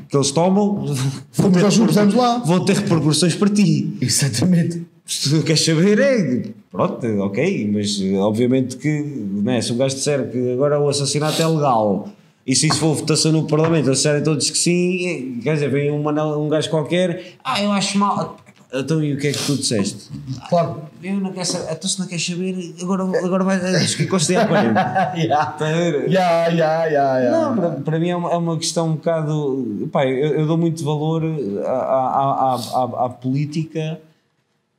que 0.08 0.16
eles 0.16 0.30
tomam 0.30 0.84
vão 1.32 1.50
ter, 1.50 1.62
nós 1.62 2.14
lá. 2.14 2.38
vão 2.38 2.64
ter 2.64 2.76
repercussões 2.76 3.34
para 3.34 3.48
ti. 3.48 3.96
Exatamente. 4.00 4.82
Se 5.06 5.30
tu 5.30 5.42
queres 5.42 5.64
saber, 5.64 5.98
é. 5.98 6.42
Pronto, 6.70 7.06
ok, 7.20 7.70
mas 7.72 8.00
eh, 8.02 8.14
obviamente 8.16 8.76
que 8.76 9.02
né, 9.42 9.60
se 9.60 9.72
um 9.72 9.76
gajo 9.76 9.94
disser 9.94 10.30
que 10.30 10.52
agora 10.52 10.80
o 10.80 10.88
assassinato 10.88 11.40
é 11.40 11.46
legal 11.46 12.08
e 12.46 12.56
se 12.56 12.66
isso 12.66 12.78
for 12.78 12.94
votação 12.94 13.30
no 13.32 13.44
Parlamento, 13.46 13.86
eles 13.86 13.98
disserem 13.98 14.22
todos 14.22 14.50
que 14.50 14.58
sim, 14.58 15.06
eh, 15.38 15.42
quer 15.42 15.54
dizer, 15.54 15.70
vem 15.70 15.90
um, 15.90 16.06
um 16.06 16.48
gajo 16.48 16.68
qualquer, 16.70 17.36
ah, 17.44 17.62
eu 17.62 17.70
acho 17.70 17.98
mal. 17.98 18.36
Então 18.74 19.04
e 19.04 19.12
o 19.12 19.18
que 19.18 19.28
é 19.28 19.32
que 19.32 19.46
tu 19.46 19.54
disseste? 19.54 20.08
Claro. 20.48 20.82
Eu 21.02 21.20
não 21.20 21.30
quero 21.30 21.44
saber, 21.44 21.72
então 21.72 21.90
se 21.90 22.00
não 22.00 22.06
queres 22.06 22.24
saber, 22.24 22.74
agora, 22.80 23.02
agora 23.02 23.44
vai, 23.44 23.56
acho 23.76 23.96
que 23.98 24.04
encostei 24.04 24.36
à 24.36 24.46
parede. 24.46 24.70
Está 25.20 25.68
a 25.68 25.72
ver? 25.72 26.10
Ya, 26.10 26.48
ya, 26.48 26.86
ya. 26.86 27.30
Não, 27.30 27.54
para, 27.54 27.70
para 27.70 27.98
mim 27.98 28.08
é 28.08 28.16
uma, 28.16 28.32
é 28.32 28.36
uma 28.36 28.56
questão 28.56 28.88
um 28.88 28.94
bocado. 28.94 29.88
Pá, 29.92 30.06
eu, 30.06 30.40
eu 30.40 30.46
dou 30.46 30.56
muito 30.56 30.82
valor 30.82 31.22
à, 31.66 31.70
à, 31.70 32.54
à, 32.54 32.54
à, 32.54 33.06
à 33.06 33.08
política, 33.10 34.00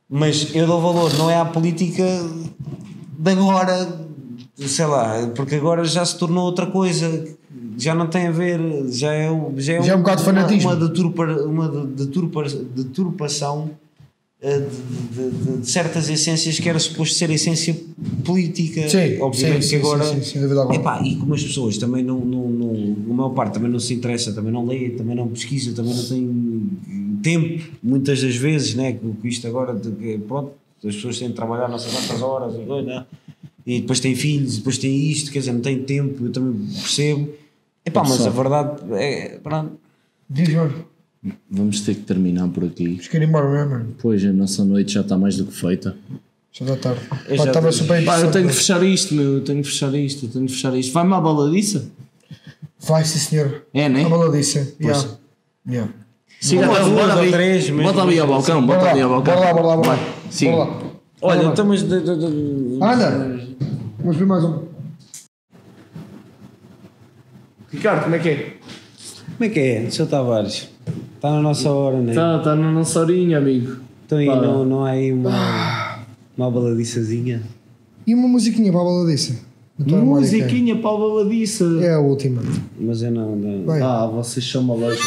mas 0.10 0.56
eu 0.56 0.66
dou 0.66 0.82
valor 0.82 1.14
não 1.16 1.30
é 1.30 1.38
à 1.38 1.46
política 1.46 2.04
de 3.20 3.32
agora, 3.32 3.88
sei 4.58 4.86
lá, 4.86 5.28
porque 5.36 5.56
agora 5.56 5.86
já 5.86 6.04
se 6.04 6.18
tornou 6.18 6.46
outra 6.46 6.66
coisa. 6.66 7.28
Já 7.78 7.94
não 7.96 8.08
tem 8.08 8.28
a 8.28 8.32
ver, 8.32 8.60
já 8.90 9.14
é, 9.14 9.28
já 9.58 9.74
é, 9.74 9.82
Já 9.84 9.94
é 9.94 9.96
um 9.96 10.00
bocado 10.00 10.24
de 10.24 10.30
uma- 10.30 10.34
fanatismo. 10.36 10.70
Uma, 10.72 10.76
deturpa, 10.88 11.24
uma 11.46 11.70
de- 11.70 11.88
deturpa, 12.06 12.44
deturpação 12.76 13.72
eh, 14.42 14.60
de, 14.60 15.30
de- 15.32 15.58
de- 15.62 15.70
certas 15.70 16.10
essências 16.10 16.60
que 16.60 16.68
era 16.68 16.78
suposto 16.80 17.16
ser 17.16 17.30
a 17.30 17.34
essência 17.34 17.76
política. 18.26 18.88
Sim, 18.90 19.20
Obviamente 19.22 19.64
sim, 19.66 19.70
que 19.78 19.82
sim, 19.86 19.88
agora. 19.94 20.04
sim, 20.04 20.16
sim, 20.22 20.32
sem 20.32 20.42
dúvida 20.42 20.60
alguma. 20.62 20.76
Epá, 20.80 21.02
e 21.02 21.16
como 21.16 21.34
as 21.34 21.42
pessoas 21.44 21.78
também 21.78 22.04
não, 22.04 22.20
não, 22.20 22.50
não, 22.50 22.96
a 23.10 23.14
maior 23.14 23.30
parte 23.30 23.54
também 23.54 23.72
não 23.72 23.80
se 23.80 23.94
interessa, 23.94 24.34
também 24.34 24.52
não 24.52 24.66
lê, 24.66 24.90
também 24.90 25.16
não 25.16 25.28
pesquisa, 25.30 25.72
também 25.74 25.94
não 25.96 26.04
tem 26.04 26.70
tempo, 27.22 27.64
muitas 27.82 28.22
das 28.22 28.36
vezes, 28.36 28.76
né? 28.76 28.94
Com 28.94 29.16
isto 29.28 29.48
agora, 29.48 29.74
que, 29.76 30.18
pronto, 30.28 30.52
as 30.86 30.94
pessoas 30.96 31.18
têm 31.18 31.30
de 31.30 31.34
trabalhar 31.36 31.70
não 31.70 31.80
sei 31.80 31.92
quantas 31.94 32.22
horas 32.22 32.54
e 32.56 32.66
coisa, 32.66 32.86
né? 32.88 33.06
e 33.66 33.80
depois 33.80 34.02
têm 34.02 34.14
filhos, 34.14 34.58
depois 34.58 34.78
têm 34.78 34.94
isto, 35.10 35.32
quer 35.32 35.40
dizer, 35.40 35.54
não 35.54 35.62
têm 35.62 35.80
tempo, 35.84 36.26
eu 36.26 36.32
também 36.34 36.54
percebo. 36.68 37.30
Epá, 37.86 38.02
mas 38.02 38.26
a 38.26 38.30
verdade 38.30 38.82
é. 38.94 39.40
Pronto, 39.44 39.78
Diz, 40.30 40.50
mano. 40.54 40.74
Vamos 41.50 41.82
ter 41.82 41.96
que 41.96 42.02
terminar 42.02 42.48
por 42.50 42.66
aqui. 42.66 43.00
Ir 43.14 43.22
embora 43.22 43.50
mesmo, 43.50 43.70
mano. 43.72 43.96
Pois 44.02 44.26
a 44.26 44.32
nossa 44.34 44.64
noite 44.66 44.94
já 44.94 45.02
está 45.02 45.18
mais 45.18 45.38
do 45.38 45.46
que 45.46 45.54
feita. 45.54 45.96
Já 46.52 46.66
está 46.66 46.78
tarde. 46.94 47.02
Eu 47.28 47.38
Pá, 47.38 47.44
já 47.44 47.50
Estava 47.50 47.72
super 47.72 47.88
Pá, 47.88 47.96
eu 47.96 48.02
interessante. 48.04 48.34
tenho 48.34 48.48
que 48.50 48.54
fechar 48.56 48.84
isto, 48.84 49.14
meu. 49.16 49.34
Eu 49.36 49.42
tenho 49.44 49.62
que 49.62 49.68
fechar 49.70 49.94
isto, 49.96 50.26
eu 50.26 50.30
tenho 50.30 50.46
que 50.46 50.52
fechar 50.52 50.76
isto. 50.78 50.94
Vai-me 50.94 51.14
à 51.14 51.20
baladiça? 51.22 51.90
Vai, 52.80 53.04
sim, 53.06 53.20
senhor. 53.20 53.66
É, 53.74 53.88
né? 53.90 54.04
A 54.06 54.10
baladice. 54.10 54.76
Yeah. 54.82 55.08
Yeah. 55.68 55.94
Siga 56.42 56.64
Uma, 56.64 56.74
até 56.74 56.84
duas 56.84 56.94
bota 57.02 57.14
ou 57.16 57.20
ali. 57.22 57.32
três, 57.32 57.70
mesmo. 57.70 57.84
Bota 57.84 58.02
ali 58.02 58.20
ao 58.20 58.28
balcão, 58.28 58.66
bota 58.66 58.80
Bora 58.80 58.92
ali 58.92 59.02
ao 59.02 59.10
lá, 59.10 59.16
balcão. 59.22 59.36
bora 59.36 59.46
lá, 59.48 59.54
bora 59.54 59.68
lá, 59.68 59.76
bora 59.78 59.88
lá. 59.90 59.96
Vai, 59.96 60.14
siga. 60.30 60.52
Bora 60.52 60.70
lá. 60.70 60.76
Olha, 61.22 61.42
Bora 61.44 61.58
lá. 61.58 61.64
mas. 61.66 61.84
de- 61.84 62.00
de- 62.02 62.18
de- 62.18 62.80
Anda! 62.84 63.48
Vamos 64.00 64.18
ver 64.18 64.26
mais 64.26 64.44
um. 64.44 64.73
Ricardo, 67.74 68.04
como 68.04 68.16
é 68.16 68.20
que 68.20 68.30
é? 68.30 68.54
Como 69.36 69.44
é 69.46 69.50
que 69.50 69.60
é, 69.60 69.90
Sr. 69.90 70.06
Tavares? 70.06 70.70
Está 71.16 71.32
na 71.32 71.42
nossa 71.42 71.72
hora, 71.72 72.00
né? 72.00 72.12
Está 72.12 72.38
tá 72.40 72.56
na 72.56 72.72
nossa 72.72 73.00
horinha, 73.00 73.40
amigo. 73.40 73.78
Então 74.06 74.20
aí 74.20 74.28
Pá. 74.28 74.36
não, 74.36 74.64
não 74.64 74.86
há 74.86 74.92
aí 74.92 75.12
uma, 75.12 76.00
uma 76.38 76.52
baladiçazinha. 76.52 77.42
E 78.06 78.14
uma 78.14 78.28
musiquinha 78.28 78.72
para 78.72 78.82
a 78.82 78.84
que 79.84 79.92
Musiquinha 79.92 80.76
para 80.76 80.92
a 80.92 80.98
baladiça. 80.98 81.64
É 81.82 81.86
É 81.86 81.94
a 81.94 82.00
última. 82.00 82.44
Mas 82.80 83.02
eu 83.02 83.10
não. 83.10 83.36
não. 83.36 83.66
Vai. 83.66 83.82
Ah, 83.82 84.06
vocês 84.06 84.46
são 84.48 84.62
malucos. 84.62 85.00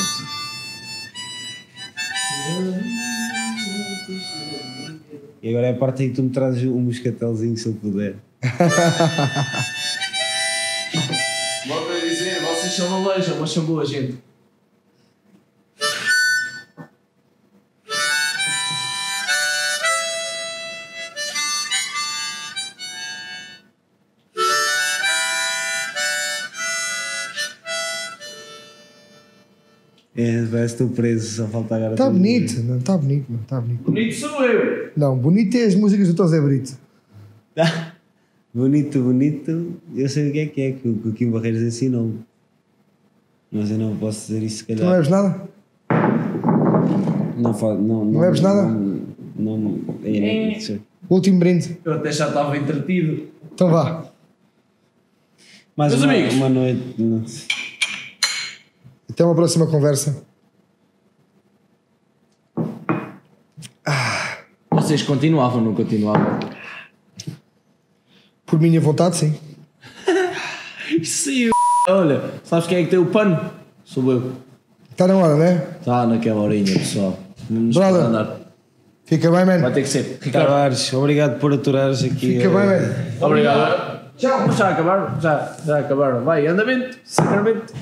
E 5.41 5.49
agora 5.51 5.69
é 5.69 5.71
a 5.71 5.75
parte 5.75 6.03
em 6.03 6.09
que 6.09 6.17
tu 6.17 6.23
me 6.25 6.31
trazes 6.31 6.65
um 6.65 6.81
moscatelzinho 6.81 7.57
se 7.57 7.67
eu 7.69 7.75
puder. 7.75 8.17
são 12.77 12.91
malucos, 12.91 13.29
mas 13.41 13.51
são 13.51 13.65
boa 13.65 13.85
gente. 13.85 14.19
É, 30.19 30.47
parece 30.51 30.77
que 30.77 30.83
estou 30.83 30.89
preso, 30.89 31.37
só 31.37 31.47
falta 31.49 31.77
agora. 31.77 31.93
Está. 31.93 32.05
Tá 32.05 32.11
bonito, 32.11 32.63
não, 32.63 32.79
está 32.79 32.97
bonito, 32.97 33.27
não, 33.29 33.41
está 33.41 33.61
bonito. 33.61 33.83
Bonito 33.83 34.15
sou 34.15 34.45
eu. 34.45 34.91
Não, 34.97 35.17
bonito 35.17 35.57
é 35.57 35.65
as 35.65 35.75
músicas 35.75 36.09
do 36.09 36.15
Tom 36.15 36.27
Zé 36.27 36.41
Brito. 36.41 36.79
Bonito, 38.55 39.03
bonito. 39.03 39.75
Eu 39.95 40.09
sei 40.09 40.31
o 40.31 40.33
que 40.33 40.39
é 40.39 40.47
que 40.47 40.61
é, 40.63 40.73
que 40.73 40.89
o 40.89 40.95
que 40.97 41.09
o 41.09 41.13
Kim 41.13 41.31
Barreiros 41.31 41.61
ensinou-me. 41.61 42.21
Mas 43.51 43.71
eu 43.71 43.79
não 43.79 43.97
posso 43.97 44.27
dizer 44.27 44.43
isso 44.45 44.59
se 44.59 44.65
Tu 44.65 44.73
não 44.73 44.79
calhar. 44.79 44.95
bebes 44.95 45.09
nada? 45.11 45.49
Não, 47.37 47.53
não, 47.53 48.05
não, 48.05 48.21
bebes 48.21 48.41
nada? 48.41 48.63
Não, 48.63 49.59
não, 49.59 49.81
é, 50.05 50.11
é, 50.17 50.59
isso. 50.59 50.81
Último 51.09 51.39
brinde. 51.39 51.79
Eu 51.85 51.95
até 51.95 52.11
já 52.11 52.29
estava 52.29 52.57
entretido. 52.57 53.29
Então 53.53 53.71
vá. 53.71 54.05
Mais 55.77 55.93
Meus 55.93 56.05
uma, 56.05 56.13
amigos. 56.13 56.35
uma 56.35 56.49
noite. 56.49 56.95
não. 56.99 57.25
Até 59.09 59.25
uma 59.25 59.35
próxima 59.35 59.67
conversa. 59.67 60.23
Vocês 64.71 65.03
continuavam, 65.03 65.61
não 65.61 65.75
continuavam? 65.75 66.39
Por 68.45 68.61
minha 68.61 68.81
vontade, 68.81 69.17
sim. 69.17 69.35
Sim, 71.03 71.51
olha, 71.89 72.21
sabes 72.45 72.67
quem 72.67 72.79
é 72.79 72.85
que 72.85 72.91
tem 72.91 72.99
o 72.99 73.07
pano? 73.07 73.39
Sou 73.85 74.11
eu. 74.11 74.33
Está 74.91 75.07
na 75.07 75.17
hora, 75.17 75.37
né? 75.37 75.63
Está 75.81 76.07
naquela 76.07 76.41
horinha, 76.41 76.73
pessoal. 76.73 77.19
Vamos 77.51 77.77
andar. 77.77 78.37
Fica 79.05 79.31
bem, 79.31 79.45
Vai 79.45 79.59
man. 79.59 79.71
ter 79.71 79.83
que 79.83 79.89
ser. 79.89 80.19
Ricardo, 80.21 80.47
Tavares, 80.47 80.93
obrigado 80.93 81.39
por 81.39 81.53
aturares 81.53 82.03
aqui. 82.03 82.39
Fica 82.39 82.45
eh, 82.45 82.49
bem, 82.49 83.21
man. 83.21 83.27
obrigado. 83.27 84.01
Tchau. 84.17 84.51
Já 84.53 84.71
acabaram? 84.71 85.21
Já, 85.21 85.57
já 85.65 85.79
acabaram. 85.79 86.25
Vai, 86.25 86.47
andamento, 86.47 86.99
sacramento. 87.05 87.73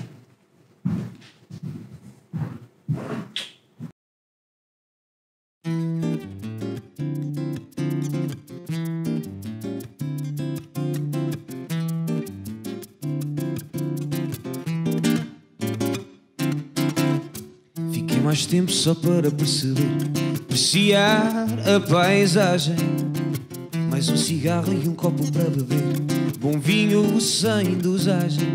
Tempo 18.54 18.70
só 18.70 18.94
para 18.94 19.32
perceber, 19.32 19.82
apreciar 20.40 21.44
a 21.74 21.80
paisagem. 21.80 22.76
Mais 23.90 24.08
um 24.08 24.16
cigarro 24.16 24.72
e 24.72 24.88
um 24.88 24.94
copo 24.94 25.28
para 25.32 25.50
beber, 25.50 25.82
bom 26.38 26.60
vinho 26.60 27.20
sem 27.20 27.74
dosagem. 27.74 28.54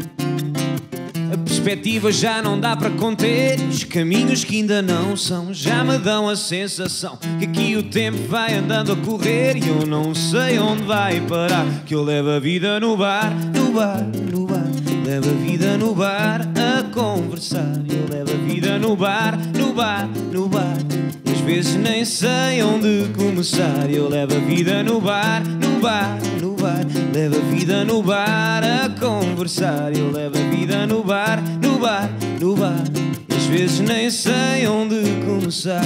A 1.34 1.38
perspectiva 1.39 2.14
já 2.14 2.41
não 2.41 2.58
dá 2.58 2.78
para 2.78 2.89
conter, 2.91 3.60
os 3.68 3.84
caminhos 3.84 4.45
que 4.45 4.56
ainda 4.56 4.82
não 4.82 5.18
são 5.18 5.54
já 5.54 5.84
me 5.84 5.97
dão 5.97 6.30
a 6.30 6.36
sensação 6.38 7.20
que 7.38 7.45
aqui 7.45 7.76
o 7.76 7.84
tempo 7.84 8.20
vai 8.30 8.56
andando 8.56 8.93
a 8.93 8.95
correr 8.95 9.58
e 9.58 9.68
eu 9.68 9.86
não 9.86 10.16
sei 10.16 10.60
onde 10.60 10.84
vai 10.84 11.20
parar. 11.20 11.66
Que 11.86 11.93
eu 11.93 12.04
levo 12.04 12.30
a 12.30 12.39
vida 12.39 12.80
no 12.80 12.95
bar, 12.95 13.36
no 13.54 13.74
bar, 13.74 14.08
levo 15.10 15.32
a 15.32 15.34
vida 15.34 15.76
no 15.76 15.95
bar 15.95 16.41
a 16.55 16.84
conversar. 16.93 17.82
Eu 17.89 18.07
levo 18.16 18.32
a 18.32 18.47
vida 18.47 18.78
no 18.78 18.95
bar, 18.95 19.36
no 19.57 19.74
bar, 19.74 20.07
no 20.32 20.47
bar. 20.47 20.78
Às 21.26 21.39
vezes 21.39 21.76
nem 21.78 22.05
sei 22.05 22.62
onde 22.62 23.10
começar. 23.18 23.89
Eu 23.89 24.07
levo 24.07 24.36
a 24.36 24.39
vida 24.39 24.84
no 24.84 25.01
bar, 25.01 25.41
no 25.43 25.80
bar, 25.80 26.20
no 26.39 26.53
bar. 26.53 26.86
Levo 27.12 27.38
a 27.38 27.55
vida 27.55 27.84
no 27.84 28.03
bar 28.03 28.62
a 28.64 28.89
conversar. 28.99 29.97
Eu 29.97 30.12
levo 30.12 30.38
a 30.38 30.55
vida 30.55 30.86
no 30.86 31.03
bar, 31.03 31.41
no 31.60 31.80
bar, 31.80 32.07
no 32.39 32.55
bar. 32.55 32.84
Às 33.36 33.45
vezes 33.45 33.80
nem 33.80 34.12
sei 34.12 34.68
onde 34.68 35.01
começar. 35.26 35.82